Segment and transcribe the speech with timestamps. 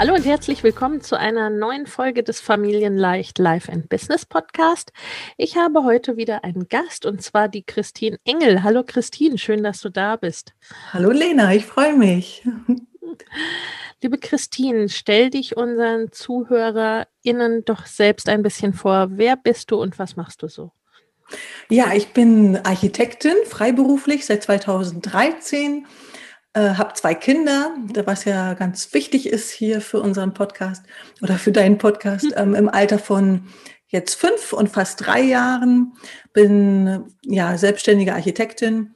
[0.00, 4.94] Hallo und herzlich willkommen zu einer neuen Folge des Familienleicht Life and Business Podcast.
[5.36, 8.62] Ich habe heute wieder einen Gast und zwar die Christine Engel.
[8.62, 10.54] Hallo Christine, schön, dass du da bist.
[10.94, 12.48] Hallo Lena, ich freue mich.
[14.00, 19.08] Liebe Christine, stell dich unseren ZuhörerInnen doch selbst ein bisschen vor.
[19.10, 20.72] Wer bist du und was machst du so?
[21.68, 25.84] Ja, ich bin Architektin, freiberuflich seit 2013
[26.54, 30.84] äh, habe zwei Kinder, was ja ganz wichtig ist hier für unseren Podcast
[31.22, 32.32] oder für deinen Podcast, hm.
[32.36, 33.46] ähm, im Alter von
[33.86, 35.92] jetzt fünf und fast drei Jahren.
[36.32, 38.94] Bin ja selbstständige Architektin,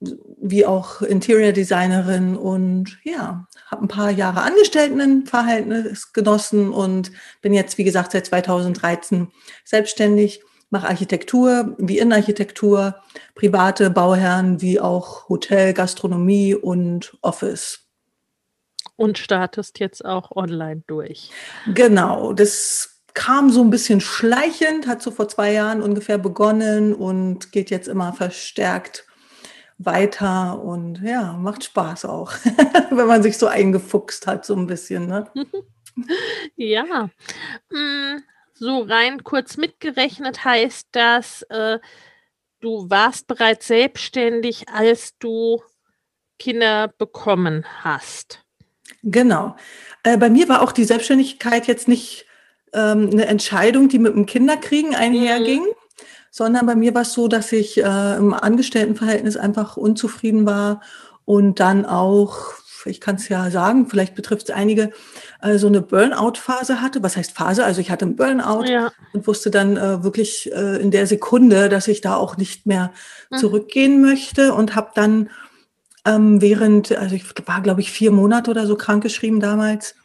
[0.00, 7.78] wie auch Interior Designerin und ja, habe ein paar Jahre Angestelltenverhältnis genossen und bin jetzt,
[7.78, 9.28] wie gesagt, seit 2013
[9.64, 12.96] selbstständig mache Architektur wie Innenarchitektur,
[13.34, 17.86] private Bauherren wie auch Hotel, Gastronomie und Office.
[18.96, 21.30] Und startest jetzt auch online durch.
[21.74, 27.52] Genau, das kam so ein bisschen schleichend, hat so vor zwei Jahren ungefähr begonnen und
[27.52, 29.06] geht jetzt immer verstärkt
[29.78, 32.32] weiter und ja, macht Spaß auch,
[32.90, 35.06] wenn man sich so eingefuchst hat, so ein bisschen.
[35.06, 35.30] Ne?
[36.56, 37.10] ja.
[38.58, 41.78] So rein kurz mitgerechnet heißt das, äh,
[42.60, 45.60] du warst bereits selbstständig, als du
[46.38, 48.40] Kinder bekommen hast.
[49.02, 49.56] Genau.
[50.02, 52.24] Äh, bei mir war auch die Selbstständigkeit jetzt nicht
[52.72, 56.06] ähm, eine Entscheidung, die mit dem Kinderkriegen einherging, mhm.
[56.30, 60.80] sondern bei mir war es so, dass ich äh, im Angestelltenverhältnis einfach unzufrieden war
[61.26, 62.54] und dann auch
[62.86, 64.90] ich kann es ja sagen, vielleicht betrifft es einige,
[65.42, 67.02] äh, so eine Burnout-Phase hatte.
[67.02, 67.64] Was heißt Phase?
[67.64, 68.92] Also ich hatte einen Burnout ja.
[69.12, 72.92] und wusste dann äh, wirklich äh, in der Sekunde, dass ich da auch nicht mehr
[73.30, 73.36] mhm.
[73.36, 75.30] zurückgehen möchte und habe dann
[76.06, 79.96] ähm, während, also ich war, glaube ich, vier Monate oder so krankgeschrieben damals.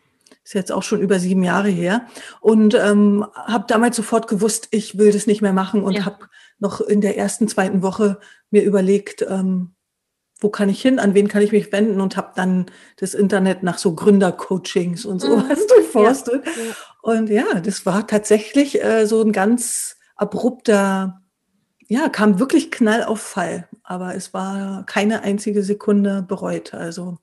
[0.43, 2.07] Ist jetzt auch schon über sieben Jahre her.
[2.39, 6.05] Und ähm, habe damals sofort gewusst, ich will das nicht mehr machen und ja.
[6.05, 6.25] habe
[6.57, 8.19] noch in der ersten, zweiten Woche
[8.49, 9.75] mir überlegt, ähm,
[10.41, 12.65] wo kann ich hin, an wen kann ich mich wenden und habe dann
[12.97, 15.67] das Internet nach so Gründercoachings und sowas mhm.
[15.69, 16.45] durchforstet.
[16.45, 16.75] Ja, ja.
[17.01, 21.21] Und ja, das war tatsächlich äh, so ein ganz abrupter,
[21.87, 26.73] ja, kam wirklich Knall auf Fall, aber es war keine einzige Sekunde bereut.
[26.73, 27.17] Also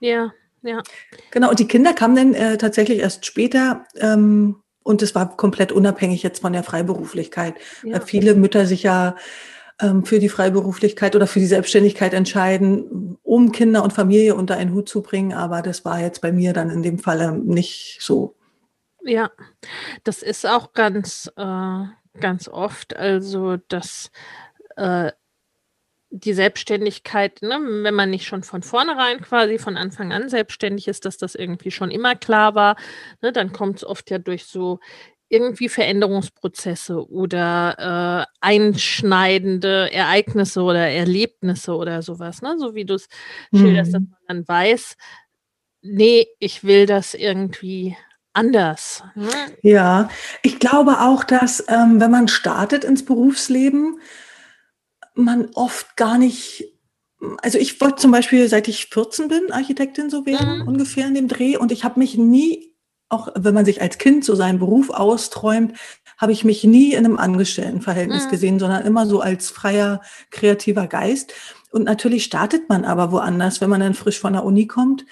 [0.00, 0.32] ja,
[0.62, 0.82] ja.
[1.30, 3.86] Genau, und die Kinder kamen dann äh, tatsächlich erst später.
[3.96, 7.94] Ähm, und es war komplett unabhängig jetzt von der Freiberuflichkeit, ja.
[7.94, 9.16] weil viele Mütter sich ja
[10.04, 14.88] für die Freiberuflichkeit oder für die Selbstständigkeit entscheiden, um Kinder und Familie unter einen Hut
[14.88, 15.32] zu bringen.
[15.32, 18.36] Aber das war jetzt bei mir dann in dem Falle nicht so.
[19.02, 19.30] Ja,
[20.04, 21.84] das ist auch ganz, äh,
[22.20, 24.10] ganz oft, also dass
[24.76, 25.10] äh,
[26.10, 31.04] die Selbstständigkeit, ne, wenn man nicht schon von vornherein quasi von Anfang an selbstständig ist,
[31.04, 32.76] dass das irgendwie schon immer klar war,
[33.20, 34.78] ne, dann kommt es oft ja durch so
[35.34, 42.56] irgendwie Veränderungsprozesse oder äh, einschneidende Ereignisse oder Erlebnisse oder sowas, ne?
[42.58, 43.08] so wie du es
[43.50, 43.58] mhm.
[43.58, 44.14] schilderst, dass mhm.
[44.28, 44.96] man dann weiß,
[45.82, 47.96] nee, ich will das irgendwie
[48.32, 49.02] anders.
[49.16, 49.28] Ne?
[49.62, 50.08] Ja,
[50.42, 53.98] ich glaube auch, dass ähm, wenn man startet ins Berufsleben,
[55.14, 56.70] man oft gar nicht
[57.40, 60.68] also ich wollte zum Beispiel, seit ich 14 bin, Architektin so werden, mhm.
[60.68, 61.56] ungefähr in dem Dreh.
[61.56, 62.73] Und ich habe mich nie
[63.14, 65.72] auch wenn man sich als Kind so seinen Beruf austräumt,
[66.18, 68.30] habe ich mich nie in einem Angestelltenverhältnis mhm.
[68.30, 70.00] gesehen, sondern immer so als freier,
[70.30, 71.32] kreativer Geist.
[71.70, 75.04] Und natürlich startet man aber woanders, wenn man dann frisch von der Uni kommt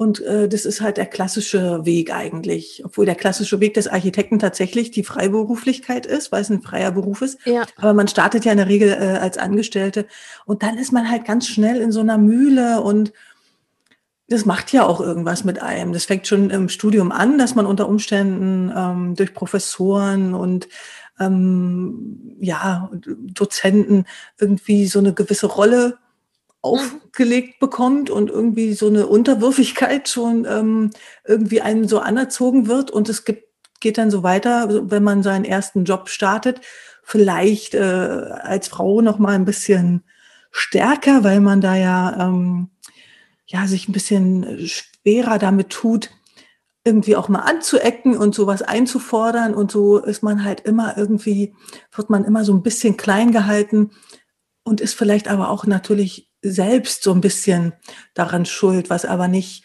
[0.00, 4.38] Und äh, das ist halt der klassische Weg eigentlich, obwohl der klassische Weg des Architekten
[4.38, 7.38] tatsächlich die Freiberuflichkeit ist, weil es ein freier Beruf ist.
[7.44, 7.66] Ja.
[7.76, 10.06] Aber man startet ja in der Regel äh, als Angestellte
[10.46, 13.12] und dann ist man halt ganz schnell in so einer Mühle und
[14.30, 15.92] das macht ja auch irgendwas mit einem.
[15.92, 20.68] Das fängt schon im Studium an, dass man unter Umständen ähm, durch Professoren und
[21.18, 24.06] ähm, ja, Dozenten
[24.38, 25.98] irgendwie so eine gewisse Rolle
[26.62, 30.90] aufgelegt bekommt und irgendwie so eine Unterwürfigkeit schon ähm,
[31.24, 33.48] irgendwie einem so anerzogen wird und es gibt,
[33.80, 36.60] geht dann so weiter, wenn man seinen ersten Job startet,
[37.02, 40.04] vielleicht äh, als Frau noch mal ein bisschen
[40.52, 42.70] stärker, weil man da ja ähm,
[43.50, 46.10] ja sich ein bisschen schwerer damit tut,
[46.84, 51.54] irgendwie auch mal anzuecken und sowas einzufordern und so ist man halt immer irgendwie
[51.92, 53.90] wird man immer so ein bisschen klein gehalten
[54.62, 57.74] und ist vielleicht aber auch natürlich selbst so ein bisschen
[58.14, 59.64] daran schuld, was aber nicht,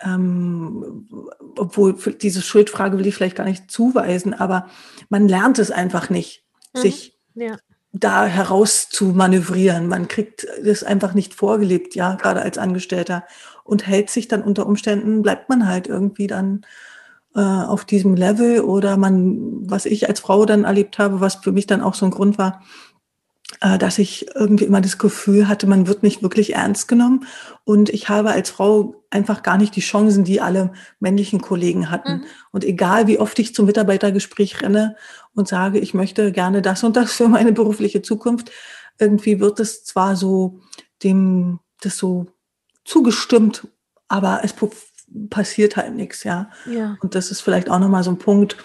[0.00, 1.08] ähm,
[1.56, 4.68] obwohl diese Schuldfrage will ich vielleicht gar nicht zuweisen, aber
[5.08, 6.44] man lernt es einfach nicht,
[6.74, 6.80] mhm.
[6.80, 7.56] sich ja.
[7.92, 9.88] Da heraus zu manövrieren.
[9.88, 13.24] Man kriegt das einfach nicht vorgelebt, ja, gerade als Angestellter
[13.64, 16.62] und hält sich dann unter Umständen, bleibt man halt irgendwie dann
[17.34, 21.52] äh, auf diesem Level oder man, was ich als Frau dann erlebt habe, was für
[21.52, 22.62] mich dann auch so ein Grund war,
[23.60, 27.26] äh, dass ich irgendwie immer das Gefühl hatte, man wird nicht wirklich ernst genommen.
[27.64, 32.12] Und ich habe als Frau einfach gar nicht die Chancen, die alle männlichen Kollegen hatten.
[32.12, 32.24] Mhm.
[32.52, 34.96] Und egal, wie oft ich zum Mitarbeitergespräch renne
[35.34, 38.50] und sage, ich möchte gerne das und das für meine berufliche Zukunft,
[38.98, 40.60] irgendwie wird es zwar so
[41.02, 42.26] dem, das so
[42.84, 43.68] zugestimmt,
[44.08, 44.54] aber es
[45.30, 46.50] passiert halt nichts, ja.
[46.66, 46.96] ja.
[47.00, 48.56] Und das ist vielleicht auch nochmal so ein Punkt,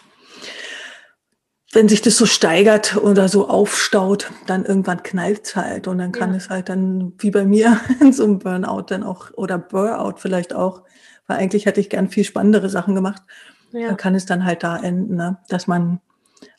[1.76, 6.14] wenn sich das so steigert oder so aufstaut, dann irgendwann knallt es halt und dann
[6.14, 6.38] kann ja.
[6.38, 10.54] es halt dann, wie bei mir, in so einem Burnout dann auch oder Burnout vielleicht
[10.54, 10.84] auch,
[11.28, 13.24] weil eigentlich hätte ich gern viel spannendere Sachen gemacht,
[13.72, 13.88] ja.
[13.88, 15.38] dann kann es dann halt da enden, ne?
[15.50, 16.00] dass man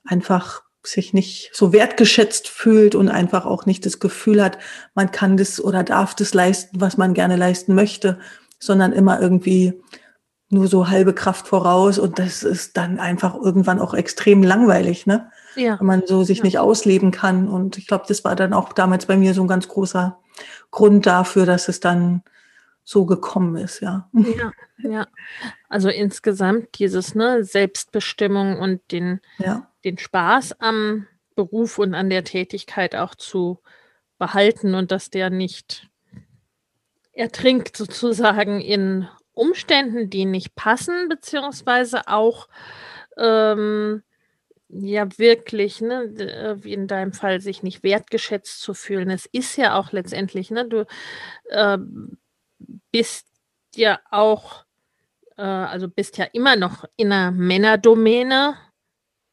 [0.07, 4.59] einfach sich nicht so wertgeschätzt fühlt und einfach auch nicht das Gefühl hat,
[4.95, 8.19] man kann das oder darf das leisten, was man gerne leisten möchte,
[8.61, 9.75] sondern immer irgendwie
[10.49, 15.31] nur so halbe Kraft voraus und das ist dann einfach irgendwann auch extrem langweilig, ne?
[15.57, 15.79] Ja.
[15.81, 16.45] Wenn man so sich ja.
[16.45, 17.49] nicht ausleben kann.
[17.49, 20.19] Und ich glaube, das war dann auch damals bei mir so ein ganz großer
[20.71, 22.23] Grund dafür, dass es dann
[22.85, 24.09] so gekommen ist, ja.
[24.13, 25.07] Ja, ja.
[25.69, 29.69] Also insgesamt dieses ne, Selbstbestimmung und den, ja.
[29.87, 31.07] Den Spaß am
[31.37, 33.61] Beruf und an der Tätigkeit auch zu
[34.19, 35.89] behalten und dass der nicht
[37.13, 42.49] ertrinkt sozusagen in Umständen, die nicht passen, beziehungsweise auch
[43.17, 44.03] ähm,
[44.69, 49.11] ja wirklich, ne, äh, wie in deinem Fall, sich nicht wertgeschätzt zu fühlen.
[49.11, 50.87] Es ist ja auch letztendlich, ne, du
[51.51, 51.79] äh,
[52.91, 53.29] bist
[53.75, 54.65] ja auch,
[55.37, 58.57] äh, also bist ja immer noch in einer Männerdomäne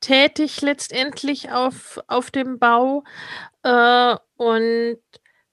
[0.04, 3.04] tätig letztendlich auf, auf dem Bau
[3.64, 4.98] äh, und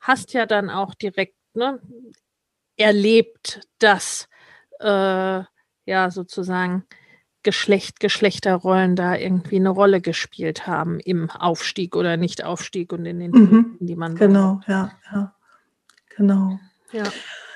[0.00, 1.80] hast ja dann auch direkt ne,
[2.76, 4.28] erlebt, dass
[4.80, 5.42] äh,
[5.84, 6.84] ja sozusagen
[7.42, 13.30] Geschlecht, Geschlechterrollen da irgendwie eine Rolle gespielt haben im Aufstieg oder Nicht-Aufstieg und in den
[13.30, 13.76] mhm.
[13.80, 15.34] die man genau, ja, ja,
[16.16, 16.58] genau.
[16.92, 17.04] Ja.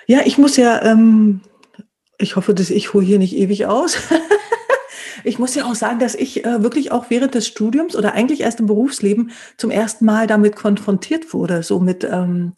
[0.07, 1.43] ja, ich muss ja, ähm,
[2.19, 3.99] ich hoffe, dass ich hole hier nicht ewig aus.
[5.25, 8.41] ich muss ja auch sagen, dass ich äh, wirklich auch während des Studiums oder eigentlich
[8.41, 12.53] erst im Berufsleben zum ersten Mal damit konfrontiert wurde, so mit ähm,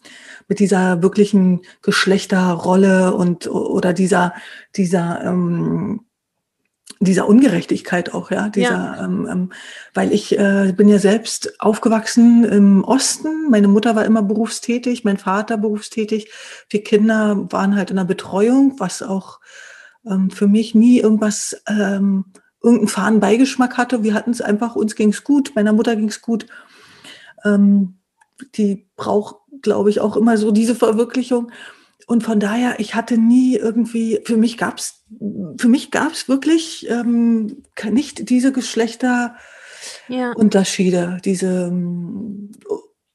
[0.48, 4.34] mit dieser wirklichen Geschlechterrolle und oder dieser,
[4.76, 6.02] dieser, ähm,
[7.00, 9.04] dieser Ungerechtigkeit auch, ja, dieser, ja.
[9.04, 9.52] Ähm, ähm,
[9.92, 13.50] weil ich äh, bin ja selbst aufgewachsen im Osten.
[13.50, 16.30] Meine Mutter war immer berufstätig, mein Vater berufstätig.
[16.70, 19.40] Wir Kinder waren halt in der Betreuung, was auch
[20.06, 22.26] ähm, für mich nie irgendwas, ähm,
[22.62, 24.02] irgendeinen fahren Beigeschmack hatte.
[24.02, 26.46] Wir hatten es einfach, uns ging es gut, meiner Mutter ging es gut.
[27.44, 27.98] Ähm,
[28.54, 31.52] die braucht glaube ich, auch immer so diese Verwirklichung.
[32.06, 35.02] Und von daher, ich hatte nie irgendwie, für mich gab es,
[35.58, 41.18] für mich gab es wirklich ähm, nicht diese Geschlechterunterschiede, ja.
[41.24, 42.52] diese, ähm,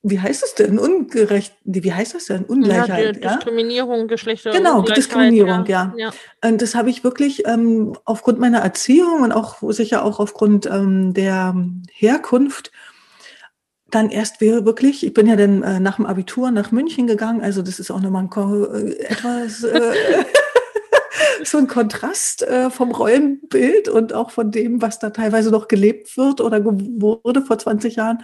[0.04, 3.24] wie heißt es denn, ungerecht, wie heißt das denn, Ungleichheit?
[3.24, 4.52] Ja, Diskriminierung, Geschlechter.
[4.52, 5.94] Genau, Diskriminierung, ja.
[5.96, 6.12] ja.
[6.44, 11.14] Und das habe ich wirklich ähm, aufgrund meiner Erziehung und auch sicher auch aufgrund ähm,
[11.14, 11.56] der
[11.92, 12.72] Herkunft
[13.92, 17.42] dann erst wäre wirklich, ich bin ja dann äh, nach dem Abitur nach München gegangen,
[17.42, 19.94] also das ist auch nochmal ein, äh, etwas äh,
[21.44, 26.18] so ein Kontrast äh, vom Rollenbild und auch von dem, was da teilweise noch gelebt
[26.18, 28.24] wird oder wurde vor 20 Jahren,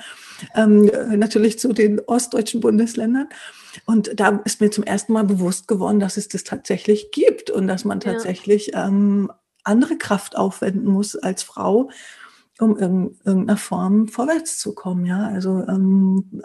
[0.55, 3.29] ähm, natürlich zu den ostdeutschen Bundesländern.
[3.85, 7.67] Und da ist mir zum ersten Mal bewusst geworden, dass es das tatsächlich gibt und
[7.67, 8.87] dass man tatsächlich ja.
[8.87, 9.31] ähm,
[9.63, 11.89] andere Kraft aufwenden muss als Frau,
[12.59, 15.05] um in irgendeiner Form vorwärts zu kommen.
[15.05, 16.41] Ja, also ähm,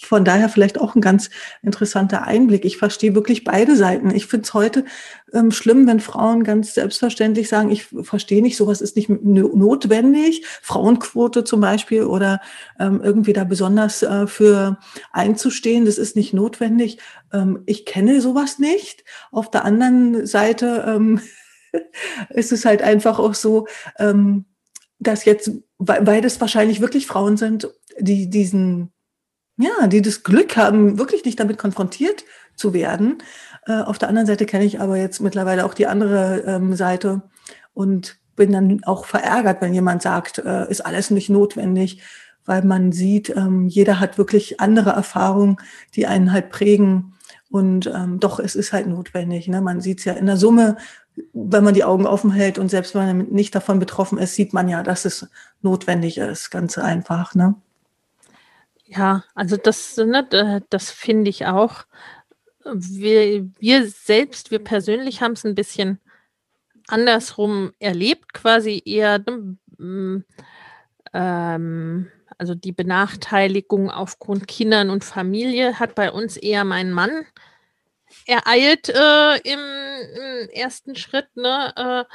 [0.00, 1.30] von daher vielleicht auch ein ganz
[1.62, 2.64] interessanter Einblick.
[2.64, 4.10] Ich verstehe wirklich beide Seiten.
[4.10, 4.84] Ich finde es heute
[5.32, 10.44] ähm, schlimm, wenn Frauen ganz selbstverständlich sagen, ich verstehe nicht, sowas ist nicht notwendig.
[10.62, 12.40] Frauenquote zum Beispiel oder
[12.78, 14.78] ähm, irgendwie da besonders äh, für
[15.12, 16.98] einzustehen, das ist nicht notwendig.
[17.32, 19.04] Ähm, ich kenne sowas nicht.
[19.30, 21.20] Auf der anderen Seite ähm,
[22.30, 23.66] ist es halt einfach auch so,
[23.98, 24.44] ähm,
[25.06, 27.68] dass jetzt, weil, das wahrscheinlich wirklich Frauen sind,
[27.98, 28.92] die diesen,
[29.56, 32.24] ja, die das Glück haben, wirklich nicht damit konfrontiert
[32.56, 33.18] zu werden.
[33.66, 37.22] Äh, auf der anderen Seite kenne ich aber jetzt mittlerweile auch die andere ähm, Seite
[37.72, 42.02] und bin dann auch verärgert, wenn jemand sagt, äh, ist alles nicht notwendig,
[42.44, 45.56] weil man sieht, ähm, jeder hat wirklich andere Erfahrungen,
[45.94, 47.14] die einen halt prägen.
[47.50, 49.46] Und ähm, doch, es ist halt notwendig.
[49.48, 49.60] Ne?
[49.60, 50.76] Man sieht es ja in der Summe,
[51.32, 54.52] wenn man die Augen offen hält und selbst wenn man nicht davon betroffen ist, sieht
[54.52, 55.28] man ja, dass es
[55.62, 57.34] notwendig ist, ganz einfach.
[57.34, 57.54] Ne?
[58.86, 61.84] Ja, also das, ne, das finde ich auch.
[62.64, 66.00] Wir, wir selbst, wir persönlich haben es ein bisschen
[66.88, 69.18] andersrum erlebt, quasi eher,
[69.78, 70.24] ne,
[71.12, 77.24] ähm, also die Benachteiligung aufgrund Kindern und Familie hat bei uns eher mein Mann
[78.26, 82.06] ereilt äh, im, im, ersten Schritt, ne?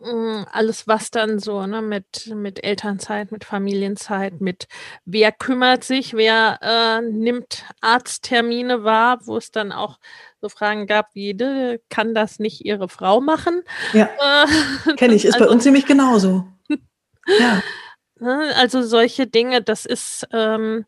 [0.00, 4.66] Äh, mm, alles, was dann so, ne, mit, mit Elternzeit, mit Familienzeit, mit
[5.04, 9.98] wer kümmert sich, wer äh, nimmt Arzttermine wahr, wo es dann auch
[10.40, 13.62] so Fragen gab wie, kann das nicht ihre Frau machen?
[13.92, 14.08] Ja,
[14.86, 16.46] äh, kenne ich, ist also, bei uns nämlich genauso.
[17.38, 17.62] ja.
[18.18, 20.84] Ne, also solche Dinge, das ist ähm,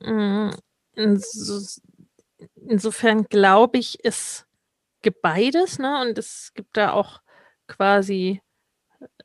[0.00, 0.50] mm,
[1.16, 1.80] so,
[2.68, 4.46] insofern glaube ich, es
[5.02, 6.00] gibt beides, ne?
[6.02, 7.20] Und es gibt da auch
[7.66, 8.40] quasi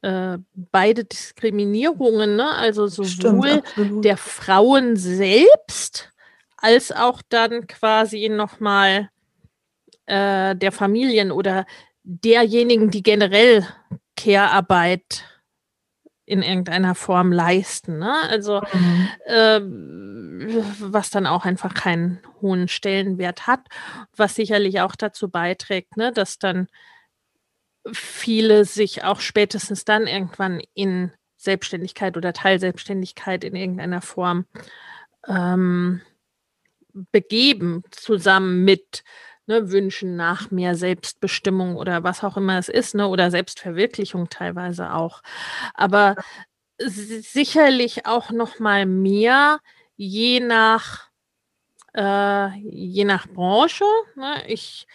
[0.01, 2.51] äh, beide Diskriminierungen, ne?
[2.51, 6.11] Also sowohl Stimmt, der Frauen selbst
[6.57, 9.09] als auch dann quasi nochmal
[10.05, 11.65] äh, der Familien oder
[12.03, 13.65] derjenigen, die generell
[14.15, 15.23] Care-Arbeit
[16.29, 17.97] in irgendeiner Form leisten.
[17.97, 18.13] Ne?
[18.29, 19.09] Also mhm.
[19.25, 19.59] äh,
[20.79, 23.61] was dann auch einfach keinen hohen Stellenwert hat,
[24.15, 26.67] was sicherlich auch dazu beiträgt, ne, dass dann
[27.91, 34.45] viele sich auch spätestens dann irgendwann in Selbstständigkeit oder Teilselbstständigkeit in irgendeiner Form
[35.27, 36.01] ähm,
[37.11, 39.03] begeben, zusammen mit
[39.49, 44.93] ne, Wünschen nach mehr Selbstbestimmung oder was auch immer es ist, ne, oder Selbstverwirklichung teilweise
[44.93, 45.21] auch.
[45.73, 46.15] Aber
[46.77, 49.59] sicherlich auch noch mal mehr,
[49.97, 51.09] je nach
[51.93, 53.83] äh, je nach Branche.
[54.15, 54.43] Ne?
[54.47, 54.87] Ich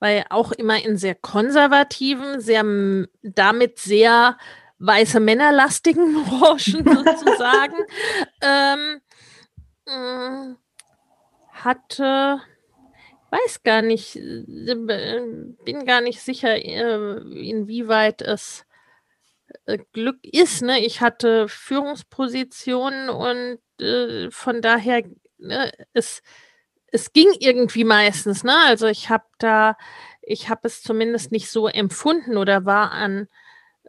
[0.00, 2.64] war ja auch immer in sehr konservativen, sehr
[3.22, 4.38] damit sehr
[4.78, 7.76] weiße Männerlastigen Branchen sozusagen.
[8.40, 9.00] ähm,
[9.86, 10.54] äh,
[11.52, 12.40] hatte
[13.30, 14.44] weiß gar nicht, äh,
[15.64, 17.18] bin gar nicht sicher, äh,
[17.48, 18.64] inwieweit es
[19.66, 20.62] äh, Glück ist.
[20.62, 20.80] Ne?
[20.84, 25.02] Ich hatte Führungspositionen und äh, von daher,
[25.38, 26.22] ne, es,
[26.88, 28.44] es ging irgendwie meistens.
[28.44, 28.56] Ne?
[28.66, 29.76] Also ich habe da,
[30.22, 33.28] ich habe es zumindest nicht so empfunden oder war an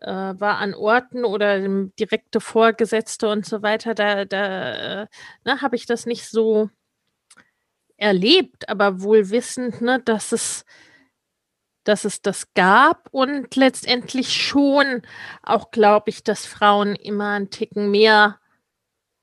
[0.01, 1.59] äh, war an Orten oder
[1.99, 5.07] direkte Vorgesetzte und so weiter, da, da äh,
[5.45, 6.69] ne, habe ich das nicht so
[7.99, 10.65] erlebt, aber wohl wissend, ne, dass es,
[11.83, 15.01] dass es das gab und letztendlich schon
[15.43, 18.39] auch, glaube ich, dass Frauen immer einen Ticken mehr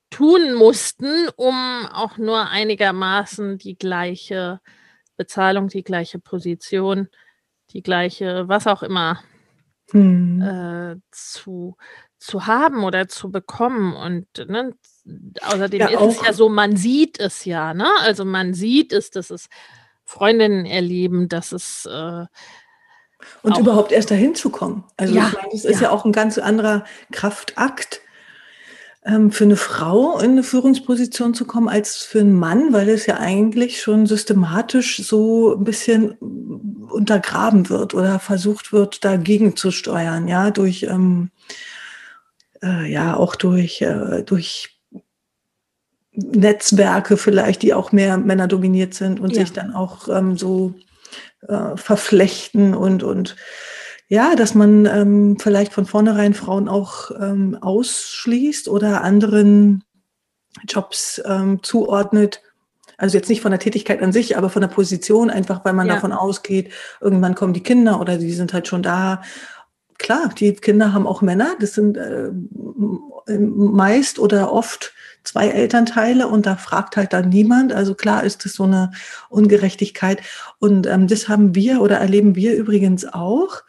[0.09, 4.61] tun mussten, um auch nur einigermaßen die gleiche
[5.17, 7.09] Bezahlung, die gleiche Position,
[7.71, 9.19] die gleiche, was auch immer,
[9.91, 10.41] hm.
[10.41, 11.75] äh, zu,
[12.19, 13.95] zu haben oder zu bekommen.
[13.95, 14.73] Und ne,
[15.41, 16.09] außerdem ja, ist auch.
[16.09, 17.87] es ja so, man sieht es ja, ne?
[18.01, 19.47] Also man sieht es, dass es
[20.03, 22.25] Freundinnen erleben, dass es äh,
[23.41, 24.83] und überhaupt erst dahin zu kommen.
[24.95, 25.87] Also ja, ich meine, das ist ja.
[25.87, 28.01] ja auch ein ganz anderer Kraftakt
[29.05, 33.05] ähm, für eine Frau in eine Führungsposition zu kommen als für einen Mann, weil es
[33.05, 36.11] ja eigentlich schon systematisch so ein bisschen
[36.89, 41.31] untergraben wird oder versucht wird, dagegen zu steuern, ja, durch ähm,
[42.63, 44.76] äh, ja auch durch, äh, durch
[46.17, 49.41] Netzwerke vielleicht, die auch mehr Männer dominiert sind und ja.
[49.41, 50.73] sich dann auch ähm, so
[51.47, 53.35] äh, verflechten und, und
[54.09, 59.83] ja, dass man ähm, vielleicht von vornherein Frauen auch ähm, ausschließt oder anderen
[60.67, 62.41] Jobs ähm, zuordnet,
[62.97, 65.87] Also jetzt nicht von der Tätigkeit an sich, aber von der Position, einfach weil man
[65.87, 65.95] ja.
[65.95, 69.21] davon ausgeht, irgendwann kommen die Kinder oder die sind halt schon da.
[69.99, 72.31] Klar, die Kinder haben auch Männer, das sind äh,
[73.37, 74.93] meist oder oft
[75.27, 77.73] zwei Elternteile und da fragt halt dann niemand.
[77.73, 78.91] Also klar ist das so eine
[79.29, 80.21] Ungerechtigkeit.
[80.59, 83.63] Und ähm, das haben wir oder erleben wir übrigens auch,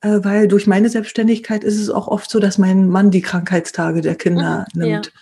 [0.00, 4.02] äh, weil durch meine Selbstständigkeit ist es auch oft so, dass mein Mann die Krankheitstage
[4.02, 5.06] der Kinder mhm, nimmt.
[5.06, 5.12] Ja.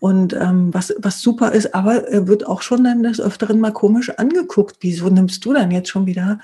[0.00, 3.72] Und ähm, was, was super ist, aber er wird auch schon dann des Öfteren mal
[3.72, 4.78] komisch angeguckt.
[4.80, 6.40] Wieso nimmst du dann jetzt schon wieder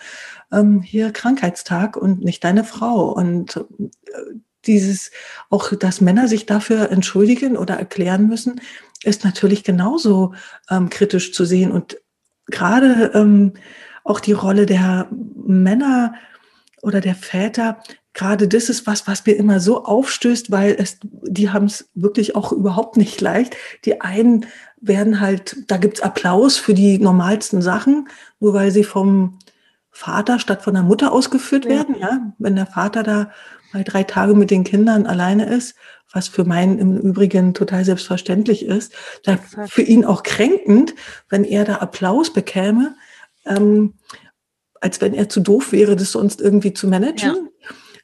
[0.53, 3.11] ähm, hier Krankheitstag und nicht deine Frau?
[3.11, 4.35] Und äh,
[4.69, 5.11] dieses,
[5.51, 8.61] auch dass Männer sich dafür entschuldigen oder erklären müssen,
[9.03, 10.35] ist natürlich genauso
[10.71, 11.73] ähm, kritisch zu sehen.
[11.73, 11.99] Und
[12.47, 13.55] gerade ähm,
[14.05, 16.15] auch die Rolle der Männer
[16.83, 17.83] oder der Väter,
[18.15, 22.35] gerade das ist was, was mir immer so aufstößt, weil es, die haben es wirklich
[22.35, 23.57] auch überhaupt nicht leicht.
[23.85, 24.47] Die einen
[24.81, 28.09] werden halt, da gibt's Applaus für die normalsten Sachen,
[28.41, 29.39] nur weil sie vom
[29.91, 31.71] Vater statt von der Mutter ausgeführt ja.
[31.71, 31.97] werden.
[31.99, 33.31] Ja, wenn der Vater da
[33.73, 35.75] mal drei Tage mit den Kindern alleine ist,
[36.13, 38.93] was für meinen im Übrigen total selbstverständlich ist,
[39.25, 40.95] da für ihn auch kränkend,
[41.29, 42.95] wenn er da Applaus bekäme.
[43.47, 43.95] Ähm,
[44.81, 47.51] als wenn er zu doof wäre, das sonst irgendwie zu managen.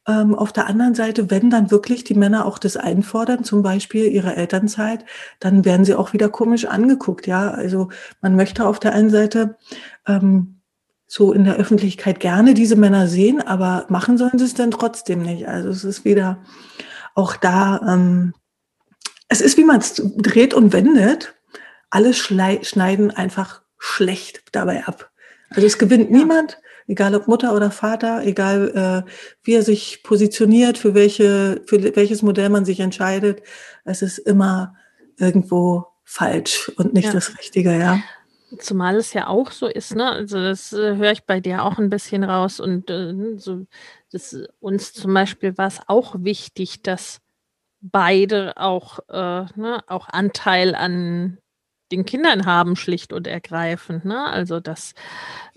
[0.06, 0.20] Ja.
[0.20, 4.06] Ähm, auf der anderen Seite, wenn dann wirklich die Männer auch das einfordern, zum Beispiel
[4.06, 5.04] ihre Elternzeit,
[5.40, 7.26] dann werden sie auch wieder komisch angeguckt.
[7.26, 7.88] Ja, also
[8.20, 9.56] man möchte auf der einen Seite
[10.06, 10.53] ähm,
[11.14, 15.22] so in der Öffentlichkeit gerne diese Männer sehen, aber machen sollen sie es dann trotzdem
[15.22, 15.46] nicht.
[15.46, 16.42] Also es ist wieder
[17.14, 18.34] auch da, ähm,
[19.28, 21.36] es ist wie man es dreht und wendet.
[21.88, 25.12] Alle schneiden einfach schlecht dabei ab.
[25.50, 26.16] Also es gewinnt ja.
[26.16, 29.10] niemand, egal ob Mutter oder Vater, egal äh,
[29.44, 33.40] wie er sich positioniert, für welche, für welches Modell man sich entscheidet.
[33.84, 34.74] Es ist immer
[35.16, 37.12] irgendwo falsch und nicht ja.
[37.12, 38.00] das Richtige, ja.
[38.58, 40.10] Zumal es ja auch so ist, ne?
[40.10, 43.66] Also das äh, höre ich bei dir auch ein bisschen raus und äh, so,
[44.12, 47.20] das, uns zum Beispiel war es auch wichtig, dass
[47.80, 51.38] beide auch, äh, ne, auch Anteil an
[51.92, 54.04] den Kindern haben, schlicht und ergreifend.
[54.04, 54.24] Ne?
[54.24, 54.94] Also, dass,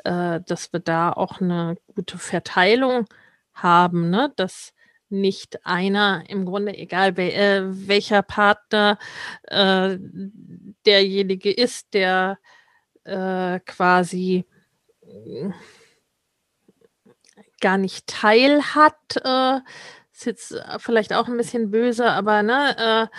[0.04, 3.06] äh, dass wir da auch eine gute Verteilung
[3.54, 4.32] haben, ne?
[4.36, 4.74] dass
[5.10, 8.98] nicht einer im Grunde, egal äh, welcher Partner
[9.44, 9.98] äh,
[10.86, 12.38] derjenige ist, der
[13.08, 14.46] äh, quasi
[15.02, 15.50] äh,
[17.62, 19.60] gar nicht teil hat, äh,
[20.12, 23.10] ist jetzt vielleicht auch ein bisschen böse, aber ne,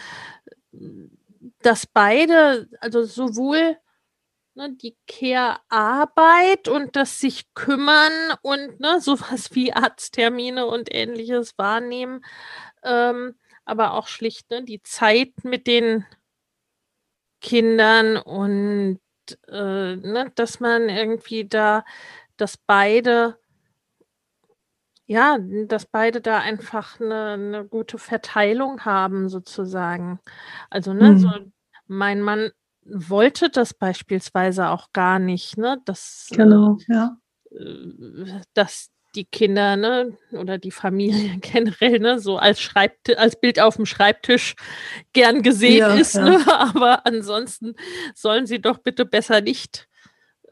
[0.73, 0.79] äh,
[1.63, 3.77] dass beide, also sowohl
[4.55, 12.25] ne, die Care-Arbeit und das sich kümmern und ne, sowas wie Arzttermine und ähnliches wahrnehmen,
[12.83, 16.05] ähm, aber auch schlicht ne, die Zeit mit den
[17.41, 19.01] Kindern und
[19.49, 21.85] äh, ne, dass man irgendwie da,
[22.37, 23.39] dass beide
[25.11, 25.39] ja,
[25.69, 30.21] dass beide da einfach eine 'ne gute Verteilung haben sozusagen.
[30.69, 31.53] Also, ne, so Mhm.
[31.87, 32.51] mein Mann
[32.85, 37.19] wollte das beispielsweise auch gar nicht, ne, dass, äh, Genau, ja.
[37.53, 43.61] äh, dass die Kinder, ne, oder die Familie generell, ne, so als Schreibt als Bild
[43.61, 44.55] auf dem Schreibtisch
[45.13, 46.25] gern gesehen Ja, ist, ja.
[46.25, 46.39] ne?
[46.59, 47.75] Aber ansonsten
[48.15, 49.89] sollen sie doch bitte besser nicht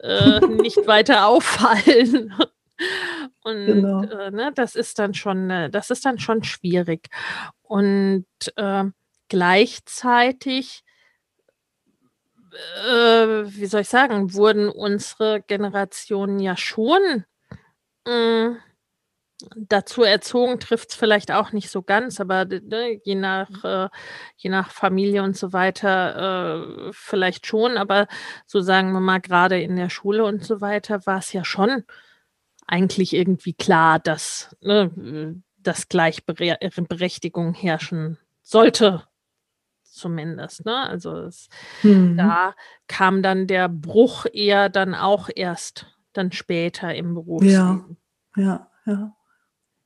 [0.01, 2.33] äh, nicht weiter auffallen.
[3.43, 4.03] Und Genau.
[4.03, 7.07] äh, ne, das ist dann schon, äh, das ist dann schon schwierig.
[7.63, 8.83] Und äh,
[9.29, 10.83] gleichzeitig,
[12.87, 17.25] äh, wie soll ich sagen, wurden unsere Generationen ja schon
[18.07, 18.57] mh,
[19.55, 23.89] dazu erzogen, trifft es vielleicht auch nicht so ganz, aber ne, je nach, äh,
[24.37, 28.07] je nach Familie und so weiter äh, vielleicht schon, aber
[28.47, 31.83] so sagen wir mal, gerade in der Schule und so weiter war es ja schon
[32.65, 39.03] eigentlich irgendwie klar, dass, ne, dass Gleichberechtigung herrschen sollte,
[39.83, 40.65] zumindest.
[40.65, 40.75] Ne?
[40.75, 41.47] Also es,
[41.83, 42.17] Mhm.
[42.17, 42.55] da
[42.87, 45.85] kam dann der Bruch eher dann auch erst
[46.17, 47.97] dann später im Ja, Berufsleben.
[48.35, 49.13] ja, ja.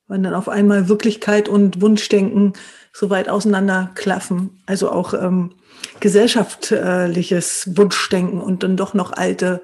[0.08, 2.54] Wenn dann auf einmal Wirklichkeit und Wunschdenken
[2.92, 4.62] so weit auseinanderklaffen.
[4.66, 5.56] Also auch ähm,
[6.00, 9.62] gesellschaftliches Wunschdenken und dann doch noch alte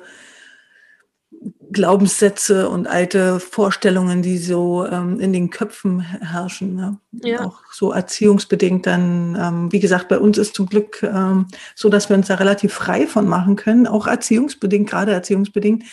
[1.72, 6.76] Glaubenssätze und alte Vorstellungen, die so ähm, in den Köpfen herrschen.
[6.76, 6.98] Ne?
[7.12, 7.46] Ja.
[7.46, 12.10] Auch so erziehungsbedingt dann, ähm, wie gesagt, bei uns ist zum Glück ähm, so, dass
[12.10, 15.84] wir uns da relativ frei von machen können, auch erziehungsbedingt, gerade erziehungsbedingt.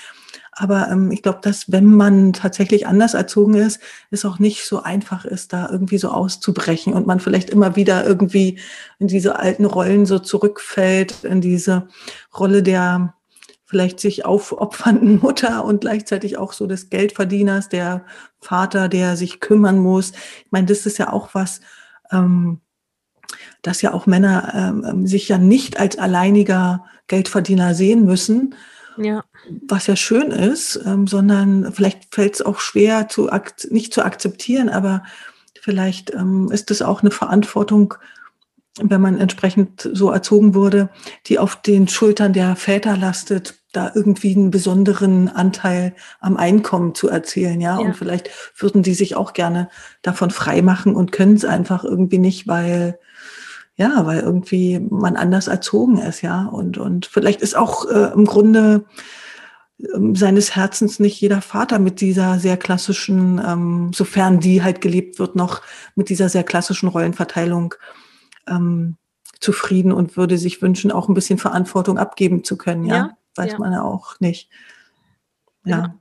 [0.56, 4.82] Aber ähm, ich glaube, dass wenn man tatsächlich anders erzogen ist, es auch nicht so
[4.82, 8.58] einfach ist, da irgendwie so auszubrechen und man vielleicht immer wieder irgendwie
[8.98, 11.88] in diese alten Rollen so zurückfällt, in diese
[12.36, 13.14] Rolle der
[13.66, 18.04] vielleicht sich aufopfernden Mutter und gleichzeitig auch so des Geldverdieners, der
[18.40, 20.12] Vater, der sich kümmern muss.
[20.44, 21.60] Ich meine, das ist ja auch was,
[22.12, 22.60] ähm,
[23.62, 28.54] dass ja auch Männer ähm, ähm sich ja nicht als alleiniger Geldverdiener sehen müssen,
[28.96, 29.24] ja.
[29.66, 33.28] was ja schön ist, ähm, sondern vielleicht fällt es auch schwer, zu
[33.70, 35.02] nicht zu akzeptieren, aber
[35.60, 37.94] vielleicht ähm, ist es auch eine Verantwortung,
[38.80, 40.90] wenn man entsprechend so erzogen wurde,
[41.26, 47.08] die auf den Schultern der Väter lastet, da irgendwie einen besonderen Anteil am Einkommen zu
[47.08, 47.78] erzielen, ja.
[47.78, 47.86] ja.
[47.86, 49.68] Und vielleicht würden die sich auch gerne
[50.02, 52.98] davon frei machen und können es einfach irgendwie nicht, weil
[53.76, 56.46] ja, weil irgendwie man anders erzogen ist, ja.
[56.46, 58.84] Und, und vielleicht ist auch äh, im Grunde
[59.78, 65.18] äh, seines Herzens nicht jeder Vater mit dieser sehr klassischen, ähm, sofern die halt gelebt
[65.18, 65.62] wird, noch
[65.96, 67.74] mit dieser sehr klassischen Rollenverteilung
[68.46, 68.96] ähm,
[69.40, 72.96] zufrieden und würde sich wünschen, auch ein bisschen Verantwortung abgeben zu können, ja.
[72.96, 73.58] ja Weiß ja.
[73.58, 74.50] man ja auch nicht.
[75.64, 75.78] Ja.
[75.78, 75.94] ja.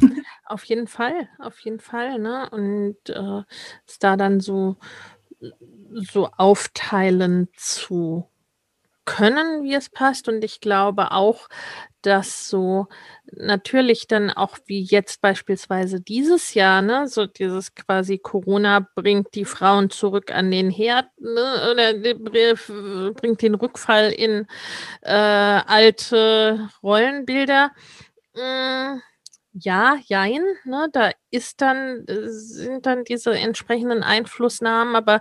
[0.46, 2.48] Auf jeden Fall, auf jeden Fall, ne?
[2.50, 3.42] Und äh,
[3.86, 4.78] ist da dann so
[5.92, 8.28] so aufteilen zu
[9.04, 10.28] können, wie es passt.
[10.28, 11.48] Und ich glaube auch,
[12.02, 12.86] dass so
[13.32, 19.44] natürlich dann auch wie jetzt beispielsweise dieses Jahr, ne, so dieses quasi Corona bringt die
[19.44, 21.92] Frauen zurück an den Herd, ne, oder
[23.14, 24.46] bringt den Rückfall in
[25.02, 27.72] äh, alte Rollenbilder.
[28.34, 29.02] Hm,
[29.52, 35.20] ja, jein, ne, da ist dann, sind dann diese entsprechenden Einflussnahmen, aber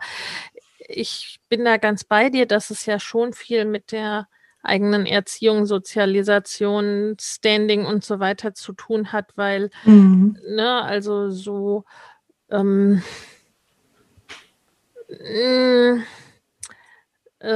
[0.79, 4.27] ich bin da ganz bei dir, dass es ja schon viel mit der
[4.61, 10.37] eigenen Erziehung, Sozialisation, Standing und so weiter zu tun hat, weil, mhm.
[10.47, 11.85] ne, also so,
[12.49, 13.01] ähm,
[15.09, 15.99] mh, äh,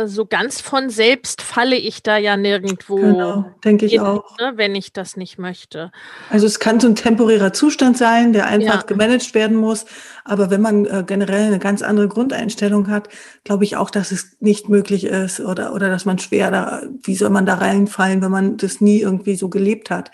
[0.05, 2.95] so ganz von selbst falle ich da ja nirgendwo.
[2.95, 4.37] Genau, denke ich hin, auch.
[4.39, 5.91] Ne, wenn ich das nicht möchte.
[6.29, 8.81] Also es kann so ein temporärer Zustand sein, der einfach ja.
[8.83, 9.85] gemanagt werden muss.
[10.23, 13.09] Aber wenn man äh, generell eine ganz andere Grundeinstellung hat,
[13.43, 17.15] glaube ich auch, dass es nicht möglich ist oder, oder dass man schwer da, wie
[17.15, 20.11] soll man da reinfallen, wenn man das nie irgendwie so gelebt hat.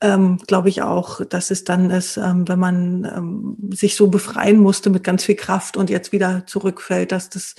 [0.00, 4.58] Ähm, glaube ich auch, dass es dann ist, ähm, wenn man ähm, sich so befreien
[4.58, 7.54] musste mit ganz viel Kraft und jetzt wieder zurückfällt, dass das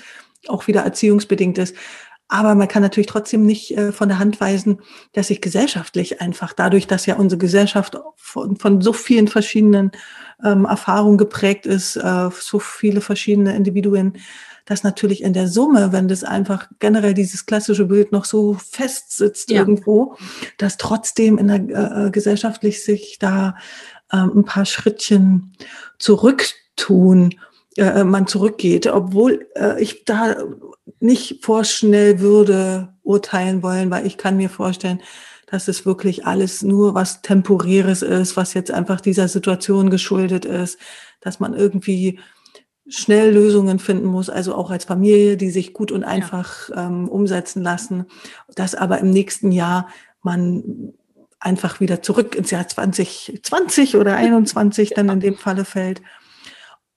[0.50, 1.76] auch wieder erziehungsbedingt ist.
[2.30, 4.82] Aber man kann natürlich trotzdem nicht äh, von der Hand weisen,
[5.14, 9.92] dass sich gesellschaftlich einfach dadurch, dass ja unsere Gesellschaft von, von so vielen verschiedenen
[10.44, 14.18] ähm, Erfahrungen geprägt ist, äh, so viele verschiedene Individuen,
[14.66, 19.16] dass natürlich in der Summe, wenn das einfach generell dieses klassische Bild noch so fest
[19.16, 19.60] sitzt ja.
[19.60, 20.18] irgendwo,
[20.58, 23.56] dass trotzdem in der äh, äh gesellschaftlich sich da
[24.12, 25.54] ähm, ein paar Schrittchen
[25.98, 27.36] zurücktun
[27.78, 30.36] äh, man zurückgeht, obwohl äh, ich da
[31.00, 35.02] nicht vorschnell würde urteilen wollen, weil ich kann mir vorstellen,
[35.46, 40.78] dass es wirklich alles nur was Temporäres ist, was jetzt einfach dieser Situation geschuldet ist,
[41.22, 42.20] dass man irgendwie
[42.90, 46.88] schnell Lösungen finden muss, also auch als Familie, die sich gut und einfach ja.
[46.88, 48.06] ähm, umsetzen lassen,
[48.56, 49.88] dass aber im nächsten Jahr
[50.22, 50.94] man
[51.40, 56.02] einfach wieder zurück ins Jahr 2020 oder 21 dann in dem Falle fällt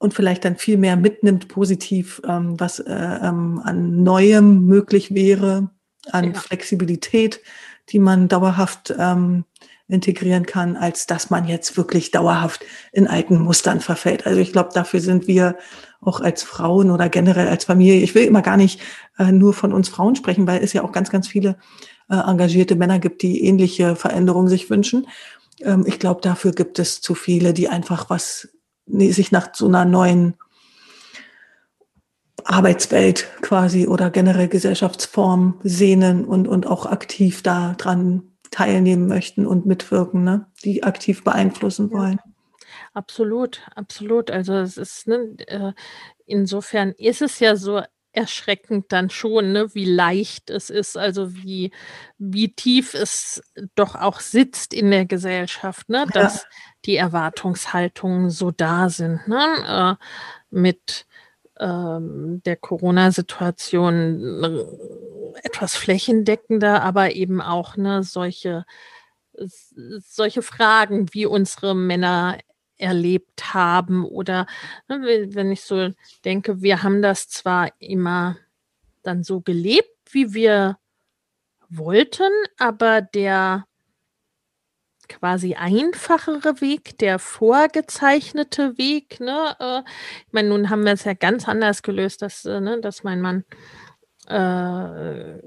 [0.01, 5.69] und vielleicht dann viel mehr mitnimmt positiv, ähm, was äh, ähm, an Neuem möglich wäre,
[6.11, 6.39] an ja.
[6.39, 7.39] Flexibilität,
[7.89, 9.45] die man dauerhaft ähm,
[9.87, 14.25] integrieren kann, als dass man jetzt wirklich dauerhaft in alten Mustern verfällt.
[14.25, 15.55] Also ich glaube, dafür sind wir
[15.99, 18.01] auch als Frauen oder generell als Familie.
[18.01, 18.81] Ich will immer gar nicht
[19.19, 21.57] äh, nur von uns Frauen sprechen, weil es ja auch ganz, ganz viele
[22.09, 25.05] äh, engagierte Männer gibt, die ähnliche Veränderungen sich wünschen.
[25.59, 28.49] Ähm, ich glaube, dafür gibt es zu viele, die einfach was
[28.87, 30.35] sich nach so einer neuen
[32.43, 40.23] Arbeitswelt quasi oder generell Gesellschaftsform sehnen und, und auch aktiv daran teilnehmen möchten und mitwirken,
[40.23, 40.47] ne?
[40.63, 42.19] die aktiv beeinflussen wollen.
[42.23, 42.31] Ja.
[42.93, 44.31] Absolut, absolut.
[44.31, 45.71] Also es ist, ne, äh,
[46.25, 47.81] insofern ist es ja so
[48.13, 51.71] erschreckend dann schon, ne, wie leicht es ist, also wie,
[52.17, 53.41] wie tief es
[53.75, 56.49] doch auch sitzt in der Gesellschaft, ne, dass ja.
[56.85, 60.05] die Erwartungshaltungen so da sind, ne, äh,
[60.49, 61.05] mit
[61.59, 68.65] ähm, der Corona-Situation äh, etwas flächendeckender, aber eben auch ne, solche,
[69.33, 72.37] solche Fragen, wie unsere Männer
[72.81, 74.47] erlebt haben oder
[74.87, 75.01] ne,
[75.33, 75.89] wenn ich so
[76.25, 78.37] denke, wir haben das zwar immer
[79.03, 80.77] dann so gelebt, wie wir
[81.69, 83.65] wollten, aber der
[85.07, 89.81] quasi einfachere Weg, der vorgezeichnete Weg, ne, äh,
[90.25, 93.21] ich meine, nun haben wir es ja ganz anders gelöst, dass, äh, ne, dass mein
[93.21, 93.43] Mann
[94.27, 95.41] äh,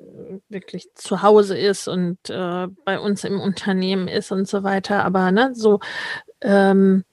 [0.48, 5.04] wirklich zu Hause ist und äh, bei uns im Unternehmen ist und so weiter.
[5.04, 5.80] Aber ne, so
[6.42, 7.04] ähm,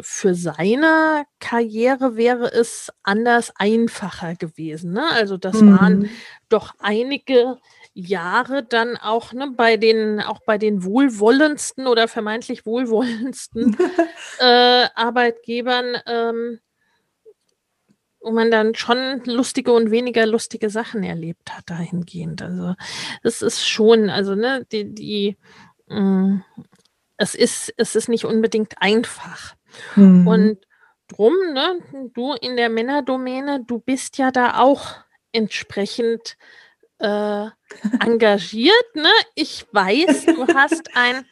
[0.00, 4.92] für seine Karriere wäre es anders einfacher gewesen.
[4.92, 5.04] Ne?
[5.12, 5.78] Also das mhm.
[5.78, 6.10] waren
[6.48, 7.58] doch einige
[7.94, 13.76] Jahre dann auch ne, bei den auch bei den wohlwollendsten oder vermeintlich wohlwollendsten
[14.38, 16.60] äh, Arbeitgebern, ähm,
[18.20, 22.42] wo man dann schon lustige und weniger lustige Sachen erlebt hat dahingehend.
[22.42, 22.74] Also
[23.22, 25.36] es ist schon, also ne, die, die
[25.88, 26.44] mh, mm,
[27.16, 29.57] es ist, es ist nicht unbedingt einfach.
[29.96, 30.26] Mhm.
[30.26, 30.58] Und
[31.08, 31.80] drum, ne,
[32.14, 34.94] du in der Männerdomäne, du bist ja da auch
[35.32, 36.36] entsprechend
[36.98, 37.46] äh,
[38.00, 38.94] engagiert.
[38.94, 39.10] Ne?
[39.34, 41.24] Ich weiß, du hast ein,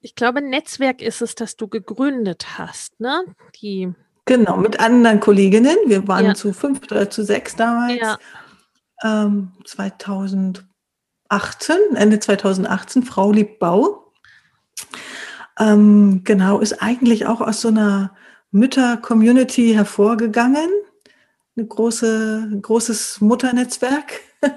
[0.00, 3.24] ich glaube, Netzwerk ist es, das du gegründet hast, ne?
[3.56, 3.92] Die
[4.24, 5.76] genau, mit anderen Kolleginnen.
[5.86, 6.34] Wir waren ja.
[6.34, 7.98] zu fünf oder zu sechs damals.
[8.00, 8.18] Ja.
[9.02, 10.66] Ähm, 2018,
[11.94, 14.12] Ende 2018, Frau liebt Bau.
[15.58, 18.12] Ähm, genau, ist eigentlich auch aus so einer
[18.50, 20.68] Mütter-Community hervorgegangen.
[21.56, 24.20] Ein große, großes Mutternetzwerk.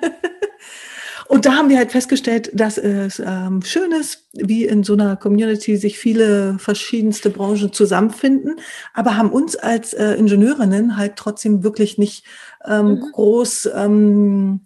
[1.31, 5.15] Und da haben wir halt festgestellt, dass es ähm, schön ist, wie in so einer
[5.15, 8.55] Community sich viele verschiedenste Branchen zusammenfinden,
[8.93, 12.25] aber haben uns als äh, Ingenieurinnen halt trotzdem wirklich nicht
[12.65, 13.11] ähm, mhm.
[13.13, 14.59] groß ähm,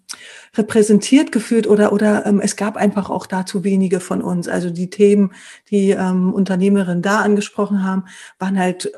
[0.56, 4.48] repräsentiert gefühlt oder, oder ähm, es gab einfach auch dazu wenige von uns.
[4.48, 5.32] Also die Themen,
[5.70, 8.04] die ähm, Unternehmerinnen da angesprochen haben,
[8.38, 8.92] waren halt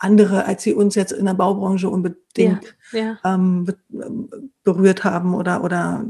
[0.00, 3.18] andere, als sie uns jetzt in der Baubranche unbedingt ja, ja.
[3.24, 3.66] Ähm,
[4.62, 6.04] berührt haben oder oder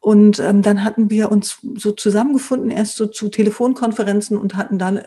[0.00, 5.02] und ähm, dann hatten wir uns so zusammengefunden erst so zu Telefonkonferenzen und hatten dann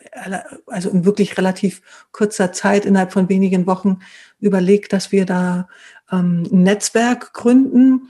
[0.65, 3.99] also in wirklich relativ kurzer Zeit innerhalb von wenigen Wochen
[4.39, 5.67] überlegt, dass wir da
[6.11, 8.09] ähm, ein Netzwerk gründen.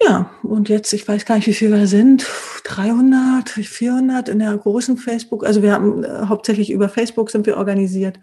[0.00, 2.26] Ja, und jetzt, ich weiß gar nicht, wie viel wir sind,
[2.64, 5.44] 300, 400 in der großen Facebook.
[5.44, 8.20] Also wir haben äh, hauptsächlich über Facebook sind wir organisiert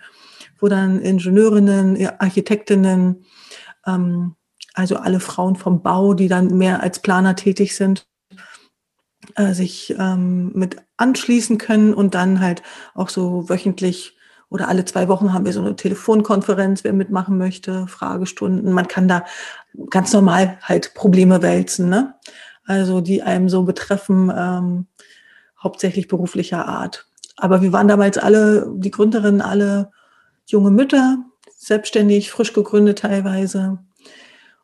[0.59, 3.25] wo dann Ingenieurinnen, Architektinnen,
[3.85, 4.35] ähm,
[4.73, 8.07] also alle Frauen vom Bau, die dann mehr als Planer tätig sind,
[9.35, 12.61] äh, sich ähm, mit anschließen können und dann halt
[12.93, 14.17] auch so wöchentlich
[14.49, 18.71] oder alle zwei Wochen haben wir so eine Telefonkonferenz, wer mitmachen möchte, Fragestunden.
[18.71, 19.25] Man kann da
[19.89, 22.15] ganz normal halt Probleme wälzen, ne?
[22.65, 24.88] Also die einem so betreffen, ähm,
[25.61, 27.07] hauptsächlich beruflicher Art.
[27.38, 29.91] Aber wir waren damals alle, die Gründerinnen alle
[30.45, 31.17] junge Mütter,
[31.57, 33.79] selbstständig, frisch gegründet teilweise.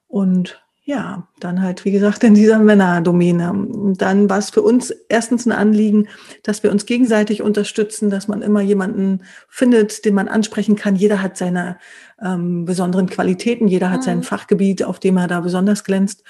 [0.07, 0.61] Und
[0.91, 3.95] ja, dann halt, wie gesagt, in dieser Männerdomäne.
[3.95, 6.09] Dann war es für uns erstens ein Anliegen,
[6.43, 10.97] dass wir uns gegenseitig unterstützen, dass man immer jemanden findet, den man ansprechen kann.
[10.97, 11.77] Jeder hat seine
[12.21, 14.05] ähm, besonderen Qualitäten, jeder hat mhm.
[14.05, 16.25] sein Fachgebiet, auf dem er da besonders glänzt.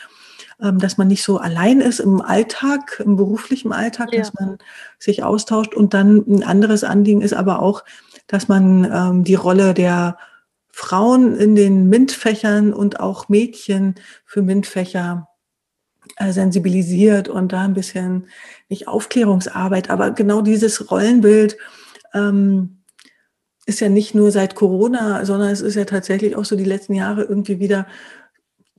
[0.61, 4.19] Ähm, dass man nicht so allein ist im Alltag, im beruflichen Alltag, ja.
[4.19, 4.59] dass man
[4.99, 5.73] sich austauscht.
[5.73, 7.83] Und dann ein anderes Anliegen ist aber auch,
[8.27, 10.19] dass man ähm, die Rolle der
[10.71, 15.27] Frauen in den MINT-Fächern und auch Mädchen für MINT-Fächer
[16.17, 18.27] äh, sensibilisiert und da ein bisschen
[18.69, 21.57] nicht Aufklärungsarbeit, aber genau dieses Rollenbild
[22.13, 22.83] ähm,
[23.65, 26.93] ist ja nicht nur seit Corona, sondern es ist ja tatsächlich auch so die letzten
[26.93, 27.87] Jahre irgendwie wieder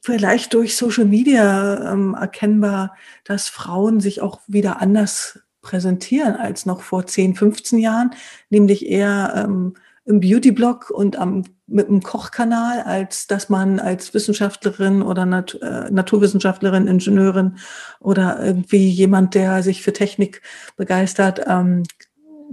[0.03, 6.83] vielleicht durch Social Media ähm, erkennbar, dass Frauen sich auch wieder anders präsentieren als noch
[6.83, 8.11] vor 10, 15 Jahren,
[8.51, 15.03] nämlich eher ähm, im Beauty-Blog und am, mit einem Kochkanal, als dass man als Wissenschaftlerin
[15.03, 17.57] oder Nat äh, Naturwissenschaftlerin, Ingenieurin
[18.01, 20.43] oder irgendwie jemand, der sich für Technik
[20.77, 21.85] begeistert, ähm,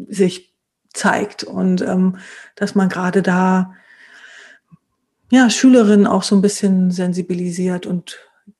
[0.07, 0.53] sich
[0.93, 1.43] zeigt.
[1.43, 2.17] Und ähm,
[2.55, 3.73] dass man gerade da
[5.31, 8.17] ja, Schülerinnen auch so ein bisschen sensibilisiert und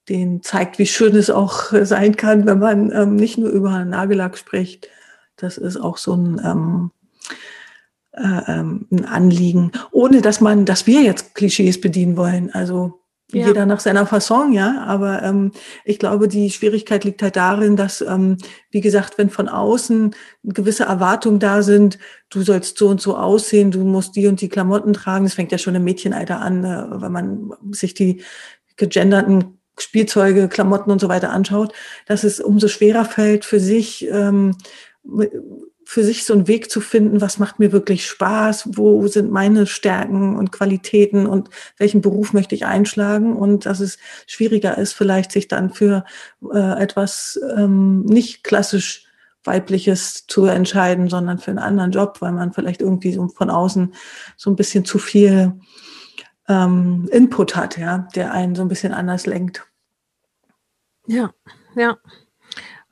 [0.08, 4.38] den zeigt, wie schön es auch sein kann, wenn man ähm, nicht nur über Nagellack
[4.38, 4.88] spricht.
[5.36, 6.92] Das ist auch so ein, ähm,
[8.12, 12.52] äh, ähm, ein Anliegen, ohne dass man, dass wir jetzt Klischees bedienen wollen.
[12.52, 13.00] Also
[13.32, 13.48] ja.
[13.48, 14.84] jeder nach seiner Fasson, ja.
[14.86, 15.52] Aber ähm,
[15.86, 18.38] ich glaube, die Schwierigkeit liegt halt darin, dass, ähm,
[18.72, 23.72] wie gesagt, wenn von außen gewisse Erwartungen da sind, du sollst so und so aussehen,
[23.72, 25.26] du musst die und die Klamotten tragen.
[25.26, 28.24] Das fängt ja schon im Mädchenalter an, äh, wenn man sich die
[28.78, 31.74] gegenderten Spielzeuge, Klamotten und so weiter anschaut,
[32.06, 34.56] dass es umso schwerer fällt, für sich, ähm,
[35.90, 39.66] für sich so einen Weg zu finden, was macht mir wirklich Spaß, wo sind meine
[39.66, 43.98] Stärken und Qualitäten und welchen Beruf möchte ich einschlagen und dass es
[44.28, 46.06] schwieriger ist, vielleicht sich dann für
[46.54, 49.08] äh, etwas ähm, nicht klassisch
[49.44, 53.96] weibliches zu entscheiden, sondern für einen anderen Job, weil man vielleicht irgendwie so von außen
[54.38, 55.54] so ein bisschen zu viel
[56.48, 59.66] ähm, Input hat, ja, der einen so ein bisschen anders lenkt.
[61.08, 61.32] Ja,
[61.76, 61.98] ja.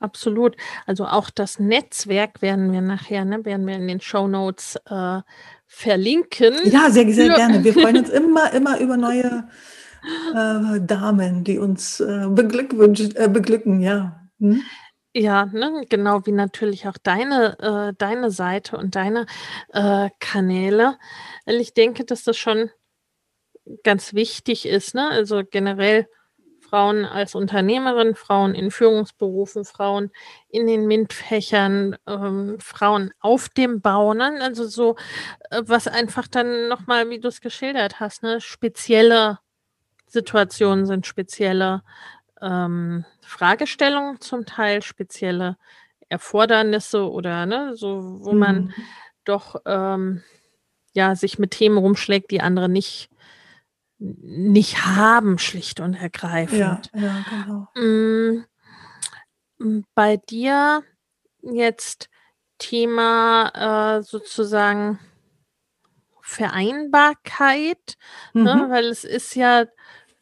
[0.00, 0.56] Absolut.
[0.86, 5.20] Also auch das Netzwerk werden wir nachher, ne, werden wir in den Show Notes äh,
[5.66, 6.54] verlinken.
[6.64, 7.64] Ja, sehr, sehr gerne.
[7.64, 9.48] Wir freuen uns immer, immer über neue
[10.34, 14.20] äh, Damen, die uns äh, äh, beglücken, ja.
[14.38, 14.62] Hm?
[15.14, 19.26] Ja, ne, genau wie natürlich auch deine, äh, deine Seite und deine
[19.72, 20.96] äh, Kanäle.
[21.46, 22.70] Ich denke, dass das schon
[23.82, 25.08] ganz wichtig ist, ne?
[25.08, 26.06] Also generell
[26.68, 30.10] Frauen als Unternehmerin, Frauen in Führungsberufen, Frauen
[30.48, 34.38] in den MINT-Fächern, ähm, Frauen auf dem Bau, ne?
[34.40, 34.96] also so,
[35.50, 38.40] äh, was einfach dann nochmal, wie du es geschildert hast, ne?
[38.40, 39.38] spezielle
[40.06, 41.82] Situationen sind, spezielle
[42.40, 45.56] ähm, Fragestellungen zum Teil, spezielle
[46.08, 48.38] Erfordernisse oder ne, so, wo mhm.
[48.38, 48.74] man
[49.24, 50.22] doch ähm,
[50.94, 53.10] ja sich mit Themen rumschlägt, die andere nicht
[53.98, 56.90] nicht haben, schlicht und ergreifend.
[56.94, 57.68] Ja, ja genau.
[57.74, 58.44] Mm,
[59.58, 60.82] mm, bei dir
[61.42, 62.08] jetzt
[62.58, 64.98] Thema äh, sozusagen
[66.20, 67.96] Vereinbarkeit,
[68.34, 68.54] ne?
[68.54, 68.60] mhm.
[68.60, 69.64] ne, weil es ist ja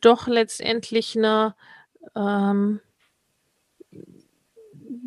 [0.00, 1.56] doch letztendlich eine,
[2.14, 2.80] ähm,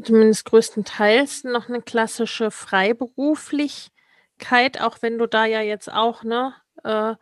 [0.03, 6.53] zumindest größtenteils noch eine klassische Freiberuflichkeit, auch wenn du da ja jetzt auch ne,
[6.83, 7.15] äh,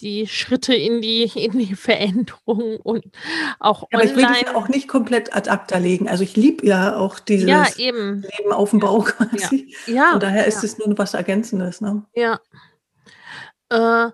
[0.00, 3.04] die Schritte in die, in die Veränderung und
[3.58, 4.02] auch ja, online.
[4.02, 6.08] Aber ich will das auch nicht komplett ad acta legen.
[6.08, 9.74] Also ich liebe ja auch dieses ja, Leben auf dem Bau quasi.
[9.86, 9.94] Ja.
[9.94, 11.80] ja und daher ist es nur was Ergänzendes.
[11.80, 12.04] Ne?
[12.14, 12.40] Ja.
[13.70, 14.10] Äh,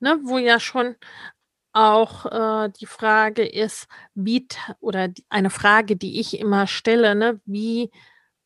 [0.00, 0.96] ne, wo ja schon
[1.72, 4.46] auch äh, die Frage ist, wie,
[4.80, 7.90] oder eine Frage, die ich immer stelle, ne, wie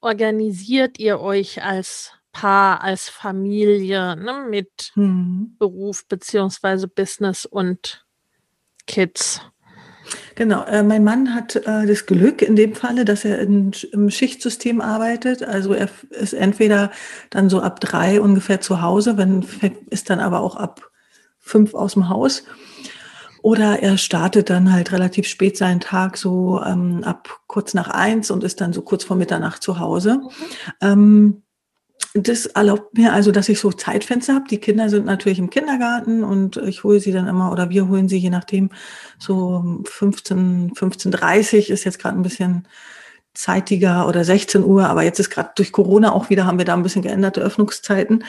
[0.00, 5.54] organisiert ihr euch als Paar, als Familie, ne, mit mhm.
[5.58, 8.04] Beruf beziehungsweise Business und
[8.86, 9.40] Kids.
[10.34, 14.10] Genau, äh, mein Mann hat äh, das Glück in dem Falle, dass er in, im
[14.10, 15.42] Schichtsystem arbeitet.
[15.42, 16.90] Also er ist entweder
[17.30, 19.46] dann so ab drei ungefähr zu Hause, wenn
[19.88, 20.90] ist dann aber auch ab
[21.38, 22.44] fünf aus dem Haus.
[23.42, 28.30] Oder er startet dann halt relativ spät seinen Tag, so ähm, ab kurz nach eins
[28.30, 30.16] und ist dann so kurz vor Mitternacht zu Hause.
[30.16, 30.30] Mhm.
[30.80, 31.42] Ähm,
[32.14, 34.46] das erlaubt mir also, dass ich so Zeitfenster habe.
[34.48, 38.08] Die Kinder sind natürlich im Kindergarten und ich hole sie dann immer oder wir holen
[38.08, 38.70] sie je nachdem
[39.18, 42.68] so 15, 15.30 ist jetzt gerade ein bisschen
[43.34, 46.74] zeitiger oder 16 Uhr, aber jetzt ist gerade durch Corona auch wieder, haben wir da
[46.74, 48.22] ein bisschen geänderte Öffnungszeiten.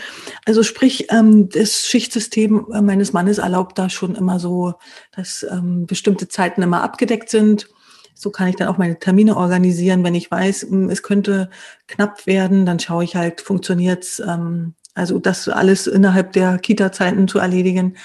[0.46, 4.74] Also sprich, ähm, das Schichtsystem äh, meines Mannes erlaubt da schon immer so,
[5.16, 7.70] dass ähm, bestimmte Zeiten immer abgedeckt sind
[8.16, 10.04] so kann ich dann auch meine Termine organisieren.
[10.04, 11.50] Wenn ich weiß, hm, es könnte
[11.88, 14.20] knapp werden, dann schaue ich halt, funktioniert's.
[14.20, 17.98] Ähm, also das alles innerhalb der Kita-Zeiten zu erledigen.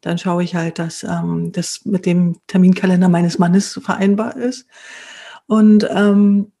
[0.00, 4.66] Dann schaue ich halt, dass ähm, das mit dem Terminkalender meines Mannes vereinbar ist.
[5.46, 6.52] Und ähm,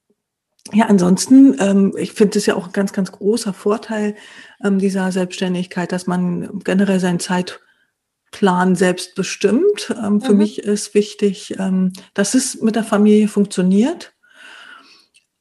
[0.72, 4.14] ja, ansonsten, ähm, ich finde es ja auch ein ganz, ganz großer Vorteil
[4.62, 7.60] ähm, dieser Selbstständigkeit, dass man generell seine Zeit
[8.30, 9.94] Plan selbst bestimmt.
[10.02, 10.38] Ähm, für mhm.
[10.38, 14.14] mich ist wichtig, ähm, dass es mit der Familie funktioniert.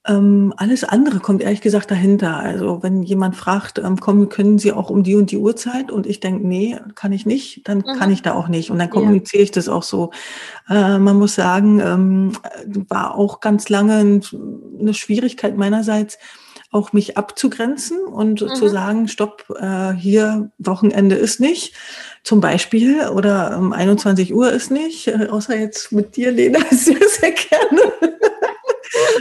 [0.08, 2.38] Ähm, alles andere kommt ehrlich gesagt dahinter.
[2.38, 5.92] Also wenn jemand fragt, ähm, kommen, können Sie auch um die und die Uhrzeit?
[5.92, 8.00] Und ich denke, nee, kann ich nicht, dann mhm.
[8.00, 8.72] kann ich da auch nicht.
[8.72, 9.44] Und dann kommuniziere ja.
[9.44, 10.12] ich das auch so.
[10.70, 12.32] Äh, man muss sagen, ähm,
[12.88, 14.22] war auch ganz lange
[14.80, 16.18] eine Schwierigkeit meinerseits,
[16.72, 18.56] auch mich abzugrenzen und mhm.
[18.56, 21.74] zu sagen, stopp, äh, hier Wochenende ist nicht,
[22.24, 26.98] zum Beispiel, oder um 21 Uhr ist nicht, äh, außer jetzt mit dir, Lena, sehr,
[27.08, 27.82] sehr gerne.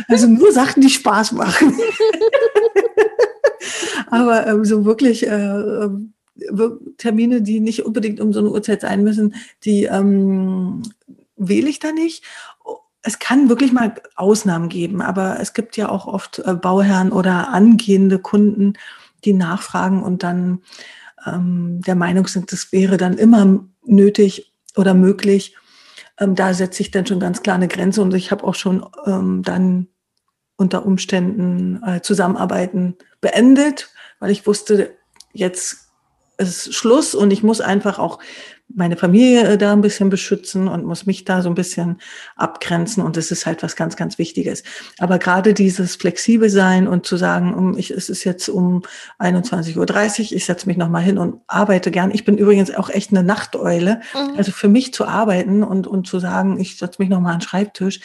[0.08, 1.78] also nur Sachen, die Spaß machen.
[4.10, 5.90] Aber ähm, so wirklich äh, äh,
[6.98, 10.82] Termine, die nicht unbedingt um so eine Uhrzeit sein müssen, die ähm,
[11.36, 12.24] wähle ich da nicht
[13.06, 17.48] es kann wirklich mal Ausnahmen geben, aber es gibt ja auch oft äh, Bauherren oder
[17.50, 18.74] angehende Kunden,
[19.24, 20.62] die nachfragen und dann
[21.24, 25.54] ähm, der Meinung sind, das wäre dann immer nötig oder möglich.
[26.18, 28.84] Ähm, da setze ich dann schon ganz klar eine Grenze und ich habe auch schon
[29.06, 29.86] ähm, dann
[30.56, 34.96] unter Umständen äh, Zusammenarbeiten beendet, weil ich wusste,
[35.32, 35.90] jetzt
[36.38, 38.18] ist Schluss und ich muss einfach auch
[38.74, 42.00] meine Familie äh, da ein bisschen beschützen und muss mich da so ein bisschen
[42.34, 43.02] abgrenzen.
[43.02, 44.64] Und das ist halt was ganz, ganz Wichtiges.
[44.98, 48.82] Aber gerade dieses flexibel sein und zu sagen, um, ich, es ist jetzt um
[49.20, 52.10] 21.30 Uhr, ich setze mich nochmal hin und arbeite gern.
[52.10, 54.00] Ich bin übrigens auch echt eine Nachteule.
[54.14, 54.36] Mhm.
[54.36, 57.46] Also für mich zu arbeiten und, und zu sagen, ich setze mich nochmal an den
[57.46, 58.00] Schreibtisch,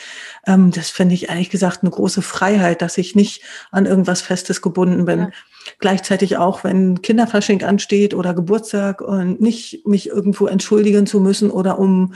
[0.45, 4.61] ähm, das finde ich ehrlich gesagt eine große Freiheit, dass ich nicht an irgendwas Festes
[4.61, 5.19] gebunden bin.
[5.19, 5.29] Ja
[5.79, 11.79] gleichzeitig auch, wenn Kinderfasching ansteht oder Geburtstag und nicht mich irgendwo entschuldigen zu müssen oder
[11.79, 12.13] um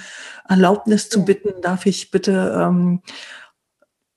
[0.48, 3.02] Erlaubnis zu bitten, darf ich bitte ähm,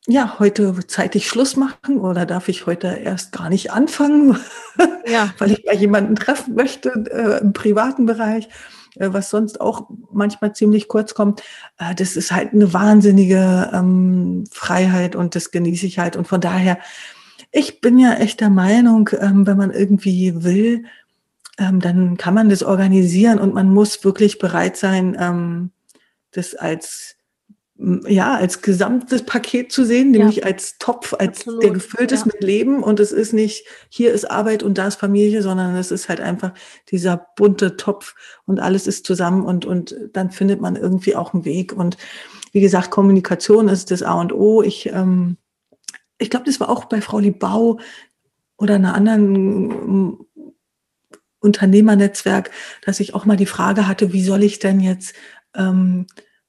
[0.09, 4.39] ja, heute zeitig Schluss machen oder darf ich heute erst gar nicht anfangen,
[5.07, 5.35] ja.
[5.37, 8.49] weil ich bei jemanden treffen möchte äh, im privaten Bereich,
[8.97, 11.43] äh, was sonst auch manchmal ziemlich kurz kommt.
[11.79, 16.17] Äh, das ist halt eine wahnsinnige ähm, Freiheit und das genieße ich halt.
[16.17, 16.79] Und von daher,
[17.53, 20.85] ich bin ja echt der Meinung, ähm, wenn man irgendwie will,
[21.59, 25.71] ähm, dann kann man das organisieren und man muss wirklich bereit sein, ähm,
[26.31, 27.19] das als
[28.09, 30.47] ja, als gesamtes Paket zu sehen, nämlich ja.
[30.47, 31.63] als Topf, als Absolut.
[31.63, 32.33] der gefüllt ist ja.
[32.33, 35.93] mit Leben und es ist nicht, hier ist Arbeit und da ist Familie, sondern es
[35.93, 36.53] ist halt einfach
[36.91, 41.45] dieser bunte Topf und alles ist zusammen und, und dann findet man irgendwie auch einen
[41.45, 41.73] Weg.
[41.73, 41.97] Und
[42.51, 44.61] wie gesagt, Kommunikation ist das A und O.
[44.63, 45.37] Ich, ähm,
[46.19, 47.79] ich glaube, das war auch bei Frau Liebau
[48.57, 50.19] oder einer anderen
[51.41, 52.51] Unternehmernetzwerk,
[52.85, 55.15] dass ich auch mal die Frage hatte, wie soll ich denn jetzt
[55.55, 56.07] ähm,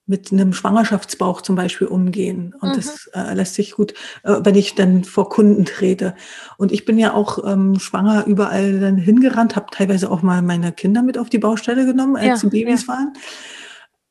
[0.10, 2.56] mit einem Schwangerschaftsbauch zum Beispiel umgehen.
[2.60, 2.76] Und mhm.
[2.76, 6.16] das äh, lässt sich gut, äh, wenn ich dann vor Kunden trete.
[6.58, 10.72] Und ich bin ja auch ähm, schwanger überall dann hingerannt, habe teilweise auch mal meine
[10.72, 12.94] Kinder mit auf die Baustelle genommen, als ja, sie Babys ja.
[12.94, 13.14] waren.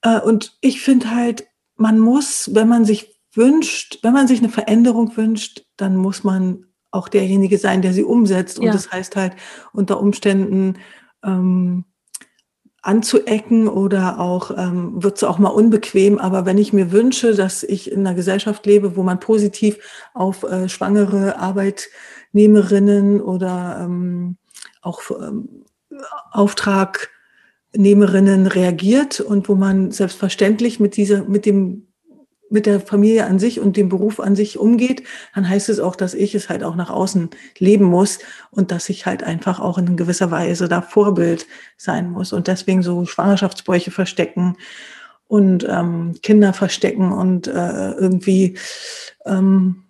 [0.03, 4.51] Äh, und ich finde halt, man muss, wenn man sich wünscht, wenn man sich eine
[4.51, 8.59] Veränderung wünscht, dann muss man auch derjenige sein, der sie umsetzt.
[8.59, 8.73] Und ja.
[8.73, 9.35] das heißt halt
[9.73, 10.79] unter Umständen,
[11.25, 11.85] ähm,
[12.83, 16.19] anzuecken oder auch ähm, wird es auch mal unbequem.
[16.19, 19.79] Aber wenn ich mir wünsche, dass ich in einer Gesellschaft lebe, wo man positiv
[20.15, 24.37] auf äh, schwangere Arbeitnehmerinnen oder ähm,
[24.81, 25.65] auch ähm,
[26.31, 31.88] Auftragnehmerinnen reagiert und wo man selbstverständlich mit dieser, mit dem
[32.51, 35.03] mit der Familie an sich und dem Beruf an sich umgeht,
[35.35, 38.19] dann heißt es auch, dass ich es halt auch nach außen leben muss
[38.51, 41.47] und dass ich halt einfach auch in gewisser Weise da Vorbild
[41.77, 42.33] sein muss.
[42.33, 44.57] Und deswegen so Schwangerschaftsbräuche verstecken
[45.27, 48.59] und ähm, Kinder verstecken und äh, irgendwie
[49.27, 49.85] ähm,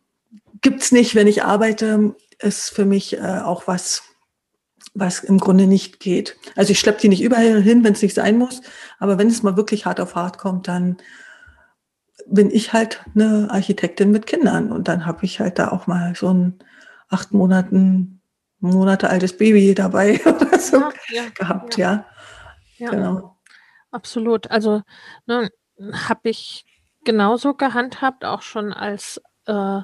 [0.60, 4.02] gibt's nicht, wenn ich arbeite, ist für mich äh, auch was,
[4.94, 6.36] was im Grunde nicht geht.
[6.56, 8.62] Also ich schleppe die nicht überall hin, wenn es nicht sein muss,
[8.98, 10.98] aber wenn es mal wirklich hart auf hart kommt, dann
[12.30, 16.14] bin ich halt eine Architektin mit Kindern und dann habe ich halt da auch mal
[16.14, 16.58] so ein
[17.08, 18.20] acht Monaten,
[18.60, 22.06] Monate altes Baby dabei oder so ja, gehabt, ja.
[22.76, 22.90] ja.
[22.90, 23.36] Genau.
[23.90, 24.50] Absolut.
[24.50, 24.82] Also
[25.26, 25.50] ne,
[26.08, 26.64] habe ich
[27.04, 29.80] genauso gehandhabt, auch schon als äh,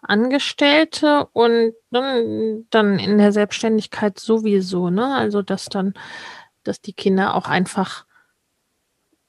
[0.00, 5.14] Angestellte und ne, dann in der Selbstständigkeit sowieso, ne?
[5.14, 5.94] Also dass dann,
[6.64, 8.06] dass die Kinder auch einfach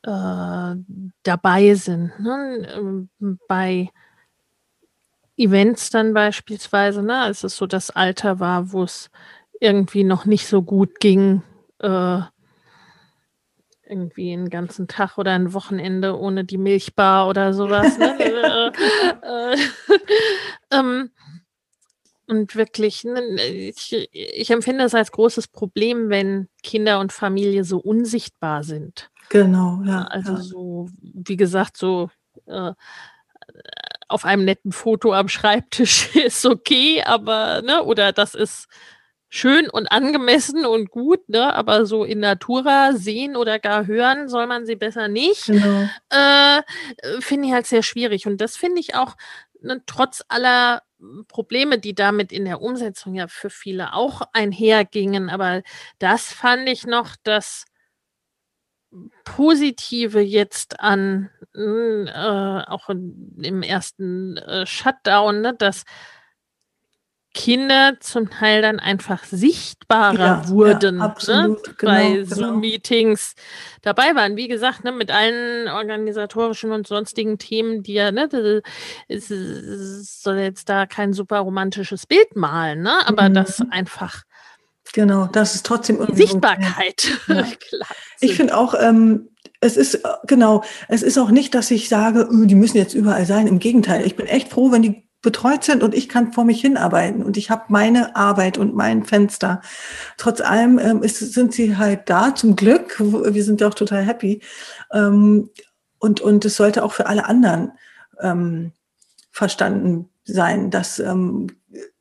[0.04, 0.76] äh,
[1.24, 2.20] dabei sind.
[2.20, 2.68] Ne?
[2.76, 3.90] Ähm, bei
[5.38, 9.10] Events dann beispielsweise, ne, als es so das Alter war, wo es
[9.60, 11.42] irgendwie noch nicht so gut ging,
[11.80, 12.20] äh,
[13.88, 17.98] irgendwie einen ganzen Tag oder ein Wochenende ohne die Milchbar oder sowas.
[17.98, 18.18] Ne?
[19.24, 19.58] äh, äh,
[20.72, 21.12] ähm,
[22.34, 27.78] und wirklich, ne, ich, ich empfinde es als großes Problem, wenn Kinder und Familie so
[27.78, 29.12] unsichtbar sind.
[29.30, 30.04] Genau, ja.
[30.06, 30.42] Also ja.
[30.42, 32.10] so, wie gesagt, so
[32.48, 32.72] äh,
[34.08, 38.68] auf einem netten Foto am Schreibtisch ist okay, aber, ne, oder das ist
[39.30, 44.48] schön und angemessen und gut, ne, aber so in Natura sehen oder gar hören soll
[44.48, 45.48] man sie besser nicht.
[45.48, 45.90] Genau.
[46.10, 46.62] Äh,
[47.20, 48.28] finde ich halt sehr schwierig.
[48.28, 49.16] Und das finde ich auch,
[49.62, 50.84] ne, trotz aller
[51.28, 55.64] Probleme, die damit in der Umsetzung ja für viele auch einhergingen, aber
[56.00, 57.66] das fand ich noch, dass
[59.24, 62.10] Positive jetzt an, äh,
[62.68, 65.84] auch im ersten äh, Shutdown, ne, dass
[67.34, 72.26] Kinder zum Teil dann einfach sichtbarer ja, wurden, ja, ne, genau, bei genau.
[72.26, 73.34] Zoom-Meetings
[73.82, 74.36] dabei waren.
[74.36, 78.62] Wie gesagt, ne, mit allen organisatorischen und sonstigen Themen, die ja, ne,
[79.08, 83.34] es, soll jetzt da kein super romantisches Bild malen, ne, aber mhm.
[83.34, 84.24] das einfach
[84.94, 87.20] Genau, das ist trotzdem irgendwie Sichtbarkeit.
[87.28, 87.46] Ja.
[88.20, 89.30] ich finde auch, ähm,
[89.60, 92.94] es ist äh, genau, es ist auch nicht, dass ich sage, äh, die müssen jetzt
[92.94, 93.48] überall sein.
[93.48, 96.62] Im Gegenteil, ich bin echt froh, wenn die betreut sind und ich kann vor mich
[96.62, 99.62] hinarbeiten und ich habe meine Arbeit und mein Fenster.
[100.18, 103.00] Trotz allem ähm, ist, sind sie halt da, zum Glück.
[103.00, 104.42] Wir sind ja auch total happy.
[104.92, 105.50] Ähm,
[105.98, 107.72] und, und es sollte auch für alle anderen
[108.20, 108.74] ähm,
[109.32, 111.48] verstanden sein, dass ähm,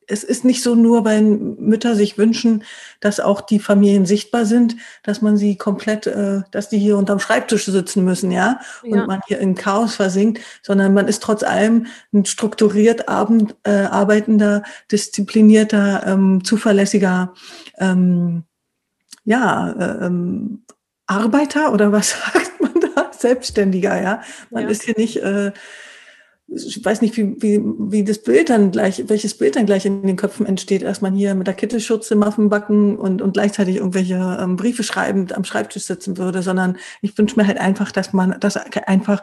[0.07, 2.65] es ist nicht so nur, wenn Mütter sich wünschen,
[3.01, 7.19] dass auch die Familien sichtbar sind, dass man sie komplett, äh, dass die hier unterm
[7.19, 9.07] Schreibtisch sitzen müssen, ja, und ja.
[9.07, 14.63] man hier in Chaos versinkt, sondern man ist trotz allem ein strukturiert abend, äh, arbeitender,
[14.91, 17.35] disziplinierter, ähm, zuverlässiger,
[17.79, 18.45] ähm,
[19.25, 20.63] ja, äh, ähm,
[21.07, 23.11] Arbeiter oder was sagt man da?
[23.13, 24.23] Selbstständiger, ja.
[24.51, 24.71] Man ja.
[24.71, 25.53] ist hier nicht äh,
[26.55, 30.07] ich weiß nicht, wie, wie, wie das Bild dann gleich, welches Bild dann gleich in
[30.07, 34.39] den Köpfen entsteht, dass man hier mit der Kittelschürze Muffen backen und, und gleichzeitig irgendwelche
[34.41, 38.39] ähm, Briefe schreibend am Schreibtisch sitzen würde, sondern ich wünsche mir halt einfach, dass man,
[38.41, 39.23] dass einfach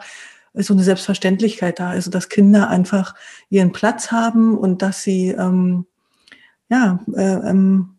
[0.54, 3.14] so eine Selbstverständlichkeit da ist, dass Kinder einfach
[3.48, 5.86] ihren Platz haben und dass sie ähm,
[6.68, 7.96] ja äh, ähm,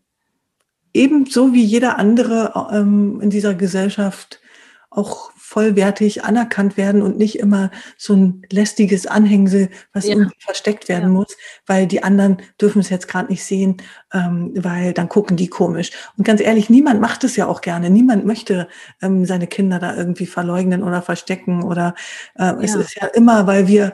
[0.93, 4.41] ebenso wie jeder andere ähm, in dieser Gesellschaft
[4.89, 10.11] auch vollwertig anerkannt werden und nicht immer so ein lästiges Anhängsel, was ja.
[10.11, 11.19] irgendwie versteckt werden ja.
[11.19, 11.35] muss,
[11.65, 13.75] weil die anderen dürfen es jetzt gerade nicht sehen,
[14.13, 15.91] ähm, weil dann gucken die komisch.
[16.17, 17.89] Und ganz ehrlich, niemand macht es ja auch gerne.
[17.89, 18.69] Niemand möchte
[19.01, 21.95] ähm, seine Kinder da irgendwie verleugnen oder verstecken oder
[22.35, 22.57] äh, ja.
[22.61, 23.91] es ist ja immer, weil wir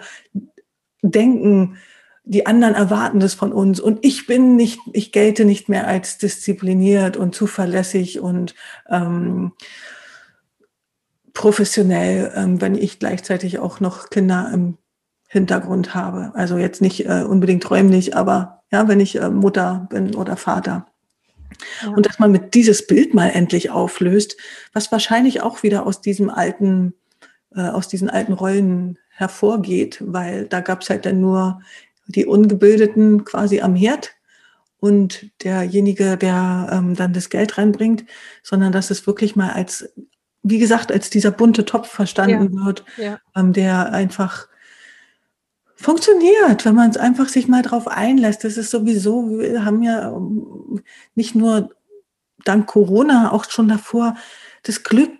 [1.01, 1.77] denken,
[2.23, 6.19] die anderen erwarten das von uns und ich bin nicht, ich gelte nicht mehr als
[6.19, 8.53] diszipliniert und zuverlässig und
[8.91, 9.53] ähm,
[11.37, 14.79] professionell, ähm, wenn ich gleichzeitig auch noch Kinder im
[15.27, 16.31] Hintergrund habe.
[16.33, 20.87] Also jetzt nicht äh, unbedingt räumlich, aber ja, wenn ich äh, Mutter bin oder Vater.
[21.83, 21.89] Ja.
[21.89, 24.35] Und dass man mit dieses Bild mal endlich auflöst,
[24.73, 26.95] was wahrscheinlich auch wieder aus diesem alten,
[27.55, 31.61] äh, aus diesen alten Rollen hervorgeht, weil da gab es halt dann nur
[32.07, 34.15] die Ungebildeten quasi am Herd
[34.79, 38.05] und derjenige, der ähm, dann das Geld reinbringt,
[38.41, 39.87] sondern dass es wirklich mal als
[40.49, 42.65] wie gesagt, als dieser bunte Topf verstanden ja.
[42.65, 43.19] wird, ja.
[43.35, 44.47] Ähm, der einfach
[45.75, 48.43] funktioniert, wenn man es einfach sich mal drauf einlässt.
[48.43, 50.81] Das ist sowieso, wir haben ja ähm,
[51.15, 51.69] nicht nur
[52.43, 54.15] dank Corona, auch schon davor
[54.63, 55.11] das Glück,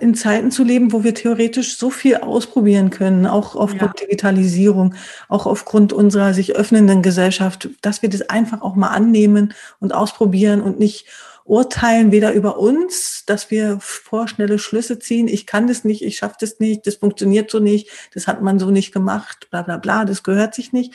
[0.00, 4.06] in Zeiten zu leben, wo wir theoretisch so viel ausprobieren können, auch aufgrund ja.
[4.06, 4.94] Digitalisierung,
[5.28, 10.62] auch aufgrund unserer sich öffnenden Gesellschaft, dass wir das einfach auch mal annehmen und ausprobieren
[10.62, 11.06] und nicht
[11.46, 16.36] urteilen weder über uns, dass wir vorschnelle Schlüsse ziehen, ich kann das nicht, ich schaffe
[16.40, 20.04] das nicht, das funktioniert so nicht, das hat man so nicht gemacht, bla bla bla,
[20.04, 20.94] das gehört sich nicht.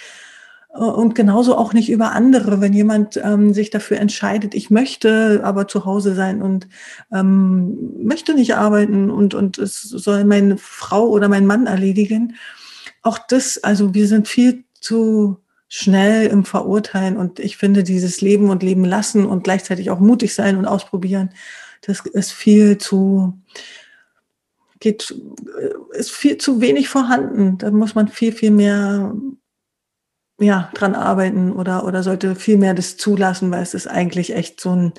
[0.73, 5.67] Und genauso auch nicht über andere, wenn jemand ähm, sich dafür entscheidet, ich möchte aber
[5.67, 6.69] zu Hause sein und
[7.11, 12.35] ähm, möchte nicht arbeiten und, und es soll meine Frau oder mein Mann erledigen.
[13.01, 15.40] Auch das, also wir sind viel zu
[15.73, 17.15] schnell im Verurteilen.
[17.15, 21.29] Und ich finde, dieses Leben und Leben lassen und gleichzeitig auch mutig sein und ausprobieren,
[21.79, 23.39] das ist viel zu,
[24.81, 25.15] geht,
[25.91, 27.57] ist viel zu wenig vorhanden.
[27.57, 29.15] Da muss man viel, viel mehr
[30.41, 34.59] ja, dran arbeiten oder, oder sollte viel mehr das zulassen, weil es ist eigentlich echt
[34.59, 34.93] so ein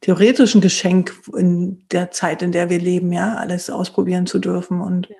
[0.00, 5.08] theoretischen Geschenk in der Zeit, in der wir leben, ja, alles ausprobieren zu dürfen und
[5.08, 5.16] ja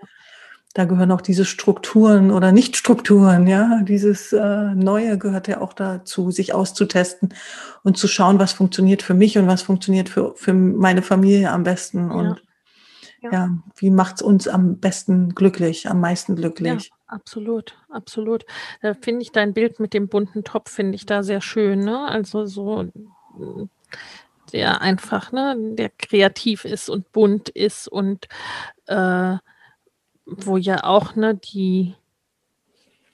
[0.77, 6.31] da gehören auch diese Strukturen oder Nicht-Strukturen, ja, dieses äh, Neue gehört ja auch dazu,
[6.31, 7.33] sich auszutesten
[7.83, 11.63] und zu schauen, was funktioniert für mich und was funktioniert für, für meine Familie am
[11.63, 12.43] besten und
[13.23, 16.91] ja, ja wie macht's uns am besten glücklich, am meisten glücklich.
[16.91, 18.45] Ja, absolut, absolut.
[18.83, 22.07] Da finde ich dein Bild mit dem bunten Topf, finde ich da sehr schön, ne?
[22.07, 22.85] Also so
[24.53, 28.29] der einfach, ne, der kreativ ist und bunt ist und
[28.89, 29.37] äh,
[30.27, 31.95] wo ja auch, ne, die,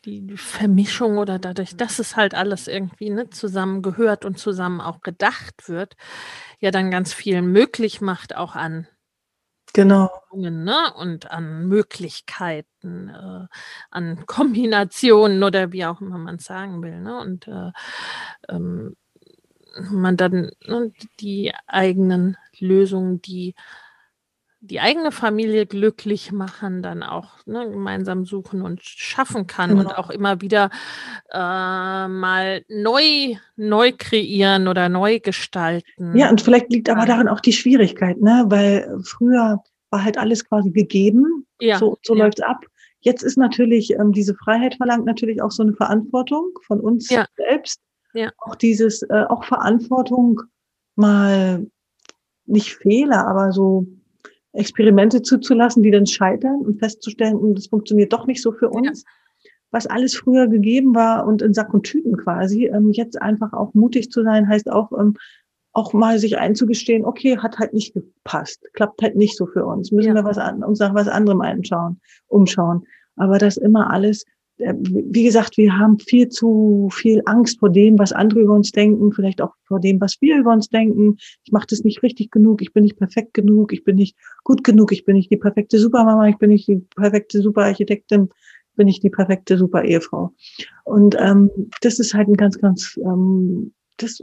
[0.04, 5.68] die Vermischung oder dadurch, dass es halt alles irgendwie ne, zusammengehört und zusammen auch gedacht
[5.68, 5.96] wird,
[6.58, 8.88] ja dann ganz viel möglich macht, auch an
[9.72, 10.10] genau.
[10.32, 13.46] Ne, und an Möglichkeiten, äh,
[13.90, 17.00] an Kombinationen oder wie auch immer man es sagen will.
[17.00, 17.70] Ne, und äh,
[18.48, 18.96] ähm,
[19.90, 23.54] man dann ne, die eigenen Lösungen, die
[24.64, 29.80] die eigene Familie glücklich machen, dann auch ne, gemeinsam suchen und schaffen kann genau.
[29.80, 30.70] und auch immer wieder
[31.30, 31.36] äh,
[32.08, 36.16] mal neu, neu kreieren oder neu gestalten.
[36.16, 38.44] Ja, und vielleicht liegt aber daran auch die Schwierigkeit, ne?
[38.46, 39.60] weil früher
[39.90, 41.76] war halt alles quasi gegeben, ja.
[41.78, 42.24] so, so ja.
[42.24, 42.64] läuft es ab.
[43.00, 47.26] Jetzt ist natürlich ähm, diese Freiheit verlangt natürlich auch so eine Verantwortung von uns ja.
[47.36, 47.80] selbst.
[48.14, 48.30] Ja.
[48.38, 50.40] Auch dieses, äh, auch Verantwortung
[50.94, 51.66] mal
[52.46, 53.86] nicht Fehler, aber so
[54.52, 59.04] Experimente zuzulassen, die dann scheitern und festzustellen, hm, das funktioniert doch nicht so für uns.
[59.04, 59.10] Ja.
[59.70, 63.72] Was alles früher gegeben war und in Sack und Tüten quasi, ähm, jetzt einfach auch
[63.72, 65.16] mutig zu sein, heißt auch, ähm,
[65.72, 69.90] auch mal sich einzugestehen, okay, hat halt nicht gepasst, klappt halt nicht so für uns,
[69.90, 70.14] müssen ja.
[70.14, 72.84] wir was an, uns nach was anderem einschauen, umschauen.
[73.16, 74.24] Aber das immer alles
[74.58, 79.12] wie gesagt, wir haben viel zu viel Angst vor dem, was andere über uns denken,
[79.12, 81.16] vielleicht auch vor dem, was wir über uns denken.
[81.44, 84.62] Ich mache das nicht richtig genug, ich bin nicht perfekt genug, ich bin nicht gut
[84.62, 88.28] genug, ich bin nicht die perfekte Supermama, ich bin nicht die perfekte Superarchitektin,
[88.70, 90.32] ich bin nicht die perfekte Super-Ehefrau.
[90.84, 91.50] Und ähm,
[91.80, 94.22] das ist halt ein ganz, ganz, ähm, das,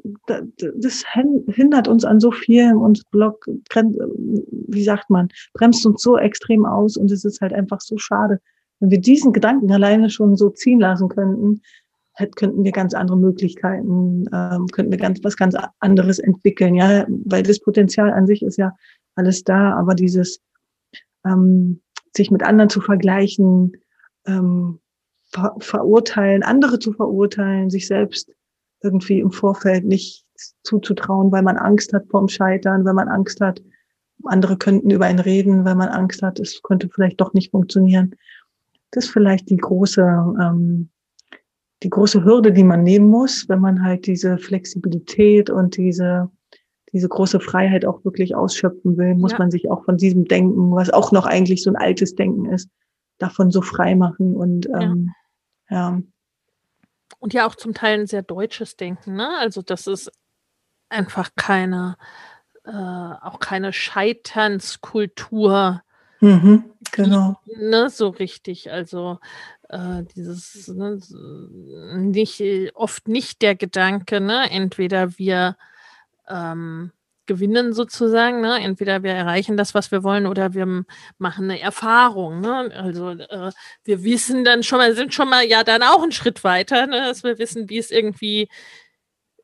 [0.75, 1.03] das
[1.47, 6.97] hindert uns an so viel und block, wie sagt man, bremst uns so extrem aus
[6.97, 8.39] und es ist halt einfach so schade,
[8.79, 11.61] wenn wir diesen Gedanken alleine schon so ziehen lassen könnten,
[12.13, 17.05] hätten, könnten wir ganz andere Möglichkeiten, ähm, könnten wir ganz was ganz anderes entwickeln, ja,
[17.25, 18.75] weil das Potenzial an sich ist ja
[19.15, 20.41] alles da, aber dieses
[21.25, 21.81] ähm,
[22.15, 23.73] sich mit anderen zu vergleichen,
[24.25, 24.79] ähm,
[25.31, 28.31] ver verurteilen, andere zu verurteilen, sich selbst
[28.81, 30.25] irgendwie im Vorfeld nicht
[30.63, 33.61] zuzutrauen, weil man Angst hat vorm Scheitern, weil man Angst hat,
[34.23, 38.15] andere könnten über ihn reden, weil man Angst hat, es könnte vielleicht doch nicht funktionieren.
[38.91, 40.89] Das ist vielleicht die große, ähm,
[41.83, 46.29] die große Hürde, die man nehmen muss, wenn man halt diese Flexibilität und diese,
[46.91, 49.37] diese große Freiheit auch wirklich ausschöpfen will, muss ja.
[49.37, 52.69] man sich auch von diesem Denken, was auch noch eigentlich so ein altes Denken ist,
[53.17, 55.13] davon so frei machen und ähm,
[55.69, 55.91] ja.
[55.91, 56.01] ja.
[57.19, 59.29] Und ja auch zum Teil ein sehr deutsches Denken, ne?
[59.39, 60.09] Also das ist
[60.89, 61.97] einfach keine,
[62.65, 65.81] äh, auch keine Scheiternskultur.
[66.21, 67.39] Mhm, genau.
[67.45, 68.71] Ne, so richtig.
[68.71, 69.19] Also
[69.69, 70.99] äh, dieses ne,
[71.97, 72.43] nicht
[72.73, 75.55] oft nicht der Gedanke, ne, entweder wir
[76.27, 76.91] ähm,
[77.29, 78.59] gewinnen sozusagen, ne?
[78.59, 80.83] entweder wir erreichen das, was wir wollen, oder wir
[81.19, 82.41] machen eine Erfahrung.
[82.41, 82.71] Ne?
[82.75, 83.51] Also äh,
[83.83, 87.01] wir wissen dann schon mal, sind schon mal ja dann auch einen Schritt weiter, ne?
[87.01, 88.49] dass wir wissen, wie es irgendwie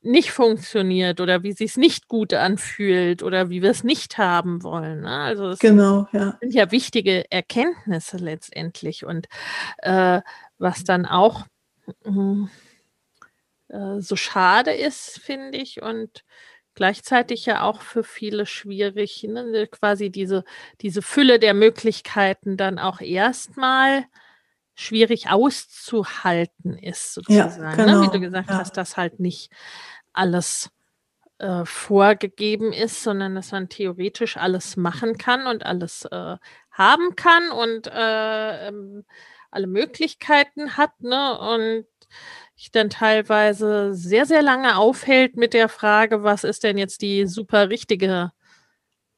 [0.06, 4.64] nicht funktioniert oder wie sich es nicht gut anfühlt oder wie wir es nicht haben
[4.64, 5.02] wollen.
[5.02, 5.10] Ne?
[5.10, 6.38] Also das genau, sind, ja.
[6.40, 9.28] sind ja wichtige Erkenntnisse letztendlich und
[9.80, 10.22] äh,
[10.58, 11.46] was dann auch
[12.06, 12.46] mm,
[13.70, 16.24] äh, so schade ist, finde ich und
[16.76, 19.68] gleichzeitig ja auch für viele schwierig, ne?
[19.72, 20.44] quasi diese,
[20.82, 24.06] diese Fülle der Möglichkeiten dann auch erstmal
[24.76, 27.64] schwierig auszuhalten ist, sozusagen.
[27.64, 28.00] Ja, genau.
[28.00, 28.02] ne?
[28.02, 28.58] Wie du genau, gesagt ja.
[28.58, 29.52] hast, dass halt nicht
[30.14, 30.70] alles
[31.40, 36.38] äh, vorgegeben ist, sondern dass man theoretisch alles machen kann und alles äh,
[36.72, 39.06] haben kann und äh, ähm,
[39.52, 41.40] alle Möglichkeiten hat, ne?
[41.40, 41.86] Und
[42.58, 47.26] ich dann teilweise sehr, sehr lange aufhält mit der Frage, was ist denn jetzt die
[47.26, 48.32] super richtige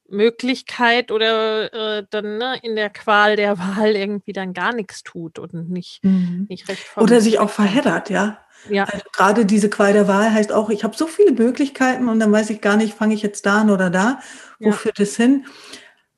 [0.09, 5.39] Möglichkeit oder äh, dann ne, in der Qual der Wahl irgendwie dann gar nichts tut
[5.39, 6.45] und nicht, mhm.
[6.49, 8.39] nicht recht Oder sich auch verheddert, ja.
[8.69, 8.85] Ja.
[8.85, 12.31] Also gerade diese Qual der Wahl heißt auch, ich habe so viele Möglichkeiten und dann
[12.31, 14.19] weiß ich gar nicht, fange ich jetzt da an oder da,
[14.59, 14.75] wo ja.
[14.75, 15.45] führt es hin?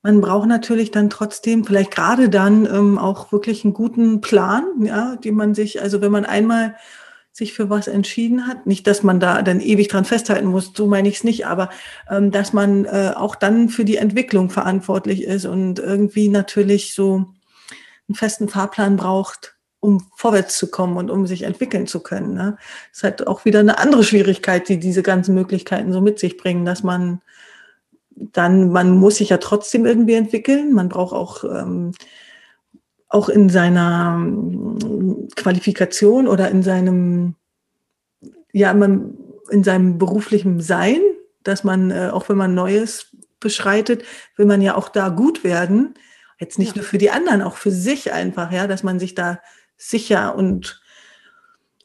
[0.02, 5.18] Man braucht natürlich dann trotzdem, vielleicht gerade dann ähm, auch wirklich einen guten Plan, ja,
[5.18, 6.76] die man sich, also wenn man einmal
[7.40, 10.86] sich für was entschieden hat, nicht, dass man da dann ewig dran festhalten muss, so
[10.86, 11.70] meine ich es nicht, aber
[12.10, 17.26] ähm, dass man äh, auch dann für die Entwicklung verantwortlich ist und irgendwie natürlich so
[18.08, 22.34] einen festen Fahrplan braucht, um vorwärts zu kommen und um sich entwickeln zu können.
[22.34, 22.58] Ne?
[22.92, 26.38] Das ist halt auch wieder eine andere Schwierigkeit, die diese ganzen Möglichkeiten so mit sich
[26.38, 27.22] bringen, dass man
[28.16, 30.74] dann, man muss sich ja trotzdem irgendwie entwickeln.
[30.74, 31.94] Man braucht auch, ähm,
[33.10, 37.36] auch in seiner ähm, Qualifikation oder in seinem,
[38.54, 39.18] ja, man,
[39.50, 41.02] in seinem beruflichen Sein,
[41.44, 44.04] dass man, äh, auch wenn man Neues beschreitet,
[44.36, 45.96] will man ja auch da gut werden.
[46.40, 46.82] Jetzt nicht ja.
[46.82, 49.40] nur für die anderen, auch für sich einfach, ja, dass man sich da
[49.76, 50.82] sicher und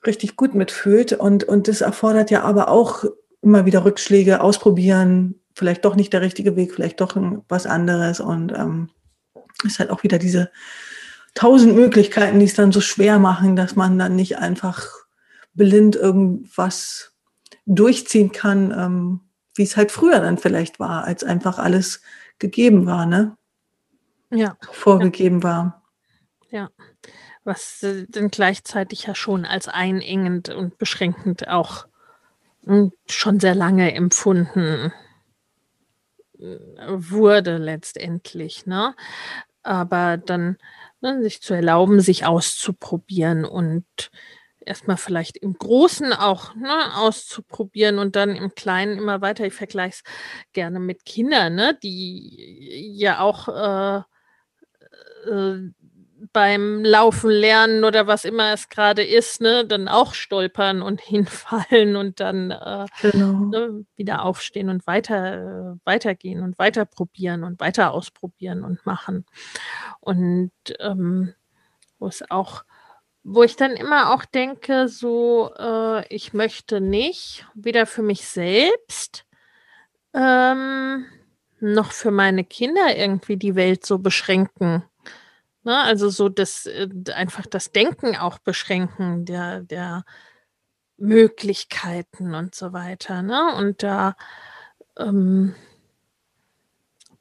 [0.06, 1.14] richtig gut mitfühlt.
[1.14, 3.04] Und, und das erfordert ja aber auch
[3.40, 7.16] immer wieder Rückschläge, ausprobieren, vielleicht doch nicht der richtige Weg, vielleicht doch
[7.48, 8.20] was anderes.
[8.20, 8.90] Und ähm,
[9.64, 10.50] ist halt auch wieder diese
[11.34, 14.88] tausend Möglichkeiten, die es dann so schwer machen, dass man dann nicht einfach
[15.54, 17.12] blind irgendwas
[17.66, 19.20] durchziehen kann, ähm,
[19.54, 22.02] wie es halt früher dann vielleicht war, als einfach alles
[22.38, 23.36] gegeben war, ne?
[24.30, 24.56] Ja.
[24.72, 25.44] Vorgegeben ja.
[25.44, 25.82] war.
[26.50, 26.70] Ja
[27.44, 31.86] was äh, dann gleichzeitig ja schon als einengend und beschränkend auch
[32.64, 34.92] hm, schon sehr lange empfunden
[36.38, 36.58] äh,
[36.88, 38.94] wurde letztendlich, ne?
[39.62, 40.58] Aber dann
[41.04, 43.84] ne, sich zu erlauben, sich auszuprobieren und
[44.58, 49.44] erstmal vielleicht im Großen auch ne, auszuprobieren und dann im Kleinen immer weiter.
[49.44, 50.12] Ich vergleiche es
[50.52, 54.02] gerne mit Kindern, ne, die ja auch äh,
[55.30, 55.70] äh,
[56.32, 61.96] beim Laufen lernen oder was immer es gerade ist, ne, dann auch stolpern und hinfallen
[61.96, 63.32] und dann äh, genau.
[63.46, 69.26] ne, wieder aufstehen und weiter äh, weitergehen und weiter probieren und weiter ausprobieren und machen.
[70.00, 71.34] Und ähm,
[71.98, 72.64] wo es auch,
[73.22, 79.24] wo ich dann immer auch denke, so äh, ich möchte nicht, weder für mich selbst
[80.12, 81.06] ähm,
[81.60, 84.84] noch für meine Kinder irgendwie die Welt so beschränken
[85.64, 85.76] Ne?
[85.82, 90.04] Also so das äh, einfach das Denken auch beschränken der, der
[90.96, 93.22] Möglichkeiten und so weiter.
[93.22, 93.54] Ne?
[93.56, 94.16] Und da
[94.98, 95.54] ähm,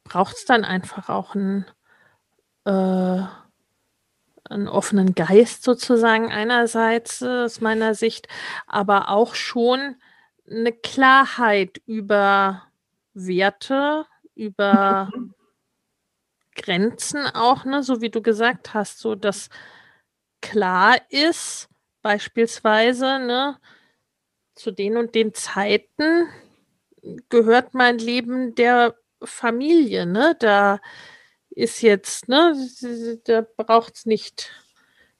[0.03, 1.65] braucht es dann einfach auch ein,
[2.65, 3.23] äh,
[4.49, 8.27] einen offenen Geist sozusagen einerseits äh, aus meiner Sicht,
[8.67, 9.95] aber auch schon
[10.49, 12.63] eine Klarheit über
[13.13, 15.09] Werte, über.
[16.55, 19.49] Grenzen auch, ne, so wie du gesagt hast, so dass
[20.41, 21.69] klar ist,
[22.01, 23.57] beispielsweise, ne,
[24.55, 26.27] zu den und den Zeiten
[27.29, 30.35] gehört mein Leben der Familie, ne?
[30.39, 30.79] Da
[31.51, 32.55] ist jetzt, ne,
[33.25, 34.51] da braucht es nicht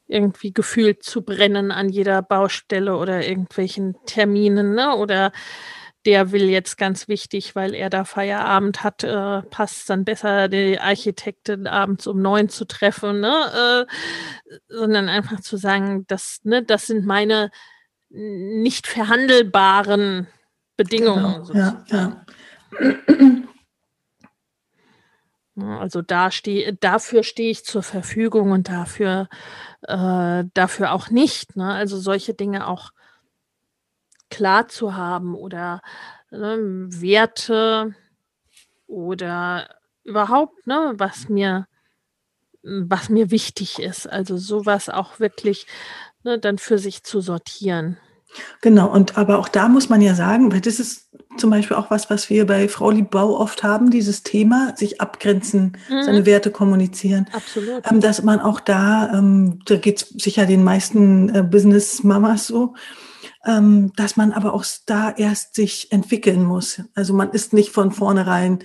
[0.07, 4.95] irgendwie gefühlt zu brennen an jeder Baustelle oder irgendwelchen Terminen, ne?
[4.97, 5.31] Oder
[6.06, 10.80] der will jetzt ganz wichtig, weil er da Feierabend hat, äh, passt dann besser, die
[10.80, 13.88] Architektin abends um neun zu treffen, ne?
[13.89, 17.51] Äh, sondern einfach zu sagen, das, ne, das sind meine
[18.10, 20.28] nicht verhandelbaren
[20.78, 21.45] Bedingungen.
[21.45, 22.26] Genau, ja, ja.
[25.56, 29.30] Also da stehe, dafür stehe ich zur Verfügung und dafür,
[29.84, 31.56] äh, dafür auch nicht.
[31.56, 31.72] Ne?
[31.72, 32.91] Also solche Dinge auch
[34.34, 35.81] klar zu haben oder
[36.31, 36.57] ne,
[36.89, 37.95] Werte
[38.88, 39.69] oder
[40.03, 41.67] überhaupt, ne, was mir,
[42.63, 44.07] was mir wichtig ist.
[44.07, 45.67] Also sowas auch wirklich
[46.23, 47.97] ne, dann für sich zu sortieren.
[48.61, 51.91] Genau, und aber auch da muss man ja sagen, weil das ist zum Beispiel auch
[51.91, 56.03] was, was wir bei Frau Liebbau oft haben, dieses Thema, sich abgrenzen, mhm.
[56.03, 57.27] seine Werte kommunizieren.
[57.31, 57.84] Absolut.
[57.91, 62.73] Ähm, dass man auch da, ähm, da geht es sicher den meisten äh, Business-Mamas so,
[63.45, 66.81] ähm, dass man aber auch da erst sich entwickeln muss.
[66.95, 68.59] Also man ist nicht von vornherein,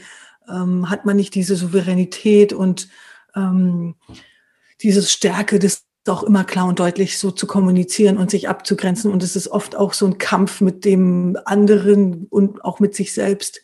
[0.48, 2.88] ähm, hat man nicht diese Souveränität und
[3.34, 3.96] ähm,
[4.80, 9.12] diese Stärke des auch immer klar und deutlich so zu kommunizieren und sich abzugrenzen.
[9.12, 13.12] Und es ist oft auch so ein Kampf mit dem anderen und auch mit sich
[13.12, 13.60] selbst.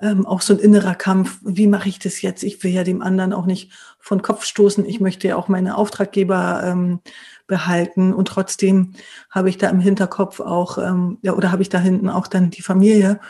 [0.00, 1.38] Ähm, auch so ein innerer Kampf.
[1.44, 2.42] Wie mache ich das jetzt?
[2.42, 4.84] Ich will ja dem anderen auch nicht von Kopf stoßen.
[4.84, 7.00] Ich möchte ja auch meine Auftraggeber ähm,
[7.46, 8.12] behalten.
[8.12, 8.92] Und trotzdem
[9.30, 12.50] habe ich da im Hinterkopf auch, ähm, ja, oder habe ich da hinten auch dann
[12.50, 13.20] die Familie,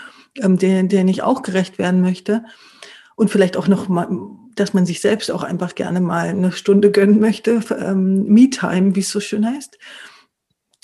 [0.41, 2.45] ähm, der, der ich auch gerecht werden möchte.
[3.17, 4.09] Und vielleicht auch noch mal,
[4.55, 9.01] dass man sich selbst auch einfach gerne mal eine Stunde gönnen möchte, ähm, Me-Time, wie
[9.01, 9.79] es so schön heißt.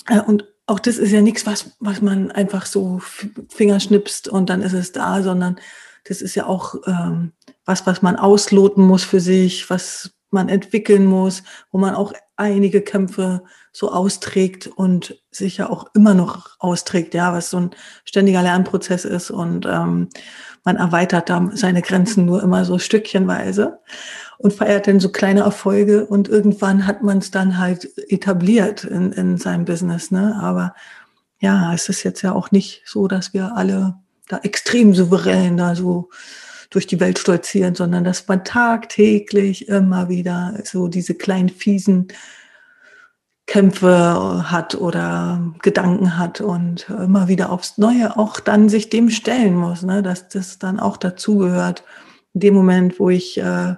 [0.07, 3.01] Äh, und auch das ist ja nichts, was, was man einfach so
[3.49, 5.59] fingerschnipst und dann ist es da, sondern
[6.05, 7.33] das ist ja auch ähm,
[7.65, 12.81] was, was man ausloten muss für sich, was man entwickeln muss, wo man auch einige
[12.81, 17.71] Kämpfe so austrägt und sicher auch immer noch austrägt, ja, was so ein
[18.03, 20.09] ständiger Lernprozess ist und ähm,
[20.63, 23.79] man erweitert da seine Grenzen nur immer so stückchenweise
[24.37, 29.11] und feiert dann so kleine Erfolge und irgendwann hat man es dann halt etabliert in,
[29.11, 30.39] in seinem Business, ne?
[30.41, 30.73] Aber
[31.39, 33.95] ja, es ist jetzt ja auch nicht so, dass wir alle
[34.27, 36.09] da extrem souverän da so
[36.71, 42.07] durch die Welt stolzieren, sondern dass man tagtäglich immer wieder so diese kleinen fiesen
[43.45, 49.55] Kämpfe hat oder Gedanken hat und immer wieder aufs Neue auch dann sich dem stellen
[49.55, 50.01] muss, ne?
[50.01, 51.83] dass das dann auch dazugehört.
[52.33, 53.75] In dem Moment, wo ich äh,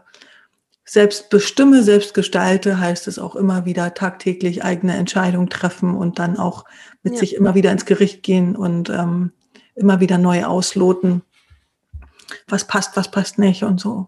[0.86, 6.38] selbst bestimme, selbst gestalte, heißt es auch immer wieder tagtäglich eigene Entscheidungen treffen und dann
[6.38, 6.66] auch
[7.02, 7.20] mit ja.
[7.20, 9.32] sich immer wieder ins Gericht gehen und ähm,
[9.74, 11.24] immer wieder neu ausloten,
[12.48, 14.08] was passt, was passt nicht und so.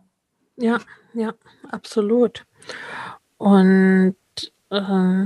[0.57, 0.79] Ja,
[1.13, 1.33] ja,
[1.71, 2.45] absolut.
[3.37, 4.15] Und
[4.69, 5.25] äh,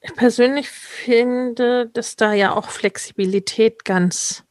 [0.00, 4.44] ich persönlich finde, dass da ja auch Flexibilität ganz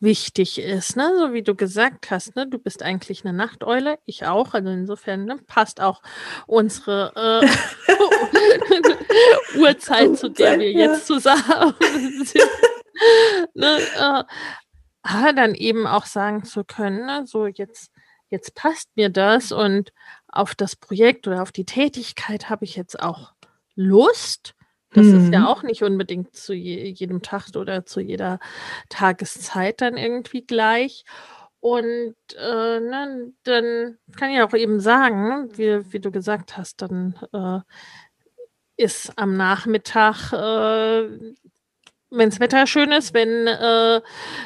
[0.00, 1.12] wichtig ist, ne?
[1.18, 2.46] So wie du gesagt hast, ne?
[2.46, 4.54] Du bist eigentlich eine Nachteule, ich auch.
[4.54, 5.38] Also insofern ne?
[5.46, 6.02] passt auch
[6.46, 7.46] unsere äh,
[9.58, 11.74] Uhrzeit, zu der wir jetzt zusammen
[12.24, 12.48] sind.
[13.54, 13.78] ne?
[13.98, 14.24] äh,
[15.02, 17.26] aber dann eben auch sagen zu können, ne?
[17.26, 17.92] so jetzt,
[18.28, 19.92] jetzt passt mir das und
[20.28, 23.32] auf das Projekt oder auf die Tätigkeit habe ich jetzt auch
[23.74, 24.54] Lust.
[24.92, 25.18] Das mhm.
[25.18, 25.46] ist ja mhm.
[25.46, 28.40] auch nicht unbedingt zu je, jedem Tag oder zu jeder
[28.88, 31.04] Tageszeit dann irgendwie gleich.
[31.60, 37.18] Und äh, ne, dann kann ich auch eben sagen, wie, wie du gesagt hast, dann
[37.32, 37.60] äh,
[38.82, 41.34] ist am Nachmittag, äh,
[42.10, 43.96] wenn das Wetter schön ist, wenn, äh,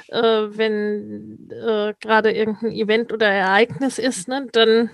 [0.09, 4.91] äh, wenn äh, gerade irgendein Event oder Ereignis ist, ne, dann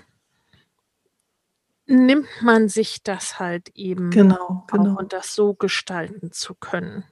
[1.85, 4.97] nimmt man sich das halt eben genau, genau.
[4.97, 7.03] und das so gestalten zu können.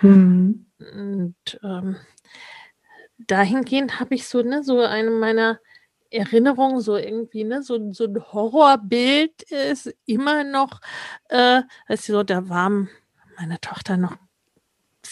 [0.00, 0.66] Mhm.
[0.78, 1.96] Und ähm,
[3.18, 5.58] dahingehend habe ich so, ne, so eine meiner
[6.10, 10.80] Erinnerungen, so irgendwie, ne, so, so ein Horrorbild ist immer noch,
[11.28, 12.70] äh, also da war
[13.36, 14.16] meine Tochter noch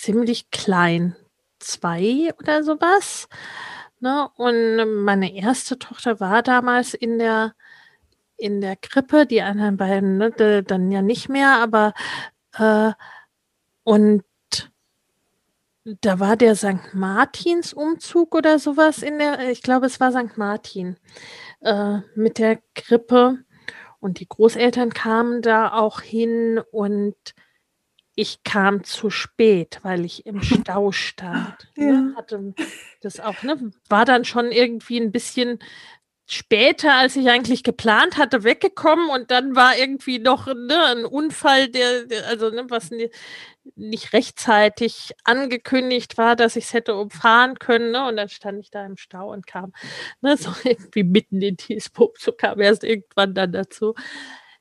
[0.06, 1.16] ziemlich klein,
[1.58, 3.28] zwei oder sowas.
[3.98, 4.28] Ne?
[4.36, 7.54] Und meine erste Tochter war damals in der
[8.38, 11.94] in der Krippe, die anderen beiden ne, dann ja nicht mehr, aber
[12.58, 12.92] äh,
[13.82, 14.24] und
[15.84, 16.92] da war der St.
[16.92, 20.36] Martins Umzug oder sowas in der, ich glaube, es war St.
[20.36, 20.98] Martin
[21.60, 23.38] äh, mit der Krippe.
[24.00, 27.16] Und die Großeltern kamen da auch hin und
[28.16, 31.68] ich kam zu spät, weil ich im Stau stand.
[31.76, 32.12] Ne?
[32.14, 32.18] Ja.
[32.18, 32.54] Hatte
[33.02, 33.70] das auch, ne?
[33.88, 35.60] War dann schon irgendwie ein bisschen
[36.28, 41.68] später, als ich eigentlich geplant hatte, weggekommen und dann war irgendwie noch ne, ein Unfall,
[41.68, 42.90] der, der also ne, was
[43.76, 47.92] nicht rechtzeitig angekündigt war, dass ich es hätte umfahren können.
[47.92, 48.08] Ne?
[48.08, 49.72] Und dann stand ich da im Stau und kam
[50.20, 53.94] ne, so irgendwie mitten in dieses Punkt, so kam erst irgendwann dann dazu.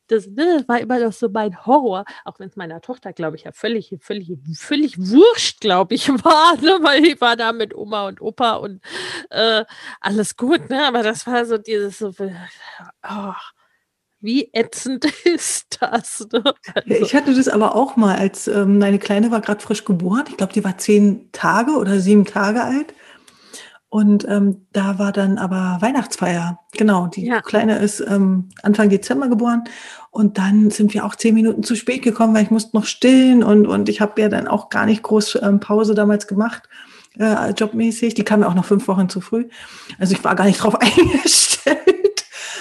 [0.08, 3.44] Das, ne, war immer noch so mein Horror, auch wenn es meiner Tochter, glaube ich,
[3.44, 8.08] ja völlig, völlig, völlig wurscht, glaube ich, war, ne, weil ich war da mit Oma
[8.08, 8.82] und Opa und
[9.30, 9.66] äh,
[10.02, 12.12] alles gut, ne, aber das war so dieses so,
[13.08, 13.34] oh,
[14.26, 16.28] wie ätzend ist das?
[16.34, 16.44] Ne?
[16.74, 16.90] Also.
[16.90, 20.26] Ich hatte das aber auch mal, als ähm, meine Kleine war gerade frisch geboren.
[20.28, 22.94] Ich glaube, die war zehn Tage oder sieben Tage alt.
[23.96, 26.60] Und ähm, da war dann aber Weihnachtsfeier.
[26.74, 27.42] Genau, die ja.
[27.42, 29.64] Kleine ist ähm, Anfang Dezember geboren.
[30.12, 33.42] Und dann sind wir auch zehn Minuten zu spät gekommen, weil ich musste noch stillen.
[33.42, 36.64] Und, und ich habe ja dann auch gar nicht groß ähm, Pause damals gemacht,
[37.18, 38.16] äh, jobmäßig.
[38.16, 39.48] Die kam ja auch noch fünf Wochen zu früh.
[39.98, 41.95] Also ich war gar nicht drauf eingestellt.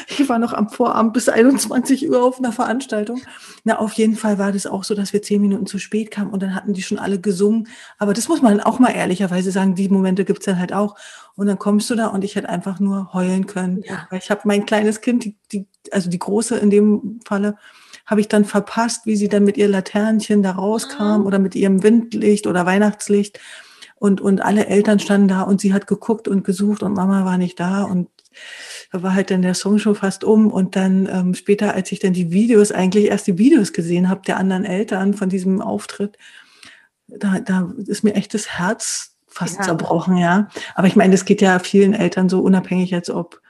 [0.08, 3.20] Ich war noch am Vorabend bis 21 Uhr auf einer Veranstaltung.
[3.64, 6.30] Na, auf jeden Fall war das auch so, dass wir zehn Minuten zu spät kamen
[6.30, 7.68] und dann hatten die schon alle gesungen.
[7.98, 10.96] Aber das muss man auch mal ehrlicherweise sagen, die Momente gibt's dann halt auch.
[11.36, 13.82] Und dann kommst du da und ich hätte einfach nur heulen können.
[13.84, 14.06] Ja.
[14.10, 17.56] Weil ich habe mein kleines Kind, die, die, also die große in dem Falle,
[18.06, 21.26] habe ich dann verpasst, wie sie dann mit ihr Laternchen da rauskam mhm.
[21.26, 23.40] oder mit ihrem Windlicht oder Weihnachtslicht.
[23.96, 27.38] Und, und alle Eltern standen da und sie hat geguckt und gesucht und Mama war
[27.38, 27.84] nicht da.
[27.84, 28.08] Und
[28.92, 31.98] da war halt dann der Song schon fast um und dann ähm, später, als ich
[31.98, 36.16] dann die Videos, eigentlich erst die Videos gesehen habe der anderen Eltern von diesem Auftritt,
[37.08, 39.62] da, da ist mir echt das Herz fast ja.
[39.62, 40.48] zerbrochen, ja.
[40.74, 43.40] Aber ich meine, das geht ja vielen Eltern so unabhängig jetzt ob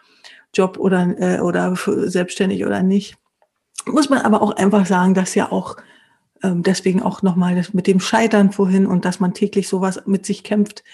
[0.54, 3.16] Job oder äh, oder selbstständig oder nicht.
[3.86, 5.76] Muss man aber auch einfach sagen, dass ja auch
[6.42, 10.24] ähm, deswegen auch nochmal das mit dem Scheitern vorhin und dass man täglich sowas mit
[10.24, 10.84] sich kämpft,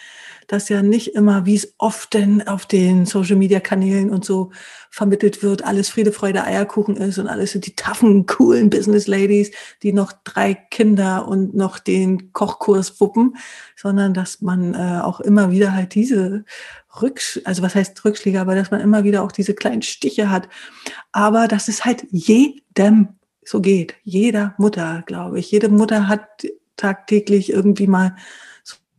[0.50, 4.50] dass ja nicht immer, wie es oft denn auf den Social Media Kanälen und so
[4.90, 9.52] vermittelt wird, alles Friede, Freude, Eierkuchen ist und alles sind die taffen, coolen Business Ladies,
[9.84, 13.36] die noch drei Kinder und noch den Kochkurs wuppen,
[13.76, 16.44] sondern dass man äh, auch immer wieder halt diese
[17.00, 20.48] Rücksch also was heißt Rückschläge, aber dass man immer wieder auch diese kleinen Stiche hat.
[21.12, 23.10] Aber dass es halt jedem
[23.44, 23.94] so geht.
[24.02, 25.48] Jeder Mutter, glaube ich.
[25.52, 26.26] Jede Mutter hat
[26.76, 28.16] tagtäglich irgendwie mal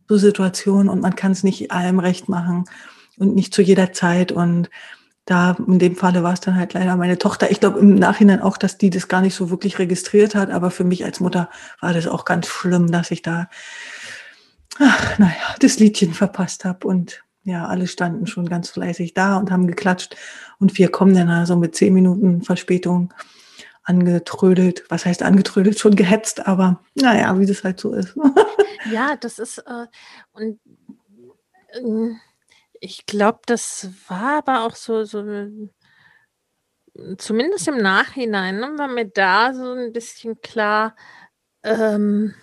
[0.08, 2.64] so Situationen und man kann es nicht allem recht machen
[3.18, 4.32] und nicht zu jeder Zeit.
[4.32, 4.70] Und
[5.24, 7.50] da in dem Falle war es dann halt leider meine Tochter.
[7.50, 10.70] Ich glaube im Nachhinein auch, dass die das gar nicht so wirklich registriert hat, aber
[10.70, 11.48] für mich als Mutter
[11.80, 13.48] war das auch ganz schlimm, dass ich da,
[14.78, 19.50] ach, naja, das Liedchen verpasst habe und ja, alle standen schon ganz fleißig da und
[19.50, 20.16] haben geklatscht
[20.58, 23.12] und wir kommen dann also mit zehn Minuten Verspätung
[23.84, 24.84] angetrödelt.
[24.88, 25.78] Was heißt angetrödelt?
[25.78, 28.16] Schon gehetzt, aber naja, wie das halt so ist.
[28.90, 29.86] ja, das ist, äh,
[30.32, 30.60] und
[31.68, 32.14] äh,
[32.80, 35.24] ich glaube, das war aber auch so, so
[37.18, 40.94] zumindest im Nachhinein, ne, war mir da so ein bisschen klar,
[41.62, 42.34] ähm,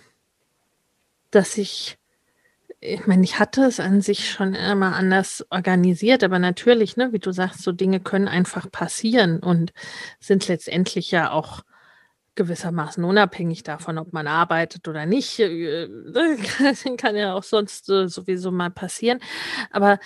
[1.30, 1.99] dass ich
[2.80, 7.18] ich meine, ich hatte es an sich schon immer anders organisiert, aber natürlich, ne, wie
[7.18, 9.72] du sagst, so Dinge können einfach passieren und
[10.18, 11.62] sind letztendlich ja auch
[12.36, 15.38] gewissermaßen unabhängig davon, ob man arbeitet oder nicht.
[15.40, 15.88] Äh,
[16.96, 19.20] kann ja auch sonst äh, sowieso mal passieren.
[19.70, 19.98] Aber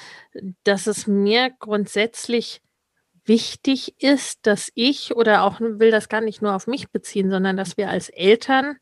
[0.64, 2.61] dass es mir grundsätzlich
[3.25, 7.57] wichtig ist, dass ich oder auch will das gar nicht nur auf mich beziehen, sondern
[7.57, 8.79] dass wir als Eltern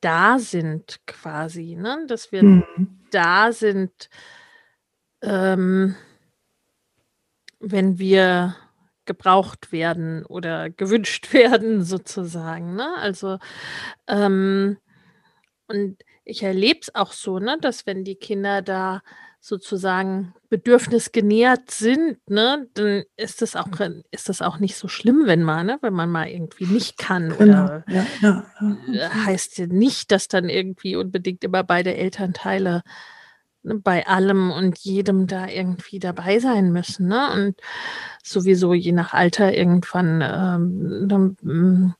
[0.00, 2.04] da sind quasi, ne?
[2.06, 2.98] dass wir mhm.
[3.10, 4.08] da sind,
[5.22, 5.96] ähm,
[7.60, 8.56] wenn wir
[9.04, 12.76] gebraucht werden oder gewünscht werden, sozusagen.
[12.76, 12.94] Ne?
[12.98, 13.38] Also,
[14.06, 14.78] ähm,
[15.66, 19.02] und ich erlebe es auch so, ne, dass wenn die Kinder da
[19.40, 23.68] sozusagen bedürfnisgenährt sind, ne, dann ist das auch,
[24.10, 27.34] ist das auch nicht so schlimm, wenn man, ne, wenn man mal irgendwie nicht kann.
[27.38, 27.64] Genau.
[27.64, 28.76] Oder ja, ja, ja.
[28.92, 32.82] Äh, heißt ja nicht, dass dann irgendwie unbedingt immer beide Elternteile
[33.62, 37.08] ne, bei allem und jedem da irgendwie dabei sein müssen.
[37.08, 37.30] Ne?
[37.32, 37.60] Und
[38.24, 41.94] sowieso je nach Alter irgendwann ähm, mm,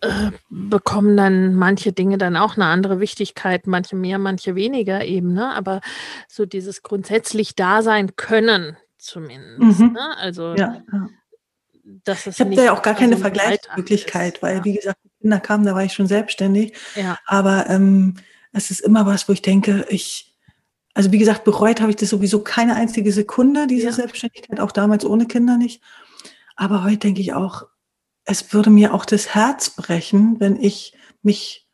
[0.00, 5.32] äh, bekommen dann manche Dinge dann auch eine andere Wichtigkeit, manche mehr, manche weniger eben,
[5.32, 5.52] ne?
[5.54, 5.80] Aber
[6.28, 9.80] so dieses grundsätzlich da sein können zumindest.
[9.80, 9.92] Mhm.
[9.92, 10.16] Ne?
[10.18, 11.08] Also ja, ja.
[12.04, 14.64] dass es Ich habe da ja auch gar keine Vergleichsmöglichkeit, weil, ja.
[14.64, 16.74] wie gesagt, die Kinder kamen, da war ich schon selbstständig.
[16.94, 17.18] Ja.
[17.26, 18.16] Aber ähm,
[18.52, 20.36] es ist immer was, wo ich denke, ich,
[20.94, 23.92] also wie gesagt, bereut habe ich das sowieso keine einzige Sekunde, diese ja.
[23.92, 25.82] Selbstständigkeit, auch damals ohne Kinder nicht.
[26.56, 27.66] Aber heute denke ich auch,
[28.28, 31.66] es würde mir auch das Herz brechen, wenn ich mich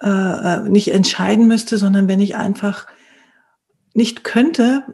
[0.00, 2.86] äh, äh nicht entscheiden müsste, sondern wenn ich einfach
[3.92, 4.84] nicht könnte,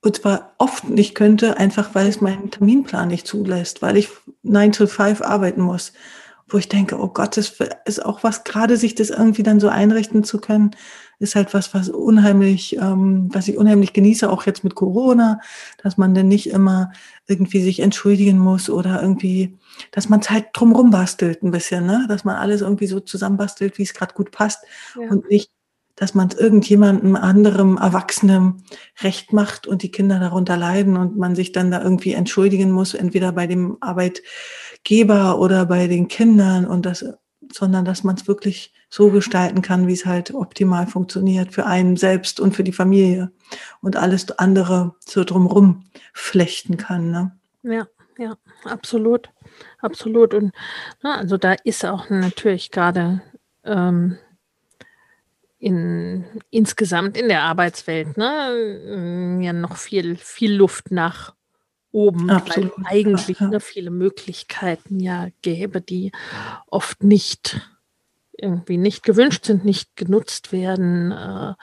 [0.00, 4.10] und zwar oft nicht könnte, einfach weil es meinen Terminplan nicht zulässt, weil ich
[4.42, 5.92] 9 to 5 arbeiten muss.
[6.48, 7.54] Wo ich denke, oh Gott, das
[7.84, 10.72] ist auch was, gerade sich das irgendwie dann so einrichten zu können,
[11.22, 15.40] ist halt was, was unheimlich, ähm, was ich unheimlich genieße, auch jetzt mit Corona,
[15.82, 16.92] dass man dann nicht immer
[17.26, 19.56] irgendwie sich entschuldigen muss oder irgendwie,
[19.92, 22.04] dass man Zeit drumrum bastelt ein bisschen, ne?
[22.08, 24.64] dass man alles irgendwie so zusammenbastelt, wie es gerade gut passt
[25.00, 25.08] ja.
[25.08, 25.50] und nicht
[25.94, 28.64] dass man es irgendjemandem anderem Erwachsenem
[29.02, 32.94] recht macht und die Kinder darunter leiden und man sich dann da irgendwie entschuldigen muss,
[32.94, 37.04] entweder bei dem Arbeitgeber oder bei den Kindern und das,
[37.52, 41.96] sondern dass man es wirklich so gestalten kann, wie es halt optimal funktioniert für einen
[41.96, 43.30] selbst und für die Familie
[43.80, 47.10] und alles andere so drumrum flechten kann.
[47.10, 47.32] Ne?
[47.62, 47.86] Ja,
[48.18, 49.30] ja, absolut,
[49.78, 50.34] absolut.
[50.34, 50.52] Und
[51.02, 53.22] na, also da ist auch natürlich gerade
[53.64, 54.18] ähm,
[55.58, 61.34] in, insgesamt in der Arbeitswelt ne, ja noch viel, viel Luft nach
[61.92, 62.72] oben, Absolut.
[62.78, 66.10] weil eigentlich ja, viele Möglichkeiten ja gäbe, die
[66.66, 67.60] oft nicht
[68.36, 71.54] irgendwie nicht gewünscht sind, nicht genutzt werden, äh,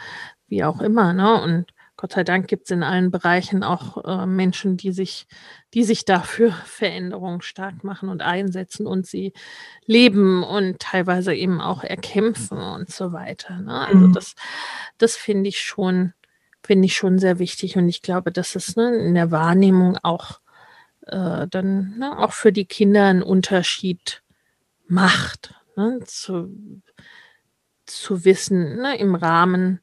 [0.47, 1.13] wie auch immer.
[1.13, 1.41] Ne?
[1.41, 5.27] Und Gott sei Dank gibt es in allen Bereichen auch äh, Menschen, die sich,
[5.73, 9.33] die sich dafür Veränderungen stark machen und einsetzen und sie
[9.85, 13.59] leben und teilweise eben auch erkämpfen und so weiter.
[13.59, 13.73] Ne?
[13.73, 14.13] Also mhm.
[14.13, 14.35] das,
[14.97, 16.13] das finde ich schon,
[16.69, 20.39] finde ich schon sehr wichtig und ich glaube, dass es ne, in der Wahrnehmung auch
[21.07, 24.21] äh, dann ne, auch für die Kinder einen Unterschied
[24.87, 25.99] macht, ne?
[26.05, 26.55] zu,
[27.87, 29.79] zu wissen, ne, im Rahmen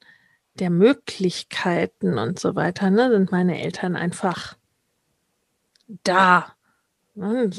[0.61, 4.57] der Möglichkeiten und so weiter, ne, sind meine Eltern einfach
[6.05, 6.55] da.
[7.17, 7.51] Ne,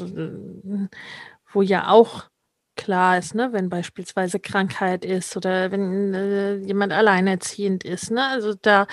[1.52, 2.27] wo ja auch
[2.78, 8.54] klar ist, ne, wenn beispielsweise Krankheit ist oder wenn äh, jemand alleinerziehend ist, ne, also
[8.54, 8.86] da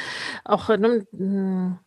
[0.44, 1.80] auch hm,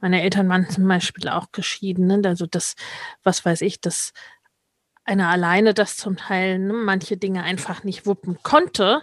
[0.00, 2.74] meine Eltern waren zum Beispiel auch geschieden, ne, also das,
[3.22, 4.12] was weiß ich, dass
[5.04, 9.02] einer alleine das zum Teil ne, manche Dinge einfach nicht wuppen konnte,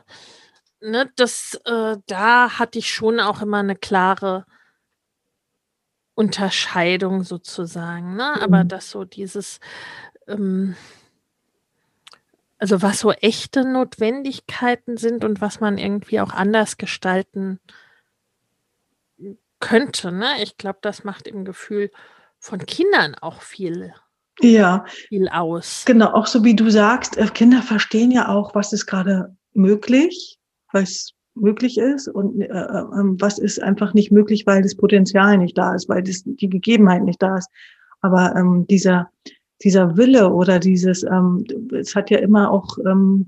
[0.81, 4.45] ne, das, äh, da hatte ich schon auch immer eine klare
[6.13, 8.39] Unterscheidung sozusagen, ne?
[8.41, 8.67] Aber mhm.
[8.67, 9.59] dass so dieses,
[10.27, 10.75] ähm,
[12.61, 17.59] also was so echte Notwendigkeiten sind und was man irgendwie auch anders gestalten
[19.59, 20.27] könnte, ne?
[20.41, 21.91] Ich glaube, das macht im Gefühl
[22.39, 23.93] von Kindern auch viel
[24.39, 24.85] ja.
[24.87, 25.83] viel aus.
[25.85, 30.39] Genau, auch so wie du sagst, äh, Kinder verstehen ja auch, was ist gerade möglich
[30.71, 32.83] was möglich ist und äh, äh,
[33.19, 37.03] was ist einfach nicht möglich, weil das Potenzial nicht da ist, weil das, die Gegebenheit
[37.03, 37.49] nicht da ist.
[38.01, 39.09] Aber ähm, dieser,
[39.63, 43.27] dieser Wille oder dieses, ähm, es hat ja immer auch, ähm,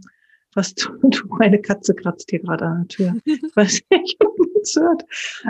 [0.54, 3.14] was du, du meine Katze kratzt hier gerade an der Tür.
[3.26, 5.04] Ich weiß nicht, ob man es hört.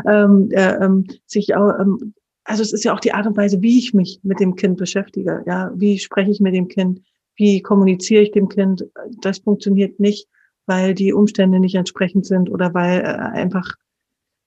[0.06, 2.14] Ähm, äh, ähm, sich auch, ähm,
[2.46, 4.78] also es ist ja auch die Art und Weise, wie ich mich mit dem Kind
[4.78, 5.44] beschäftige.
[5.46, 7.02] Ja, wie spreche ich mit dem Kind?
[7.36, 8.86] Wie kommuniziere ich dem Kind?
[9.22, 10.28] Das funktioniert nicht
[10.66, 13.76] weil die Umstände nicht entsprechend sind oder weil äh, einfach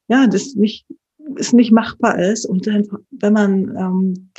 [0.08, 0.86] ja das nicht
[1.36, 4.30] es nicht machbar ist und dann, wenn man ähm,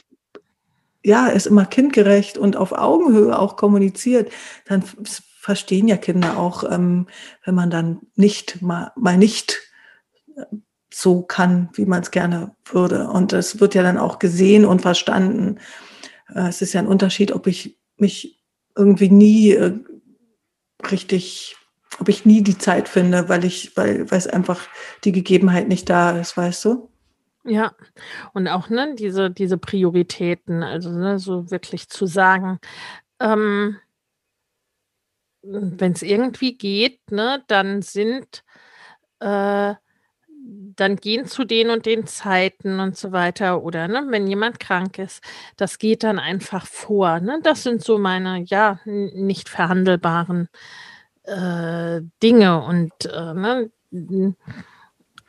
[1.08, 4.32] ja es immer kindgerecht und auf Augenhöhe auch kommuniziert,
[4.66, 4.84] dann
[5.40, 7.08] verstehen ja Kinder auch, ähm,
[7.46, 9.58] wenn man dann nicht mal mal nicht
[10.36, 10.44] äh,
[10.94, 13.10] so kann, wie man es gerne würde.
[13.10, 15.60] Und das wird ja dann auch gesehen und verstanden.
[16.34, 18.44] Äh, es ist ja ein Unterschied, ob ich mich
[18.76, 19.74] irgendwie nie äh,
[20.92, 21.56] richtig
[22.00, 24.68] ob ich nie die Zeit finde, weil ich, weil, weil es einfach
[25.04, 26.92] die Gegebenheit nicht da ist, weißt du?
[27.50, 27.72] Ja,
[28.34, 32.60] und auch ne, diese, diese Prioritäten, also ne, so wirklich zu sagen,
[33.22, 33.78] ähm,
[35.44, 38.44] wenn es irgendwie geht, ne, dann sind,
[39.22, 39.76] äh,
[40.76, 43.64] dann gehen zu den und den Zeiten und so weiter.
[43.64, 45.24] Oder ne, wenn jemand krank ist,
[45.56, 47.22] das geht dann einfach vor.
[47.22, 47.40] Ne?
[47.44, 50.50] Das sind so meine, ja, nicht verhandelbaren
[51.24, 53.72] äh, Dinge und äh, ne,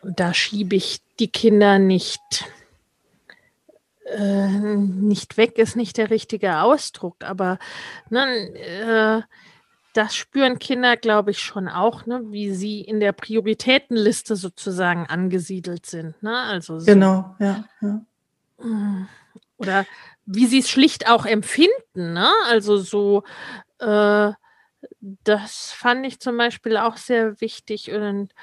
[0.02, 2.20] da schiebe ich die Kinder nicht
[4.06, 7.58] äh, nicht weg ist nicht der richtige Ausdruck, aber
[8.08, 9.22] ne, äh,
[9.98, 15.86] das spüren Kinder, glaube ich, schon auch, ne, wie sie in der Prioritätenliste sozusagen angesiedelt
[15.86, 16.22] sind.
[16.22, 16.36] Ne?
[16.38, 16.86] Also so.
[16.86, 17.64] Genau, ja.
[17.80, 18.00] ja.
[19.56, 19.86] oder
[20.24, 22.12] wie sie es schlicht auch empfinden.
[22.12, 22.30] Ne?
[22.46, 23.24] Also so,
[23.78, 24.32] äh,
[25.00, 27.90] das fand ich zum Beispiel auch sehr wichtig.
[27.90, 28.34] Und,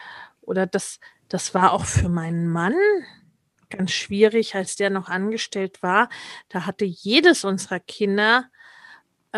[0.41, 0.99] oder das,
[1.29, 2.75] das war auch für meinen Mann
[3.69, 6.09] ganz schwierig, als der noch angestellt war.
[6.49, 8.45] Da hatte jedes unserer Kinder
[9.31, 9.37] äh,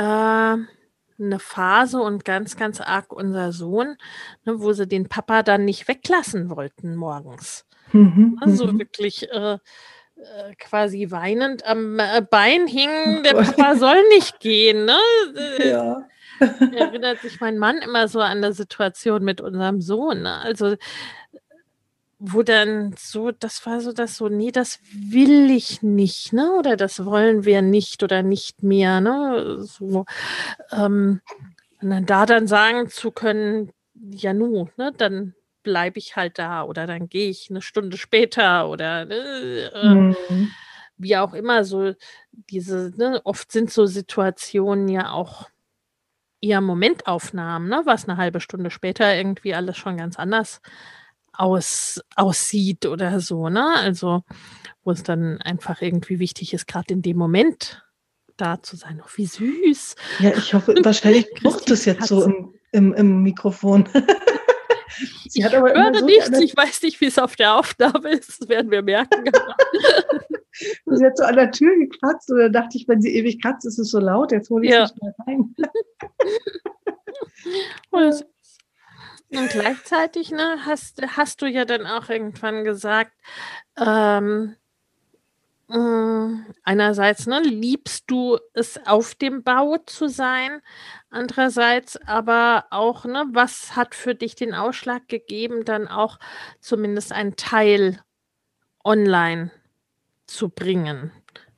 [1.20, 3.98] eine Phase und ganz, ganz arg unser Sohn,
[4.46, 7.66] ne, wo sie den Papa dann nicht weglassen wollten morgens.
[7.92, 14.40] Mhm, also wirklich äh, äh, quasi weinend am äh, Bein hing, der Papa soll nicht
[14.40, 14.86] gehen.
[14.86, 14.98] Ne?
[15.60, 16.08] Äh, ja.
[16.40, 20.22] Erinnert sich mein Mann immer so an der Situation mit unserem Sohn.
[20.22, 20.36] Ne?
[20.36, 20.76] Also
[22.20, 26.52] wo dann so, das war so das so, nee, das will ich nicht, ne?
[26.58, 29.60] Oder das wollen wir nicht oder nicht mehr, ne?
[29.64, 30.06] So,
[30.72, 31.22] ähm,
[31.82, 36.64] und dann da dann sagen zu können, ja nu, ne, dann bleibe ich halt da
[36.64, 40.52] oder dann gehe ich eine Stunde später oder ne, äh, mhm.
[40.98, 41.94] wie auch immer, so
[42.32, 45.50] diese, ne, oft sind so Situationen ja auch
[46.42, 50.62] eher Momentaufnahmen, ne, was eine halbe Stunde später irgendwie alles schon ganz anders
[51.38, 53.76] aus, aussieht oder so, ne?
[53.76, 54.24] Also,
[54.84, 57.84] wo es dann einfach irgendwie wichtig ist, gerade in dem Moment
[58.38, 59.02] da zu sein.
[59.04, 59.96] Oh, wie süß.
[60.20, 63.90] Ja, ich hoffe, wahrscheinlich braucht es jetzt so im, im, im Mikrofon.
[65.28, 68.50] Sie ich höre so nichts, ich weiß nicht, wie es auf der Aufnahme ist, das
[68.50, 69.26] werden wir merken.
[70.86, 73.66] sie hat so an der Tür gekratzt und dann dachte ich, wenn sie ewig kratzt,
[73.68, 74.84] ist es so laut, jetzt hole ich ja.
[74.84, 75.56] nicht mehr rein.
[79.30, 83.12] Und gleichzeitig ne, hast, hast du ja dann auch irgendwann gesagt,
[83.78, 84.56] ähm,
[85.70, 86.30] äh,
[86.64, 90.62] einerseits ne, liebst du es auf dem Bau zu sein,
[91.10, 96.20] andererseits aber auch, ne, was hat für dich den Ausschlag gegeben, dann auch
[96.62, 98.00] zumindest einen Teil
[98.86, 99.52] online
[100.26, 101.12] zu bringen?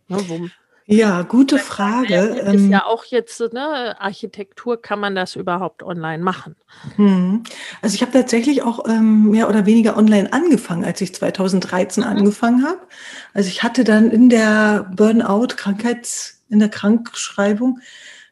[0.08, 0.50] Ne, wo,
[0.92, 2.16] ja, gute Frage.
[2.16, 6.56] Ist ähm, ja auch jetzt, ne, Architektur, kann man das überhaupt online machen?
[6.96, 7.44] Hm.
[7.84, 12.10] Also ich habe tatsächlich auch ähm, mehr oder weniger online angefangen, als ich 2013 mhm.
[12.10, 12.80] angefangen habe.
[13.36, 17.80] Also ich hatte dann in der Burnout, Krankheits, in der Krankschreibung,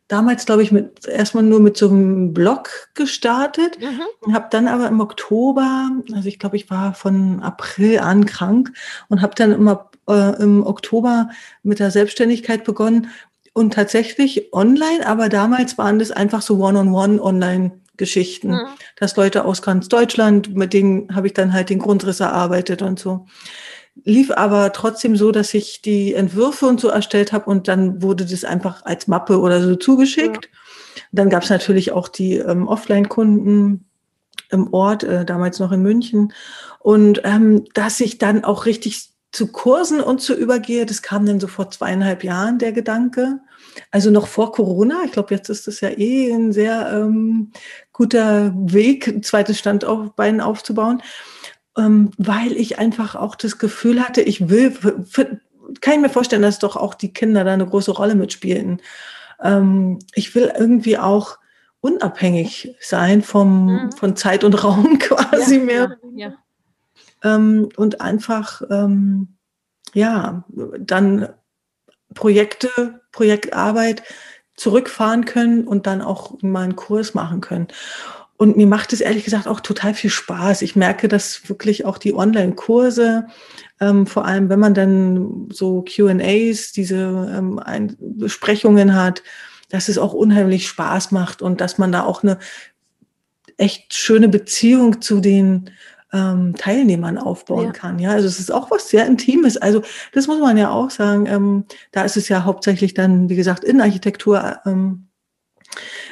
[0.08, 4.34] damals, glaube ich, mit erstmal nur mit so einem Blog gestartet, mhm.
[4.34, 8.72] habe dann aber im Oktober, also ich glaube, ich war von April an krank
[9.10, 11.30] und habe dann immer äh, im Oktober
[11.64, 13.10] mit der Selbstständigkeit begonnen
[13.54, 18.68] und tatsächlich online, aber damals waren das einfach so One-on-One-Online-Geschichten, mhm.
[18.96, 23.00] dass Leute aus ganz Deutschland, mit denen habe ich dann halt den Grundriss erarbeitet und
[23.00, 23.26] so.
[24.04, 28.26] Lief aber trotzdem so, dass ich die Entwürfe und so erstellt habe und dann wurde
[28.26, 30.46] das einfach als Mappe oder so zugeschickt.
[30.46, 30.60] Ja.
[31.12, 33.86] Dann gab es natürlich auch die ähm, Offline-Kunden
[34.50, 36.34] im Ort, äh, damals noch in München.
[36.80, 41.40] Und ähm, dass ich dann auch richtig zu Kursen und zu übergehe, das kam dann
[41.40, 43.40] so vor zweieinhalb Jahren der Gedanke.
[43.92, 45.02] Also noch vor Corona.
[45.06, 47.52] Ich glaube, jetzt ist es ja eh ein sehr ähm,
[47.94, 51.04] guter Weg, ein zweites Standbein aufzubauen,
[51.78, 55.40] ähm, weil ich einfach auch das Gefühl hatte, ich will, für,
[55.82, 58.82] kann ich mir vorstellen, dass doch auch die Kinder da eine große Rolle mitspielen.
[59.42, 61.38] Ähm, ich will irgendwie auch
[61.82, 63.92] unabhängig sein vom, mhm.
[63.92, 65.98] von Zeit und Raum quasi ja, mehr.
[66.16, 66.34] Ja, ja
[67.24, 69.38] ähm, und einfach, ähm,
[69.94, 70.44] ja,
[70.80, 71.30] dann
[72.14, 74.04] Projekte, Projektarbeit
[74.56, 77.68] zurückfahren können und dann auch mal einen Kurs machen können.
[78.38, 80.62] Und mir macht es ehrlich gesagt auch total viel Spaß.
[80.62, 83.26] Ich merke, dass wirklich auch die Online-Kurse,
[83.80, 87.60] ähm, vor allem wenn man dann so QAs, diese ähm,
[88.00, 89.24] Besprechungen hat,
[89.70, 92.38] dass es auch unheimlich Spaß macht und dass man da auch eine
[93.58, 95.72] echt schöne Beziehung zu den
[96.14, 97.72] ähm, Teilnehmern aufbauen ja.
[97.72, 98.00] kann.
[98.00, 99.58] Ja, also es ist auch was sehr Intimes.
[99.58, 99.82] Also
[100.14, 101.26] das muss man ja auch sagen.
[101.26, 104.60] Ähm, da ist es ja hauptsächlich dann, wie gesagt, Innenarchitektur.
[104.66, 105.07] Ähm,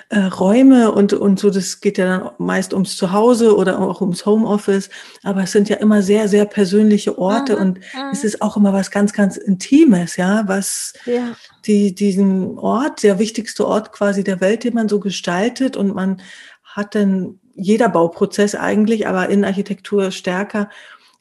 [0.09, 4.25] äh, Räume und, und so, das geht ja dann meist ums Zuhause oder auch ums
[4.25, 4.89] Homeoffice,
[5.23, 7.61] aber es sind ja immer sehr, sehr persönliche Orte mhm.
[7.61, 8.09] und mhm.
[8.11, 11.35] es ist auch immer was ganz, ganz Intimes, ja, was ja.
[11.65, 16.21] Die, diesen Ort, der wichtigste Ort quasi der Welt, den man so gestaltet und man
[16.63, 20.69] hat dann jeder Bauprozess eigentlich, aber in Architektur stärker,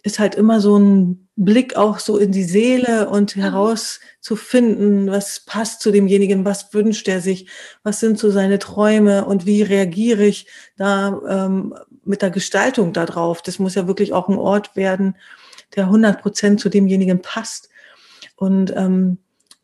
[0.05, 3.41] ist halt immer so ein Blick auch so in die Seele und mhm.
[3.41, 7.49] herauszufinden, was passt zu demjenigen, was wünscht er sich,
[7.83, 11.75] was sind so seine Träume und wie reagiere ich da ähm,
[12.05, 13.41] mit der Gestaltung da drauf.
[13.41, 15.17] Das muss ja wirklich auch ein Ort werden,
[15.75, 17.71] der 100 Prozent zu demjenigen passt.
[18.37, 19.17] Und ähm,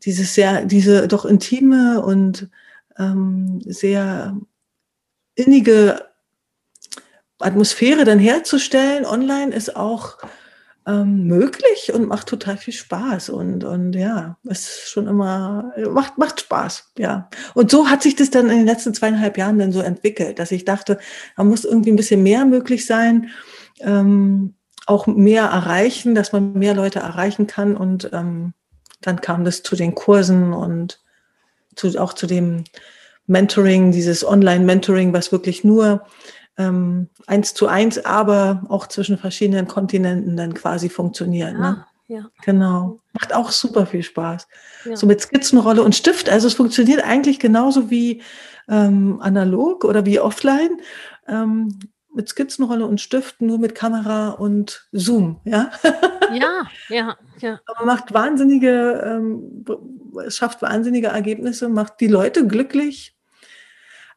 [0.03, 2.49] dieses sehr, diese doch intime und
[2.97, 4.35] ähm, sehr
[5.35, 6.10] innige
[7.43, 10.17] Atmosphäre dann herzustellen online ist auch
[10.87, 16.41] ähm, möglich und macht total viel Spaß und, und ja, ist schon immer, macht, macht
[16.41, 17.29] Spaß, ja.
[17.53, 20.51] Und so hat sich das dann in den letzten zweieinhalb Jahren dann so entwickelt, dass
[20.51, 20.97] ich dachte,
[21.37, 23.29] da muss irgendwie ein bisschen mehr möglich sein,
[23.79, 24.55] ähm,
[24.87, 28.53] auch mehr erreichen, dass man mehr Leute erreichen kann und ähm,
[29.01, 30.99] dann kam das zu den Kursen und
[31.75, 32.63] zu, auch zu dem
[33.27, 36.05] Mentoring, dieses Online-Mentoring, was wirklich nur
[36.61, 41.53] ähm, eins zu eins, aber auch zwischen verschiedenen Kontinenten dann quasi funktioniert.
[41.57, 41.85] Ne?
[41.85, 42.25] Ah, ja.
[42.43, 42.99] Genau.
[43.13, 44.47] Macht auch super viel Spaß.
[44.85, 44.95] Ja.
[44.95, 46.29] So mit Skizzenrolle und Stift.
[46.29, 48.21] Also es funktioniert eigentlich genauso wie
[48.67, 50.81] ähm, analog oder wie offline.
[51.27, 51.79] Ähm,
[52.13, 55.71] mit Skizzenrolle und Stift, nur mit Kamera und Zoom, ja?
[56.33, 57.59] Ja, ja, ja.
[57.65, 59.65] Aber macht wahnsinnige, ähm,
[60.29, 63.17] schafft wahnsinnige Ergebnisse, macht die Leute glücklich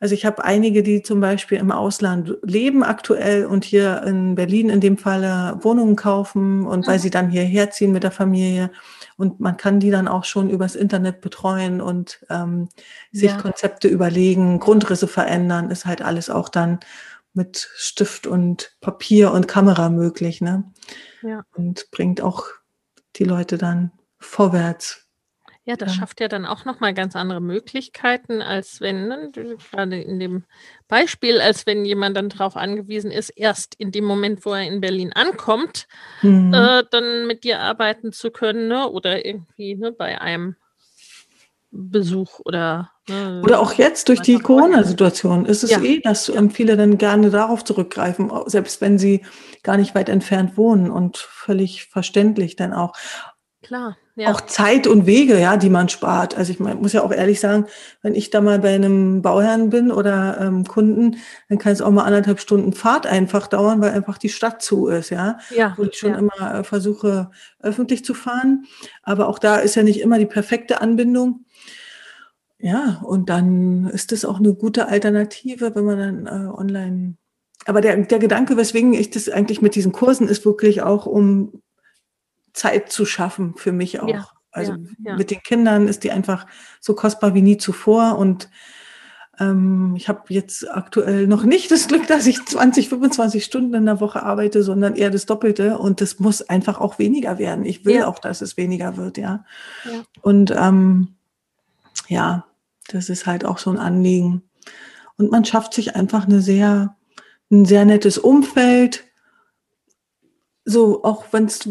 [0.01, 4.69] also ich habe einige, die zum Beispiel im Ausland leben aktuell und hier in Berlin
[4.69, 7.03] in dem Falle Wohnungen kaufen und weil mhm.
[7.03, 8.71] sie dann hierher ziehen mit der Familie.
[9.17, 12.69] Und man kann die dann auch schon übers Internet betreuen und ähm,
[13.13, 13.41] sich ja.
[13.41, 16.81] Konzepte überlegen, Grundrisse verändern, ist halt alles auch dann
[17.33, 20.41] mit Stift und Papier und Kamera möglich.
[20.41, 20.65] Ne?
[21.23, 21.45] Ja.
[21.55, 22.47] Und bringt auch
[23.17, 25.04] die Leute dann vorwärts.
[25.67, 26.01] Ja, das Ja.
[26.01, 30.45] schafft ja dann auch nochmal ganz andere Möglichkeiten, als wenn, ne, gerade in dem
[30.89, 34.83] Beispiel, als wenn jemand dann darauf angewiesen ist, erst in dem Moment, wo er in
[34.83, 35.87] Berlin ankommt,
[36.21, 36.53] Mhm.
[36.53, 38.89] äh, dann mit dir arbeiten zu können, ne?
[38.91, 40.57] Oder irgendwie, ne, bei einem
[41.71, 46.35] Besuch oder ne, Oder auch jetzt durch die Corona-Situation ist es Ja, eh, dass ja.
[46.37, 49.25] ähm, viele dann gerne darauf zurückgreifen, selbst wenn sie
[49.63, 52.93] gar nicht weit entfernt wohnen und völlig verständlich dann auch.
[53.63, 53.97] Klar.
[54.17, 54.31] Ja.
[54.31, 56.37] Auch Zeit und Wege, ja, die man spart.
[56.37, 57.67] Also ich muss ja auch ehrlich sagen,
[58.01, 61.17] wenn ich da mal bei einem Bauherrn bin oder ähm, Kunden,
[61.49, 64.87] dann kann es auch mal anderthalb Stunden Fahrt einfach dauern, weil einfach die Stadt zu
[64.87, 65.39] ist, ja.
[65.51, 66.19] ja Wo ich schon ja.
[66.19, 67.31] immer äh, versuche,
[67.61, 68.67] öffentlich zu fahren.
[69.03, 71.45] Aber auch da ist ja nicht immer die perfekte Anbindung.
[72.61, 77.17] Ja, und dann ist es auch eine gute Alternative, wenn man dann äh, online
[77.67, 81.63] aber der, der Gedanke, weswegen ich das eigentlich mit diesen Kursen ist wirklich auch, um
[82.55, 84.09] Zeit zu schaffen für mich auch.
[84.09, 84.79] Ja, also ja,
[85.11, 85.17] ja.
[85.17, 86.47] mit den Kindern ist die einfach
[86.81, 88.49] so kostbar wie nie zuvor und
[89.41, 93.87] ähm, ich habe jetzt aktuell noch nicht das Glück, dass ich 20, 25 Stunden in
[93.87, 97.65] der Woche arbeite, sondern eher das Doppelte und das muss einfach auch weniger werden.
[97.65, 99.45] Ich will auch, dass es weniger wird, ja.
[100.23, 101.17] Und ähm,
[102.09, 102.47] ja,
[102.89, 104.43] das ist halt auch so ein Anliegen.
[105.17, 106.97] Und man schafft sich einfach eine sehr,
[107.51, 109.05] ein sehr nettes Umfeld.
[110.65, 111.69] So, auch wenn es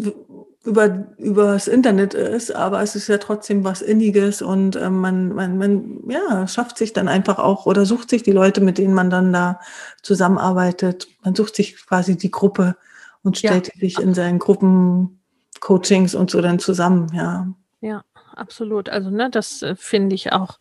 [0.66, 5.58] über übers Internet ist, aber es ist ja trotzdem was Inniges und äh, man, man,
[5.58, 9.10] man ja, schafft sich dann einfach auch oder sucht sich die Leute, mit denen man
[9.10, 9.60] dann da
[10.02, 11.08] zusammenarbeitet.
[11.24, 12.78] Man sucht sich quasi die Gruppe
[13.24, 13.80] und stellt ja.
[13.80, 15.20] sich in seinen Gruppen
[15.60, 17.48] Coachings und so dann zusammen, ja.
[17.82, 18.04] Ja,
[18.34, 18.90] absolut.
[18.90, 20.60] Also, ne, das äh, finde ich auch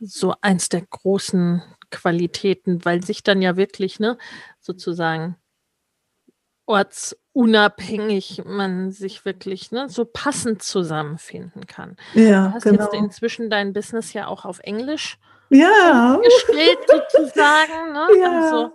[0.00, 4.18] so eins der großen Qualitäten, weil sich dann ja wirklich, ne,
[4.60, 5.36] sozusagen
[6.66, 11.96] ortsunabhängig man sich wirklich ne, so passend zusammenfinden kann.
[12.14, 12.84] Ja, du hast genau.
[12.84, 15.18] jetzt inzwischen dein Business ja auch auf Englisch
[15.48, 16.20] ja.
[16.22, 17.92] gestellt sozusagen.
[17.92, 18.06] Ne?
[18.20, 18.40] Ja.
[18.42, 18.72] Also,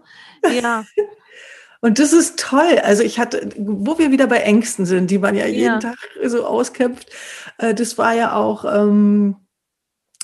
[0.49, 0.85] ja.
[1.83, 2.79] Und das ist toll.
[2.83, 5.79] Also ich hatte, wo wir wieder bei Ängsten sind, die man ja jeden ja.
[5.79, 7.09] Tag so auskämpft,
[7.57, 9.35] äh, das war ja auch ähm,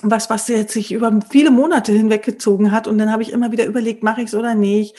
[0.03, 2.87] was, was jetzt sich über viele Monate hinweggezogen hat.
[2.87, 4.95] Und dann habe ich immer wieder überlegt, mache ich es oder nicht.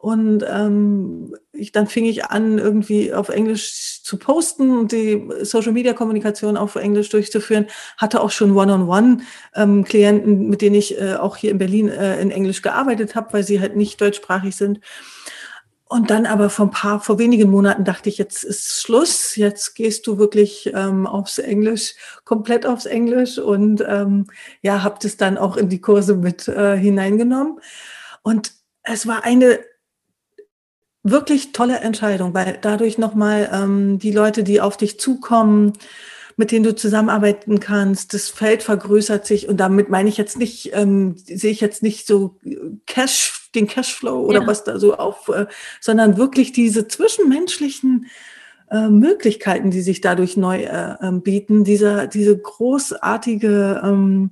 [0.00, 6.56] Und ähm, ich, dann fing ich an, irgendwie auf Englisch zu posten und die Social-Media-Kommunikation
[6.56, 7.66] auf Englisch durchzuführen.
[7.98, 12.30] Hatte auch schon One-on-One-Klienten, ähm, mit denen ich äh, auch hier in Berlin äh, in
[12.30, 14.80] Englisch gearbeitet habe, weil sie halt nicht deutschsprachig sind.
[15.84, 19.74] Und dann aber vor ein paar, vor wenigen Monaten dachte ich, jetzt ist Schluss, jetzt
[19.74, 21.94] gehst du wirklich ähm, aufs Englisch,
[22.24, 24.28] komplett aufs Englisch und ähm,
[24.62, 27.60] ja, habe das dann auch in die Kurse mit äh, hineingenommen.
[28.22, 28.52] Und
[28.82, 29.58] es war eine
[31.02, 35.72] wirklich tolle Entscheidung, weil dadurch nochmal ähm, die Leute, die auf dich zukommen,
[36.36, 40.70] mit denen du zusammenarbeiten kannst, das Feld vergrößert sich und damit meine ich jetzt nicht,
[40.72, 42.38] ähm, sehe ich jetzt nicht so
[42.86, 44.46] Cash, den Cashflow oder ja.
[44.46, 45.46] was da so auf, äh,
[45.80, 48.06] sondern wirklich diese zwischenmenschlichen
[48.70, 54.30] äh, Möglichkeiten, die sich dadurch neu äh, ähm, bieten, dieser, diese großartige ähm,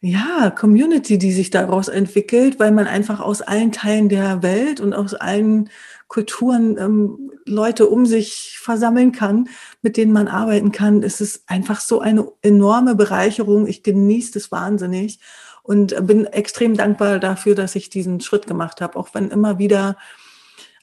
[0.00, 4.92] ja, Community, die sich daraus entwickelt, weil man einfach aus allen Teilen der Welt und
[4.92, 5.70] aus allen
[6.08, 9.48] Kulturen ähm, Leute um sich versammeln kann,
[9.82, 11.02] mit denen man arbeiten kann.
[11.02, 13.66] Es ist einfach so eine enorme Bereicherung.
[13.66, 15.20] Ich genieße das wahnsinnig
[15.62, 19.96] und bin extrem dankbar dafür, dass ich diesen Schritt gemacht habe, auch wenn immer wieder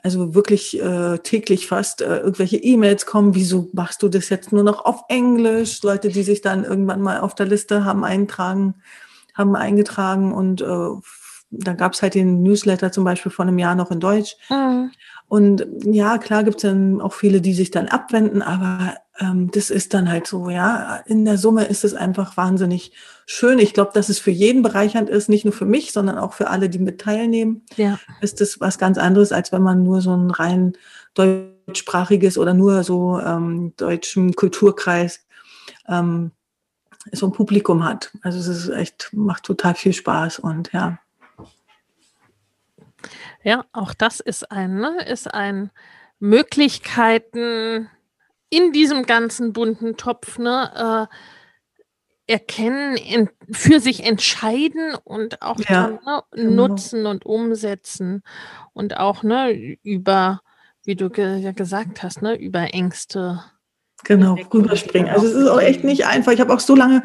[0.03, 4.63] also wirklich äh, täglich fast äh, irgendwelche E-Mails kommen, wieso machst du das jetzt nur
[4.63, 5.81] noch auf Englisch?
[5.81, 8.75] Leute, die sich dann irgendwann mal auf der Liste haben eintragen,
[9.33, 10.89] haben eingetragen und äh,
[11.55, 14.35] dann gab es halt den Newsletter zum Beispiel vor einem Jahr noch in Deutsch.
[14.49, 14.91] Mhm.
[15.27, 19.69] Und ja, klar gibt es dann auch viele, die sich dann abwenden, aber ähm, das
[19.69, 22.91] ist dann halt so, ja, in der Summe ist es einfach wahnsinnig
[23.25, 23.59] schön.
[23.59, 26.49] Ich glaube, dass es für jeden bereichernd ist, nicht nur für mich, sondern auch für
[26.49, 27.63] alle, die mit teilnehmen.
[27.77, 27.99] Ja.
[28.21, 30.73] Ist das was ganz anderes, als wenn man nur so ein rein
[31.13, 35.25] deutschsprachiges oder nur so ähm, deutschen Kulturkreis
[35.87, 36.31] ähm,
[37.11, 38.11] so ein Publikum hat.
[38.21, 40.99] Also es ist echt, macht total viel Spaß und ja.
[43.43, 45.71] Ja, auch das ist ein, ne, ist ein
[46.19, 47.89] Möglichkeiten
[48.49, 51.15] in diesem ganzen bunten Topf, ne, äh,
[52.25, 56.67] erkennen, in, für sich entscheiden und auch ja, dann, ne, genau.
[56.67, 58.23] nutzen und umsetzen
[58.71, 59.51] und auch ne,
[59.83, 60.41] über,
[60.83, 63.43] wie du ge ja gesagt hast, ne, über Ängste.
[64.03, 65.09] Genau, rüberspringen.
[65.09, 66.31] Also es ist auch echt nicht einfach.
[66.31, 67.03] Ich habe auch so lange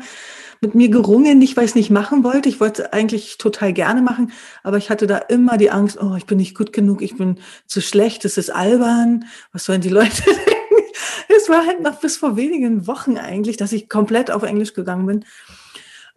[0.61, 2.49] mit mir gerungen, nicht weil ich es nicht machen wollte.
[2.49, 6.15] Ich wollte es eigentlich total gerne machen, aber ich hatte da immer die Angst, oh,
[6.17, 9.89] ich bin nicht gut genug, ich bin zu schlecht, es ist albern, was sollen die
[9.89, 10.85] Leute denken?
[11.29, 15.07] Es war halt noch bis vor wenigen Wochen eigentlich, dass ich komplett auf Englisch gegangen
[15.07, 15.25] bin.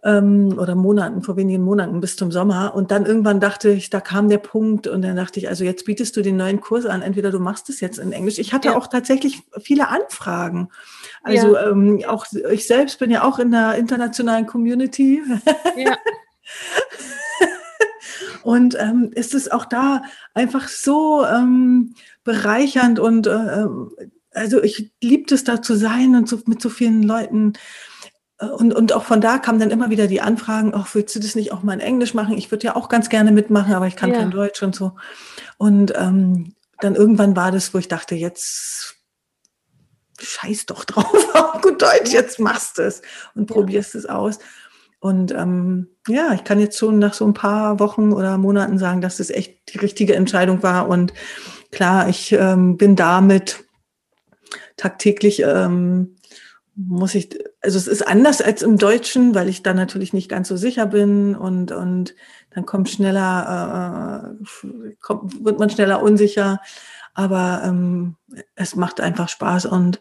[0.03, 2.73] Ähm, oder Monaten, vor wenigen Monaten bis zum Sommer.
[2.73, 5.85] Und dann irgendwann dachte ich, da kam der Punkt und dann dachte ich, also jetzt
[5.85, 8.39] bietest du den neuen Kurs an, entweder du machst es jetzt in Englisch.
[8.39, 8.77] Ich hatte ja.
[8.77, 10.69] auch tatsächlich viele Anfragen.
[11.21, 11.69] Also ja.
[11.69, 15.21] ähm, auch ich selbst bin ja auch in der internationalen Community.
[15.77, 15.95] Ja.
[18.43, 20.03] und ähm, ist es auch da
[20.33, 23.91] einfach so ähm, bereichernd und äh, ähm,
[24.33, 27.53] also ich liebte es da zu sein und so, mit so vielen Leuten.
[28.41, 31.35] Und, und auch von da kamen dann immer wieder die Anfragen, auch willst du das
[31.35, 32.37] nicht auch mal in Englisch machen?
[32.37, 34.17] Ich würde ja auch ganz gerne mitmachen, aber ich kann ja.
[34.17, 34.93] kein Deutsch und so.
[35.57, 38.95] Und ähm, dann irgendwann war das, wo ich dachte, jetzt
[40.19, 43.03] scheiß doch drauf, auf gut Deutsch, jetzt machst du es
[43.35, 44.39] und probierst es aus.
[44.99, 49.01] Und ähm, ja, ich kann jetzt schon nach so ein paar Wochen oder Monaten sagen,
[49.01, 50.87] dass es echt die richtige Entscheidung war.
[50.87, 51.13] Und
[51.71, 53.63] klar, ich ähm, bin damit
[54.77, 56.15] tagtäglich, ähm,
[56.75, 60.47] muss ich, also es ist anders als im Deutschen, weil ich da natürlich nicht ganz
[60.47, 62.15] so sicher bin und, und
[62.51, 66.61] dann kommt schneller, äh, kommt, wird man schneller unsicher.
[67.13, 68.15] Aber ähm,
[68.55, 69.99] es macht einfach Spaß und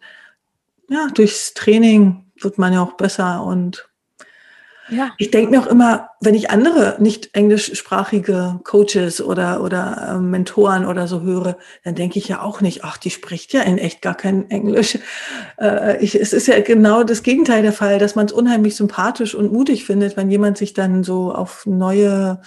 [0.88, 3.89] ja, durchs Training wird man ja auch besser und
[4.90, 5.12] ja.
[5.18, 10.86] Ich denke mir auch immer, wenn ich andere nicht englischsprachige Coaches oder, oder äh, Mentoren
[10.86, 14.02] oder so höre, dann denke ich ja auch nicht, ach, die spricht ja in echt
[14.02, 14.98] gar kein Englisch.
[15.58, 19.34] Äh, ich, es ist ja genau das Gegenteil der Fall, dass man es unheimlich sympathisch
[19.34, 22.40] und mutig findet, wenn jemand sich dann so auf neue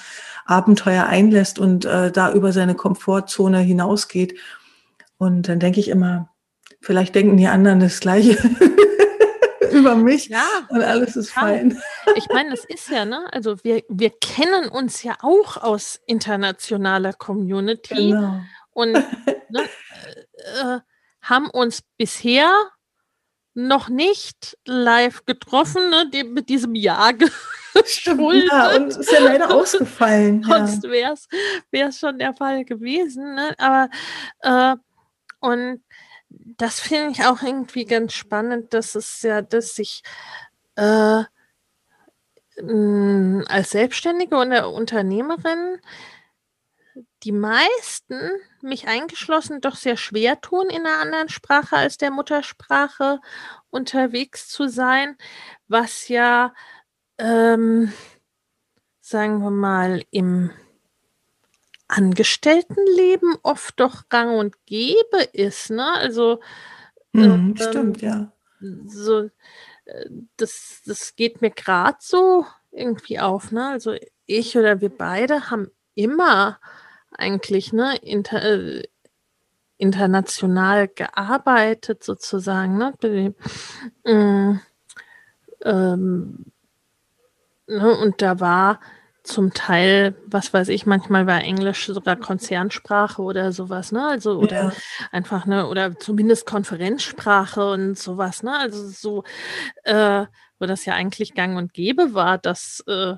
[0.45, 4.37] Abenteuer einlässt und äh, da über seine Komfortzone hinausgeht.
[5.17, 6.29] Und dann denke ich immer,
[6.81, 8.37] vielleicht denken die anderen das Gleiche
[9.73, 11.81] über mich ja, und alles ist fein.
[12.15, 13.27] Ich meine, das ist ja, ne?
[13.31, 18.41] Also wir, wir kennen uns ja auch aus internationaler Community genau.
[18.71, 19.03] und ne,
[20.33, 20.79] äh,
[21.21, 22.51] haben uns bisher
[23.53, 27.13] noch nicht live getroffen, ne, dem, mit diesem Jahr
[27.73, 28.51] geschuldet.
[28.51, 30.43] Ja, und ist ja leider ausgefallen.
[30.43, 31.17] Sonst wäre
[31.71, 33.35] es schon der Fall gewesen.
[33.35, 33.55] Ne?
[33.57, 33.89] Aber
[34.41, 34.75] äh,
[35.39, 35.83] und
[36.57, 40.03] das finde ich auch irgendwie ganz spannend, dass es ja, dass sich
[40.75, 41.23] äh,
[43.47, 45.79] als Selbstständige oder Unternehmerin
[47.23, 48.19] die meisten,
[48.61, 53.19] mich eingeschlossen, doch sehr schwer tun, in einer anderen Sprache als der Muttersprache
[53.69, 55.17] unterwegs zu sein,
[55.67, 56.53] was ja,
[57.17, 57.91] ähm,
[58.99, 60.51] sagen wir mal, im
[61.95, 65.91] Angestelltenleben oft doch gang und gäbe ist, ne?
[65.93, 66.39] Also
[67.13, 68.31] mhm, ähm, stimmt, ja.
[68.87, 69.29] So,
[69.85, 73.67] äh, das, das geht mir gerade so irgendwie auf, ne?
[73.67, 73.95] Also
[74.25, 76.59] ich oder wir beide haben immer
[77.11, 78.83] eigentlich, ne, inter, äh,
[79.77, 83.35] international gearbeitet sozusagen, ne?
[84.03, 84.59] Mm,
[85.63, 86.45] ähm,
[87.67, 87.97] ne?
[87.97, 88.79] Und da war
[89.23, 94.05] zum Teil, was weiß ich, manchmal war Englisch sogar Konzernsprache oder sowas, ne?
[94.05, 94.73] Also oder ja.
[95.11, 98.57] einfach, ne, oder zumindest Konferenzsprache und sowas, ne?
[98.57, 99.23] Also so,
[99.83, 100.25] äh,
[100.59, 103.15] wo das ja eigentlich gang und gäbe war, dass äh,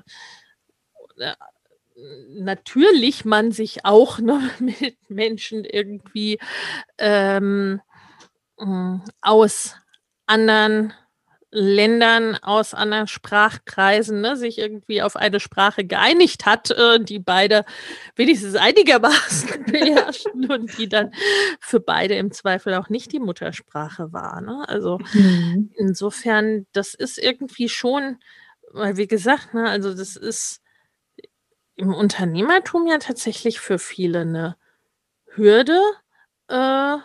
[2.28, 6.38] natürlich man sich auch ne, mit Menschen irgendwie
[6.98, 7.80] ähm,
[9.20, 9.76] aus
[10.26, 10.92] anderen
[11.58, 17.64] Ländern aus anderen Sprachkreisen ne, sich irgendwie auf eine Sprache geeinigt hat, äh, die beide
[18.14, 21.12] wenigstens einigermaßen beherrschen und die dann
[21.58, 24.42] für beide im Zweifel auch nicht die Muttersprache war.
[24.42, 24.68] Ne?
[24.68, 25.72] Also mhm.
[25.76, 28.18] insofern, das ist irgendwie schon,
[28.72, 30.60] weil wie gesagt, ne, also das ist
[31.76, 34.56] im Unternehmertum ja tatsächlich für viele eine
[35.24, 35.80] Hürde.
[36.48, 36.98] Äh,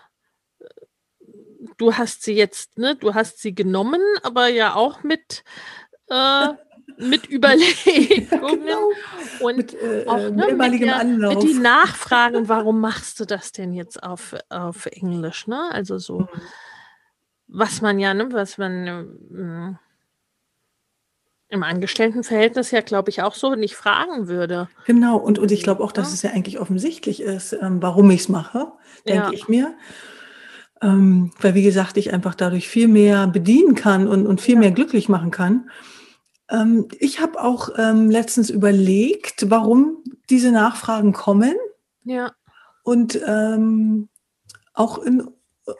[1.77, 5.43] du hast sie jetzt, ne, du hast sie genommen, aber ja auch mit,
[6.09, 6.47] äh,
[6.97, 8.89] mit Überlegungen genau.
[9.39, 13.73] und mit, äh, auch ne, mit, der, mit die Nachfragen, warum machst du das denn
[13.73, 15.69] jetzt auf, auf Englisch, ne?
[15.71, 16.27] Also so, mhm.
[17.47, 19.73] was man ja, ne, was man äh,
[21.51, 24.69] im Angestelltenverhältnis ja, glaube ich, auch so nicht fragen würde.
[24.85, 26.13] Genau, und, und ich glaube auch, dass ja.
[26.13, 28.71] es ja eigentlich offensichtlich ist, ähm, warum ich es mache,
[29.05, 29.31] denke ja.
[29.33, 29.75] ich mir.
[30.81, 34.61] Ähm, weil, wie gesagt, ich einfach dadurch viel mehr bedienen kann und, und viel ja.
[34.61, 35.69] mehr glücklich machen kann.
[36.49, 41.55] Ähm, ich habe auch ähm, letztens überlegt, warum diese Nachfragen kommen.
[42.03, 42.31] Ja.
[42.83, 44.09] Und ähm,
[44.73, 45.29] auch in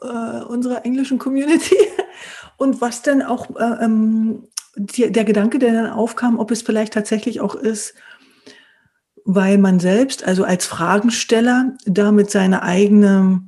[0.02, 1.78] äh, unserer englischen Community.
[2.58, 6.94] Und was denn auch äh, ähm, die, der Gedanke, der dann aufkam, ob es vielleicht
[6.94, 7.96] tatsächlich auch ist,
[9.26, 13.42] weil man selbst, also als Fragensteller, damit seine eigene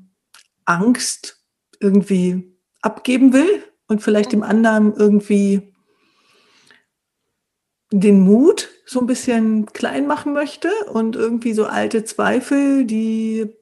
[0.65, 1.42] Angst
[1.83, 5.73] irgendwie abgeben will und vielleicht dem anderen irgendwie
[7.91, 13.53] den Mut so ein bisschen klein machen möchte und irgendwie so alte Zweifel, die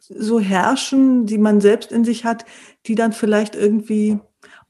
[0.00, 2.44] so herrschen, die man selbst in sich hat,
[2.86, 4.20] die dann vielleicht irgendwie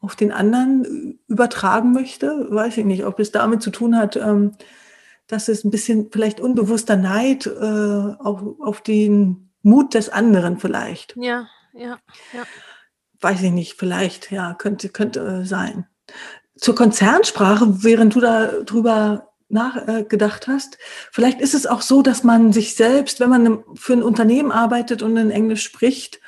[0.01, 2.47] auf den anderen übertragen möchte.
[2.51, 4.53] Weiß ich nicht, ob es damit zu tun hat, ähm,
[5.27, 11.15] dass es ein bisschen vielleicht unbewusster Neid äh, auf, auf den Mut des anderen vielleicht.
[11.21, 11.47] Ja
[11.77, 11.99] ja,
[12.33, 12.43] ja.
[13.21, 15.87] Weiß ich nicht, vielleicht, ja, könnte, könnte sein.
[16.57, 20.79] Zur Konzernsprache, während du da drüber nachgedacht hast,
[21.13, 25.03] vielleicht ist es auch so, dass man sich selbst, wenn man für ein Unternehmen arbeitet
[25.03, 26.21] und in Englisch spricht,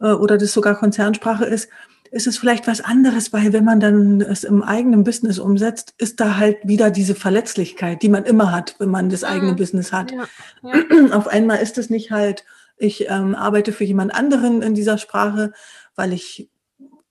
[0.00, 1.68] äh, oder das sogar Konzernsprache ist,
[2.10, 6.20] ist es vielleicht was anderes, weil wenn man dann es im eigenen Business umsetzt, ist
[6.20, 9.56] da halt wieder diese Verletzlichkeit, die man immer hat, wenn man das eigene mhm.
[9.56, 10.12] Business hat.
[10.12, 10.24] Ja,
[10.62, 11.16] ja.
[11.16, 12.44] Auf einmal ist es nicht halt
[12.76, 15.52] ich ähm, arbeite für jemand anderen in dieser Sprache,
[15.94, 16.50] weil ich,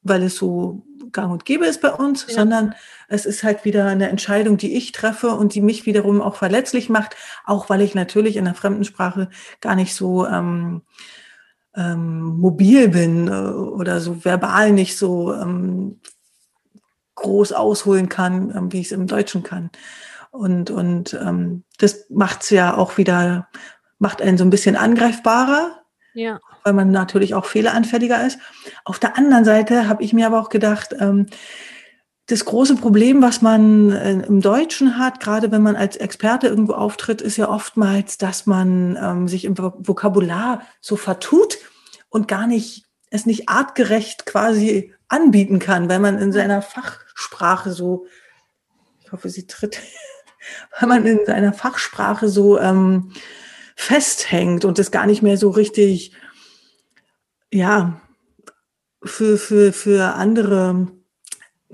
[0.01, 2.35] weil es so gang und gäbe ist bei uns, ja.
[2.35, 2.75] sondern
[3.07, 6.89] es ist halt wieder eine Entscheidung, die ich treffe und die mich wiederum auch verletzlich
[6.89, 7.15] macht,
[7.45, 9.29] auch weil ich natürlich in der Fremdensprache
[9.61, 10.81] gar nicht so ähm,
[11.75, 15.99] ähm, mobil bin äh, oder so verbal nicht so ähm,
[17.15, 19.71] groß ausholen kann, ähm, wie ich es im Deutschen kann.
[20.31, 23.47] Und, und ähm, das macht es ja auch wieder
[23.99, 25.81] macht einen so ein bisschen angreifbarer,
[26.13, 26.39] ja.
[26.63, 28.39] weil man natürlich auch fehleranfälliger ist.
[28.83, 31.27] Auf der anderen Seite habe ich mir aber auch gedacht, ähm,
[32.27, 36.73] das große Problem, was man äh, im Deutschen hat, gerade wenn man als Experte irgendwo
[36.73, 41.59] auftritt, ist ja oftmals, dass man ähm, sich im Vokabular so vertut
[42.09, 48.07] und gar nicht, es nicht artgerecht quasi anbieten kann, weil man in seiner Fachsprache so,
[49.03, 49.79] ich hoffe, sie tritt,
[50.79, 53.11] weil man in seiner Fachsprache so ähm,
[53.75, 56.13] festhängt und es gar nicht mehr so richtig,
[57.51, 58.01] ja,
[59.03, 60.87] für, für, für andere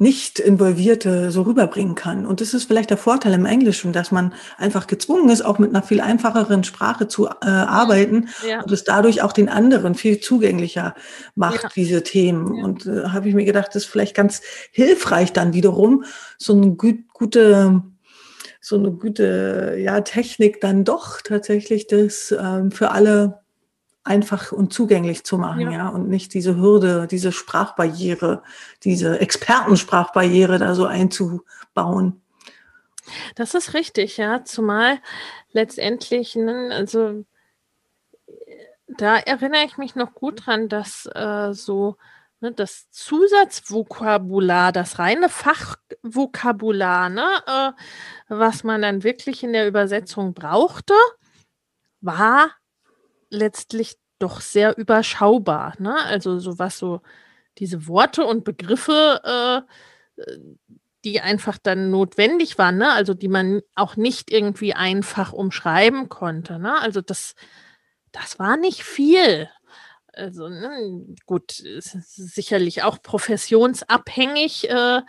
[0.02, 2.26] nicht Involvierte so rüberbringen kann.
[2.26, 5.70] Und das ist vielleicht der Vorteil im Englischen, dass man einfach gezwungen ist, auch mit
[5.70, 8.62] einer viel einfacheren Sprache zu äh, arbeiten ja.
[8.62, 10.96] und es dadurch auch den anderen viel zugänglicher
[11.36, 11.70] macht, ja.
[11.76, 12.56] diese Themen.
[12.56, 12.64] Ja.
[12.64, 14.42] Und äh, habe ich mir gedacht, das ist vielleicht ganz
[14.72, 16.04] hilfreich dann wiederum,
[16.40, 17.84] so eine gut, gute
[18.62, 23.42] so eine gute ja, Technik dann doch tatsächlich das ähm, für alle
[24.04, 25.72] einfach und zugänglich zu machen, ja.
[25.72, 28.42] ja, und nicht diese Hürde, diese Sprachbarriere,
[28.84, 32.22] diese Expertensprachbarriere da so einzubauen.
[33.36, 35.00] Das ist richtig, ja, zumal
[35.52, 37.26] letztendlich, ne, also
[38.88, 41.98] da erinnere ich mich noch gut dran, dass äh, so
[42.42, 47.72] ne, das Zusatzvokabular, das reine Fachvokabular, ne, äh,
[48.28, 50.94] was man dann wirklich in der Übersetzung brauchte,
[52.02, 52.52] war
[53.30, 55.74] letztlich doch sehr überschaubar.
[55.80, 55.96] Ne?
[56.04, 57.02] Also so was so
[57.58, 59.66] diese Worte und Begriffe,
[60.18, 60.32] äh,
[61.04, 62.92] die einfach dann notwendig waren, ne?
[62.92, 66.60] also die man auch nicht irgendwie einfach umschreiben konnte.
[66.60, 66.80] Ne?
[66.80, 67.34] Also das,
[68.12, 69.50] das war nicht viel.
[70.14, 75.02] Also ne, gut, sicherlich auch professionsabhängig, äh,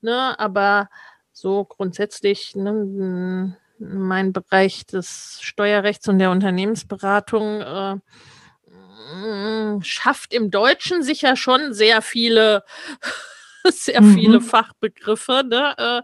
[0.00, 0.88] ne, aber
[1.32, 7.96] so grundsätzlich ne, mein Bereich des Steuerrechts und der Unternehmensberatung äh,
[9.82, 12.64] schafft im Deutschen sicher schon sehr viele
[13.68, 14.14] sehr mhm.
[14.14, 15.74] viele Fachbegriffe, ne?
[15.78, 16.02] Äh,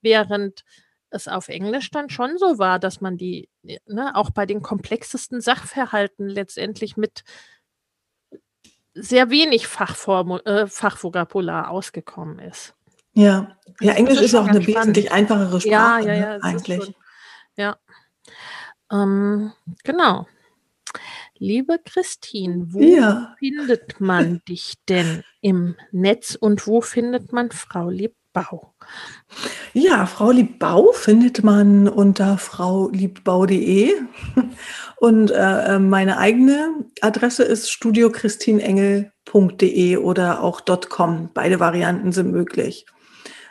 [0.00, 0.64] während
[1.10, 3.48] es auf Englisch dann schon so war, dass man die
[3.86, 7.24] ne, auch bei den komplexesten Sachverhalten letztendlich mit
[9.00, 12.74] sehr wenig Fachformul äh, Fachvokabular ausgekommen ist.
[13.14, 14.78] Ja, ja, Englisch ist, ist auch eine spannend.
[14.78, 16.94] wesentlich einfachere Sprache ja, ja, ja, ne, eigentlich.
[17.56, 17.76] Ja,
[18.92, 19.52] ähm,
[19.84, 20.26] genau.
[21.36, 23.34] Liebe Christine, wo ja.
[23.38, 27.88] findet man dich denn im Netz und wo findet man Frau
[28.34, 28.74] Liebbau?
[29.72, 33.92] Ja, Frau Liebbau findet man unter frauliebbau.de
[34.96, 41.30] und äh, äh, meine eigene Adresse ist studiochristinengel.de oder auch .com.
[41.34, 42.86] Beide Varianten sind möglich.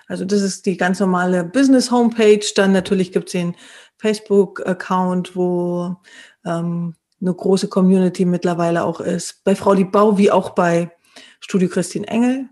[0.08, 2.45] Also das ist die ganz normale Business-Homepage.
[2.56, 3.56] Dann natürlich gibt es den
[3.98, 5.98] Facebook-Account, wo
[6.45, 9.44] ähm, eine große Community mittlerweile auch ist.
[9.44, 10.91] Bei Frau Liebbau wie auch bei
[11.40, 12.48] Studio Christine Engel.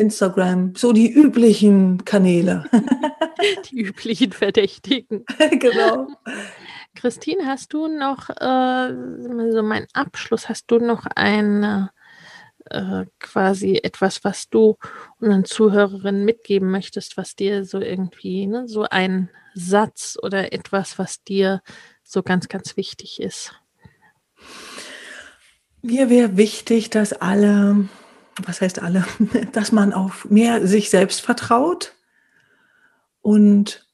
[0.00, 2.64] Instagram, so die üblichen Kanäle.
[3.70, 5.24] die üblichen Verdächtigen.
[5.58, 6.08] genau.
[6.94, 8.94] Christine, hast du noch, äh,
[9.52, 11.88] so mein Abschluss, hast du noch ein
[12.70, 14.76] äh, quasi etwas, was du
[15.18, 21.22] unseren Zuhörerinnen mitgeben möchtest, was dir so irgendwie, ne, so ein Satz oder etwas, was
[21.22, 21.62] dir
[22.02, 23.54] so ganz, ganz wichtig ist?
[25.82, 27.88] Mir wäre wichtig, dass alle,
[28.42, 29.04] was heißt alle,
[29.52, 31.94] dass man auf mehr sich selbst vertraut
[33.22, 33.86] und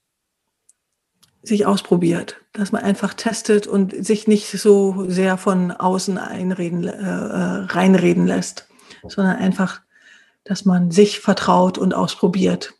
[1.42, 6.90] sich ausprobiert, dass man einfach testet und sich nicht so sehr von außen einreden, äh,
[6.90, 8.68] äh reinreden lässt,
[9.06, 9.80] sondern einfach,
[10.44, 12.74] dass man sich vertraut und ausprobiert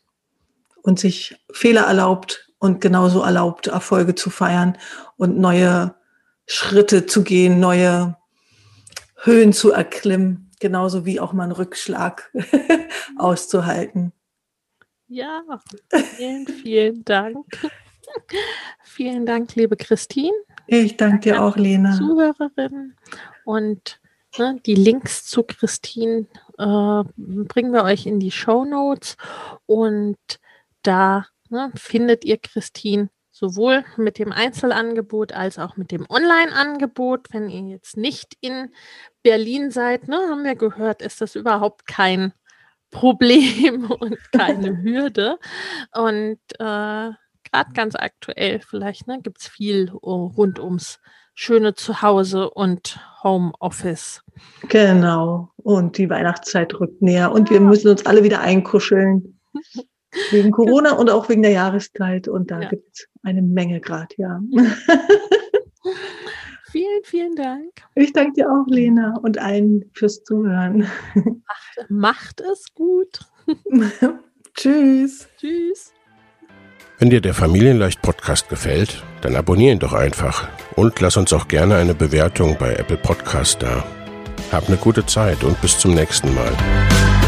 [0.81, 4.77] und sich Fehler erlaubt und genauso erlaubt, Erfolge zu feiern
[5.15, 5.95] und neue
[6.45, 8.17] Schritte zu gehen, neue
[9.23, 12.31] Höhen zu erklimmen, genauso wie auch mal einen Rückschlag
[13.17, 14.13] auszuhalten.
[15.07, 15.43] Ja,
[16.17, 17.45] vielen, vielen Dank.
[18.83, 20.33] vielen Dank, liebe Christine.
[20.67, 21.95] Ich danke dir auch, Lena.
[21.97, 22.95] Zuhörerin.
[23.45, 24.01] Und
[24.37, 26.27] ne, die Links zu Christine
[26.57, 29.15] äh, bringen wir euch in die Show Notes.
[29.65, 30.17] Und
[30.81, 37.27] da ne, findet ihr Christine sowohl mit dem Einzelangebot als auch mit dem Online-Angebot.
[37.31, 38.69] Wenn ihr jetzt nicht in
[39.21, 42.33] Berlin seid, ne, haben wir gehört, ist das überhaupt kein
[42.91, 45.37] Problem und keine Hürde.
[45.93, 47.11] Und äh,
[47.51, 50.99] gerade ganz aktuell vielleicht ne, gibt es viel rund ums
[51.33, 54.23] schöne Zuhause und Homeoffice.
[54.69, 55.51] Genau.
[55.57, 59.39] Und die Weihnachtszeit rückt näher und wir müssen uns alle wieder einkuscheln.
[60.31, 62.27] Wegen Corona und auch wegen der Jahreszeit.
[62.27, 62.69] Und da ja.
[62.69, 64.41] gibt es eine Menge gerade, ja.
[66.71, 67.71] vielen, vielen Dank.
[67.95, 70.87] Ich danke dir auch, Lena, und allen fürs Zuhören.
[71.15, 73.19] Macht, macht es gut.
[74.55, 75.27] Tschüss.
[75.37, 75.93] Tschüss.
[76.99, 81.47] Wenn dir der Familienleicht Podcast gefällt, dann abonnier ihn doch einfach und lass uns auch
[81.47, 83.85] gerne eine Bewertung bei Apple Podcast da.
[84.51, 87.26] Hab eine gute Zeit und bis zum nächsten Mal.